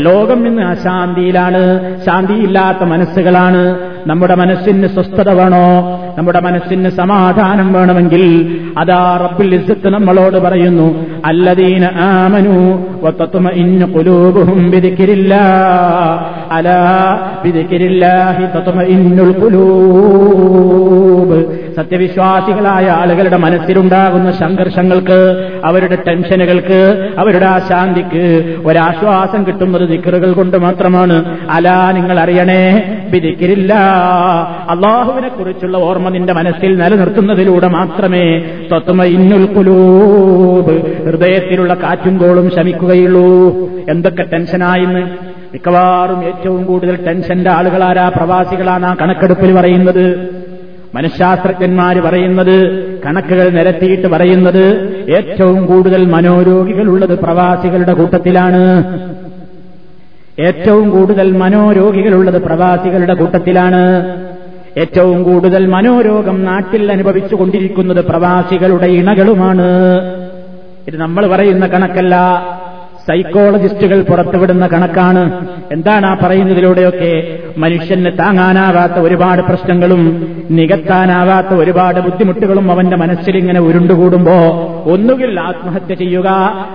ലോകം 0.06 0.40
ഇന്ന് 0.46 0.62
അശാന്തിയിലാണ് 0.62 1.62
ശാന്തിയില്ലാത്ത 2.06 2.82
മനസ്സുകളാണ്. 2.92 3.62
നമ്മുടെ 4.06 4.34
മനസ്സിന് 4.34 4.88
സ്വസ്ഥത 4.94 5.30
വേണോ? 5.38 5.64
നമ്മുടെ 6.18 6.40
മനസ്സിന് 6.40 6.90
സമാധാനം 7.00 7.68
വേണമെങ്കിൽ 7.72 8.24
അതാ 8.78 9.00
റബ്ബുൽ 9.24 9.54
ഇസ്സത്ത് 9.54 9.88
നമ്മളോട് 9.94 10.38
പറയുന്നു 10.44 10.86
അല്ലദീന 11.24 11.84
ആമനു 12.08 12.56
വതത്മഇന്നു 13.04 13.86
ഖുലൂബുഹും 13.96 14.58
ബിദിക്രില്ലാഹ് 14.70 16.14
അലാ 16.56 16.78
ബിദിക്രില്ലാഹി 17.44 18.44
ഇന്നുൾ 18.94 19.32
ഖുലൂബ്. 19.42 21.40
സത്യവിശ്വാസികളായ 21.76 22.88
ആളുകളുടെ 22.88 23.36
മനസ്സിലുണ്ടാകുന്ന 23.36 24.30
സംഘർഷങ്ങൾക്ക് 24.30 25.48
അവരുടെ 25.64 25.98
ടെൻഷനുകൾക്ക് 26.08 27.08
അവരുടെ 27.18 27.46
അശാന്തിക്ക് 27.46 28.56
ഒരാശ്വാസം 28.64 29.46
കിട്ടുന്നത് 29.46 29.88
ദിക്കറുകൾ 29.88 30.32
കൊണ്ട് 30.32 30.56
മാത്രമാണ്. 30.56 31.38
അലാ 31.50 31.92
നിങ്ങൾ 31.92 32.20
അറിയണേ 32.20 32.96
വിധിക്കില്ല 33.10 33.74
അള്ളാഹുവിനെ 34.70 35.28
കുറിച്ചുള്ള 35.28 35.76
ഓർമ്മ 35.76 36.08
നിന്റെ 36.08 36.32
മനസ്സിൽ 36.32 36.78
നിലനിർത്തുന്നതിലൂടെ 36.78 37.68
മാത്രമേ 37.68 38.38
തത്വമ 38.74 39.04
ഇന്നുൽ 39.04 39.44
കുലൂബ് 39.44 41.04
ഹൃദയത്തിലുള്ള 41.04 41.74
കാറ്റും 41.74 42.18
കോളും 42.18 42.50
ശമിക്കുകയുള്ളൂ. 42.50 43.58
എന്തൊക്കെ 43.88 44.22
ടെൻഷനായിന്ന്? 44.22 45.30
മിക്കവാറും 45.52 46.24
ഏറ്റവും 46.24 46.64
കൂടുതൽ 46.64 47.06
ടെൻഷന്റെ 47.06 47.50
ആളുകളാരാ 47.50 48.08
പ്രവാസികളാണ് 48.08 48.86
ആ 48.86 48.94
കണക്കെടുപ്പിൽ 49.00 49.54
പറയുന്നത്. 49.54 50.40
മനഃശാസ്ത്രജ്ഞന്മാര് 50.94 51.96
പറയുന്നത് 51.96 52.90
കണക്കുകൾ 53.06 53.48
നിരത്തിയിട്ട് 53.48 54.08
പറയുന്നത് 54.08 54.64
ഏറ്റവും 55.10 55.66
കൂടുതൽ 55.66 56.06
മനോരോഗികളുള്ളത് 56.06 57.18
പ്രവാസികളുടെ 57.18 57.92
കൂട്ടത്തിലാണ്. 57.92 58.84
ഏറ്റവും 60.40 60.90
കൂടുതൽ 60.90 61.32
മനോരോഗികളുള്ളത് 61.32 62.42
പ്രവാസികളുടെ 62.42 63.14
കൂട്ടത്തിലാണ്. 63.14 64.16
ഏറ്റവും 64.78 65.22
കൂടുതൽ 65.22 65.66
മനോരോഗം 65.66 66.44
നാട്ടിൽ 66.44 66.92
അനുഭവിച്ചു 66.92 67.34
കൊണ്ടിരിക്കുന്നത് 67.34 68.04
പ്രവാസികളുടെ 68.04 68.86
ഇണകളുമാണ്. 68.86 69.66
ഇത് 70.88 70.96
നമ്മൾ 70.96 71.26
പറയുന്ന 71.26 71.66
കണക്കല്ല. 71.66 72.16
സൈക്കോളജിസ്റ്റുകൾ 73.06 74.02
പുറത്തുവിടുന്ന 74.02 74.66
കണക്കാണ്. 74.66 75.46
എന്താണ് 75.72 76.06
ആ 76.06 76.16
പറയുന്നതിലൂടെയൊക്കെ? 76.24 77.38
മനുഷ്യന് 77.58 78.18
താങ്ങാനാവാത്ത 78.18 78.92
ഒരുപാട് 78.92 79.42
പ്രശ്നങ്ങളും 79.42 80.32
നികത്താനാവാത്ത 80.50 81.46
ഒരുപാട് 81.46 82.00
ബുദ്ധിമുട്ടുകളും 82.00 82.70
അവന്റെ 82.70 82.96
മനസ്സിൽ 82.96 83.36
ഇങ്ങനെ 83.36 83.60
ഉരുണ്ടുകൂടുമ്പോ 83.60 84.32
ഒന്നുകിൽ 84.86 85.40
ആത്മഹത്യ 85.40 85.94
ചെയ്യുക 85.94 86.28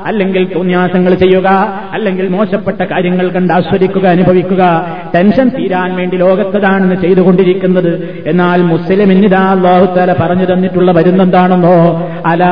അല്ലെങ്കിൽ 0.05 0.53
തോന്യാസങ്ങൾ 0.53 1.13
ചെയ്യുക 1.13 1.47
അല്ലെങ്കിൽ 1.93 2.27
മോശപ്പെട്ട 2.27 2.81
കാര്യങ്ങൾ 2.81 3.27
കണ്ട് 3.27 3.53
ആസ്വദിക്കുക 3.53 4.07
അനുഭവിക്കുക. 4.07 4.85
ടെൻഷൻ 5.15 5.49
തീരാൻ 5.49 5.95
വേണ്ടി 5.95 6.17
ലോകത്തതാണെന്ന് 6.17 6.95
ചെയ്തുകൊണ്ടിരിക്കുന്നത്. 6.95 8.23
എന്നാൽ 8.27 8.61
മുസ്ലിം 8.61 9.11
ഇന്നിതാ 9.11 9.43
അള്ളാഹുത്താല 9.51 10.13
പറഞ്ഞു 10.13 10.53
തന്നിട്ടുള്ള 10.53 10.91
വരുന്നെന്താണെന്നോ? 10.91 12.09
അലാ 12.25 12.51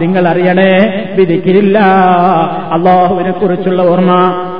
നിങ്ങൾ 0.00 0.28
അറിയണേ 0.28 1.04
വിധിക്കില്ല 1.16 1.80
അള്ളാഹുവിനെ 2.72 3.30
കുറിച്ചുള്ള 3.30 3.82
ഓർമ്മ. 3.82 4.12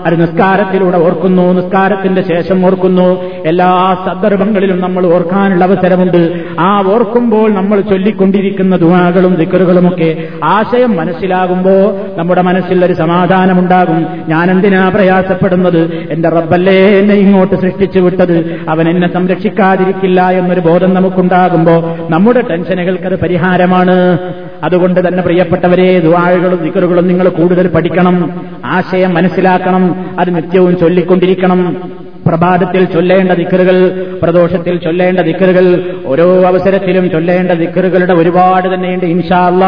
അത് 0.07 0.20
നിസ്കാരത്തിലൂടെ 0.20 0.98
ഓർക്കുന്നു 0.98 1.53
നിസ്കാരത്തിന്റെ 1.53 2.22
ശേഷം 2.22 2.66
ഓർക്കുന്നു. 2.66 3.22
എല്ലാ 3.46 3.96
സന്ദർഭങ്ങളിലും 4.07 4.80
നമ്മൾ 4.80 5.07
ഓർക്കാനുള്ള 5.07 5.64
അവസരമുണ്ട്. 5.64 6.44
ആ 6.61 6.82
ഓർക്കുമ്പോൾ 6.86 7.53
നമ്മൾ 7.53 7.80
ചൊല്ലിക്കൊണ്ടിരിക്കുന്ന 7.80 8.76
ദുവാകളും 8.76 9.34
ദിക്കറുകളുമൊക്കെ 9.34 10.28
ആശയം 10.44 10.96
മനസ്സിലാകുമ്പോൾ 10.96 11.94
നമ്മുടെ 12.18 12.42
മനസ്സിൽ 12.42 12.84
ഒരു 12.84 12.92
സമാധാനമുണ്ടാകും. 12.92 14.07
ഞാൻ 14.28 14.50
എന്തിനാ 14.50 14.88
പ്രയാസപ്പെടുന്നത്? 14.88 16.07
എന്റെ 16.11 16.28
റബ്ബല്ലേ 16.28 16.98
എന്നെ 16.98 17.14
ഇങ്ങോട്ട് 17.14 17.55
സൃഷ്ടിച്ചു 17.55 18.00
വിട്ടത്. 18.00 18.61
അവൻ 18.68 18.88
എന്നെ 18.88 19.12
സംരക്ഷിക്കാതിരിക്കില്ല 19.12 20.30
എന്നൊരു 20.30 20.61
ബോധം 20.61 20.94
നമുക്കുണ്ടാകുമ്പോൾ 20.94 21.82
നമ്മുടെ 22.11 22.40
ടെൻഷനുകൾക്കത് 22.40 23.20
പരിഹാരമാണ്. 23.20 24.18
അതുകൊണ്ട് 24.64 25.09
തന്നെ 25.09 25.22
പ്രിയപ്പെട്ടവരെ 25.22 25.98
ദുവാഴകളും 25.98 26.62
ദിക്കറുകളും 26.62 27.09
നിങ്ങൾ 27.09 27.28
കൂടുതൽ 27.28 27.66
പഠിക്കണം. 27.66 28.46
ആശയം 28.64 29.14
മനസ്സിലാക്കണം. 29.14 29.91
അത് 30.18 30.36
നിത്യവും 30.36 30.78
ചൊല്ലിക്കൊണ്ടിരിക്കണം. 30.78 31.61
പ്രഭാതത്തിൽ 32.28 32.84
ചൊല്ലേണ്ട 32.84 33.32
ദിക്കറുകൾ 33.32 33.76
പ്രദോഷത്തിൽ 34.22 34.76
ചൊല്ലേണ്ട 34.76 35.20
ദിക്കറുകൾ 35.20 35.64
ഓരോ 36.07 36.45
അവസരത്തിലും 36.45 37.11
ചൊല്ലേണ്ട 37.11 37.53
ദിക്കറുകളുടെ 37.53 38.12
ഒരുപാട് 38.12 38.74
തന്നെയുണ്ട് 38.74 39.07
ഇൻഷാല്ല 39.07 39.64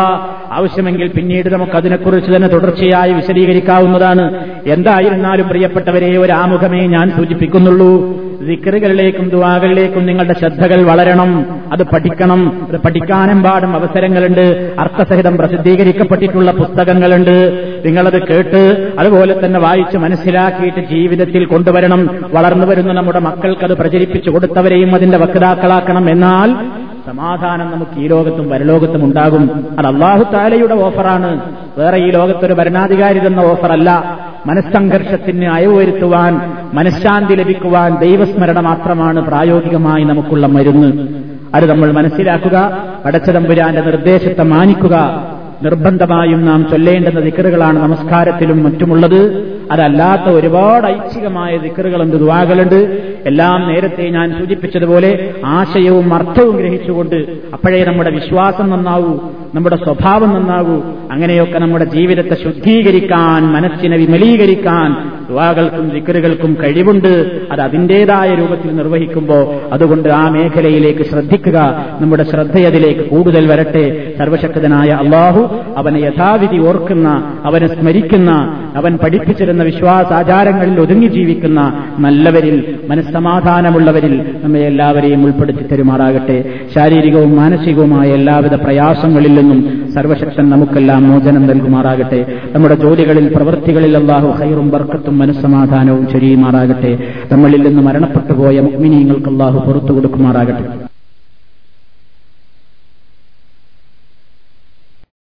ആവശ്യമെങ്കിൽ 0.54 1.08
പിന്നീട് 1.08 1.48
നമുക്ക് 1.48 1.72
അതിനെക്കുറിച്ച് 1.72 2.36
തന്നെ 2.36 2.48
തുടർച്ചയായി 2.48 3.12
വിശദീകരിക്കാവുന്നതാണ്. 3.12 4.50
എന്തായിരുന്നാലും 4.66 5.48
പ്രിയപ്പെട്ടവരെ 5.48 6.16
ഒരു 6.18 6.32
ആമുഖമേ 6.32 6.86
ഞാൻ 6.86 7.10
സൂചിപ്പിക്കുന്നുള്ളൂ. 7.10 8.24
ദിക്കറുകളിലേക്കും 8.46 9.28
ദുവാകളിലേക്കും 9.28 10.06
നിങ്ങളുടെ 10.06 10.32
ശ്രദ്ധകൾ 10.32 10.82
വളരണം. 10.82 11.60
അത് 11.72 11.82
പഠിക്കണം. 11.82 12.66
അത് 12.68 12.80
പഠിക്കാനെമ്പാടും 12.80 13.74
അവസരങ്ങളുണ്ട്. 13.74 14.72
അർത്ഥസഹിതം 14.78 15.36
പ്രസിദ്ധീകരിക്കപ്പെട്ടിട്ടുള്ള 15.36 16.50
പുസ്തകങ്ങളുണ്ട്. 16.50 17.64
നിങ്ങളത് 17.86 18.26
കേട്ട് 18.26 18.92
അതുപോലെ 18.98 19.46
തന്നെ 19.46 19.60
വായിച്ച് 19.60 19.96
മനസ്സിലാക്കിയിട്ട് 19.96 20.80
ജീവിതത്തിൽ 20.80 21.44
കൊണ്ടുവരണം. 21.44 22.08
വളർന്നു 22.32 22.66
വരുന്ന 22.66 22.92
നമ്മുടെ 22.92 23.18
മക്കൾക്ക് 23.18 23.64
അത് 23.64 23.74
പ്രചരിപ്പിച്ചു 23.74 24.30
കൊടുത്തവരെയും 24.30 24.94
അതിന്റെ 24.94 25.18
വക്താക്കളാക്കണം. 25.18 26.10
എന്നാൽ 26.10 26.83
സമാധാനം 27.06 27.70
നമുക്ക് 27.70 28.00
ഈ 28.00 28.08
ലോകത്തും 28.08 28.48
പരലോകത്തും 28.50 29.04
ഉണ്ടാകും. 29.04 29.66
അത് 29.78 29.86
അള്ളാഹു 29.86 30.32
താലയുടെ 30.32 30.74
ഓഫറാണ്. 30.74 31.40
വേറെ 31.78 31.96
ഈ 31.96 32.10
ലോകത്തൊരു 32.10 32.52
ഭരണാധികാരി 32.52 33.26
തന്ന 33.26 33.40
ഓഫറല്ല. 33.40 34.18
മനസ്സംഘർഷത്തിന് 34.46 35.44
അയവ് 35.44 35.76
വരുത്തുവാൻ 35.76 36.56
മനഃശാന്തി 36.74 37.34
ലഭിക്കുവാൻ 37.34 37.98
ദൈവസ്മരണ 37.98 38.60
മാത്രമാണ് 38.60 39.26
പ്രായോഗികമായി 39.26 40.04
നമുക്കുള്ള 40.04 40.46
മരുന്ന്. 40.46 41.08
അത് 41.54 41.70
നമ്മൾ 41.70 41.92
മനസ്സിലാക്കുക 41.92 42.84
പടച്ചതമ്പുരാന്റെ 43.04 43.80
നിർദ്ദേശത്തെ 43.80 44.42
മാനിക്കുക. 44.42 45.26
നിർബന്ധമായും 45.62 46.46
നാം 46.46 46.70
ചൊല്ലേണ്ടുന്ന 46.70 47.20
ദിക്കറുകളാണ് 47.20 47.82
നമസ്കാരത്തിലും 47.82 48.64
മറ്റുമുള്ളത്. 48.64 49.52
അതല്ലാത്ത 49.72 50.22
ഒരുപാട് 50.22 50.86
ഐച്ഛികമായ 50.86 51.56
ദിക്കറുകളുണ്ട് 51.56 52.16
ദുവാകളുണ്ട് 52.16 53.13
എല്ലാം 53.26 53.72
നേരത്തെ 53.72 54.08
ഞാൻ 54.08 54.38
സൂചിപ്പിച്ചതുപോലെ 54.38 55.34
ആശയവും 55.44 56.14
അർത്ഥവും 56.14 56.56
ഗ്രഹിച്ചുകൊണ്ട് 56.56 57.14
അപ്പോഴേ 57.52 57.84
നമ്മുടെ 57.84 58.10
വിശ്വാസം 58.10 58.70
നന്നാവൂ 58.70 59.18
നമ്മുടെ 59.54 59.76
സ്വഭാവം 59.76 60.34
നന്നാവൂ 60.34 60.80
അങ്ങനെയൊക്കെ 61.12 61.58
നമ്മുടെ 61.58 61.84
ജീവിതത്തെ 61.84 62.36
ശുദ്ധീകരിക്കാൻ 62.44 63.42
മനസ്സിനെ 63.42 63.96
വിമലീകരിക്കാൻ 63.96 65.12
ദുവാകൾക്കും 65.28 65.88
ദിക്കറുകൾക്കും 65.88 66.56
കഴിവുണ്ട്. 66.62 67.40
അത് 67.52 67.60
അതിന്റേതായ 67.60 68.34
രൂപത്തിൽ 68.34 68.76
നിർവഹിക്കുമ്പോൾ 68.76 69.74
അതുകൊണ്ട് 69.74 70.08
ആ 70.08 70.28
മേഖലയിലേക്ക് 70.28 71.02
ശ്രദ്ധിക്കുക. 71.02 71.86
നമ്മുടെ 72.00 72.22
ശ്രദ്ധയതിലേക്ക് 72.22 73.00
കൂടുതൽ 73.00 73.52
വരട്ടെ. 73.52 74.14
സർവശക്തനായ 74.18 74.88
അള്ളാഹു 74.88 75.58
അവനെ 75.76 75.98
യഥാവിധി 75.98 76.58
ഓർക്കുന്ന 76.58 77.38
അവനെ 77.44 77.66
സ്മരിക്കുന്ന 77.66 78.30
അവൻ 78.76 78.96
പഠിപ്പിച്ചിരുന്ന 78.96 79.62
വിശ്വാസാചാരങ്ങളിൽ 79.62 80.80
ഒതുങ്ങി 80.80 81.06
ജീവിക്കുന്ന 81.06 81.84
നല്ലവരിൽ 81.98 82.76
മനസ്സമാധാനമുള്ളവരിൽ 83.14 84.14
നമ്മെ 84.42 84.60
എല്ലാവരെയും 84.60 85.24
ഉൾപ്പെടുത്തി 85.24 85.66
തരുമാറാകട്ടെ. 85.72 86.36
ശാരീരികവും 86.74 87.36
മാനസികവുമായ 87.36 88.08
എല്ലാവിധ 88.12 88.54
പ്രയാസങ്ങളിൽ 88.54 89.34
നിന്നും 89.34 89.60
സർവശക്തൻ 89.94 90.50
നമുക്കെല്ലാം 90.50 91.08
മോചനം 91.10 91.46
നൽകുമാറാകട്ടെ. 91.46 92.20
നമ്മുടെ 92.54 92.74
ജോലികളിൽ 92.74 93.28
പ്രവൃത്തികളിൽ 93.36 93.96
അള്ളാഹു 93.96 94.30
ഹൈറും 94.30 94.70
ബർക്കത്തും 94.70 95.18
മനസ്സമാധാനവും 95.18 96.08
ചൊരിയുമാറാകട്ടെ. 96.08 96.92
നമ്മളിൽ 97.32 97.62
നിന്ന് 97.68 97.82
മരണപ്പെട്ടുപോയ 97.82 98.60
മുഗ്മിനിയങ്ങൾക്ക് 98.60 99.28
അള്ളാഹു 99.28 99.60
പുറത്തു 99.66 99.92
കൊടുക്കുമാറാകട്ടെ. 99.92 100.83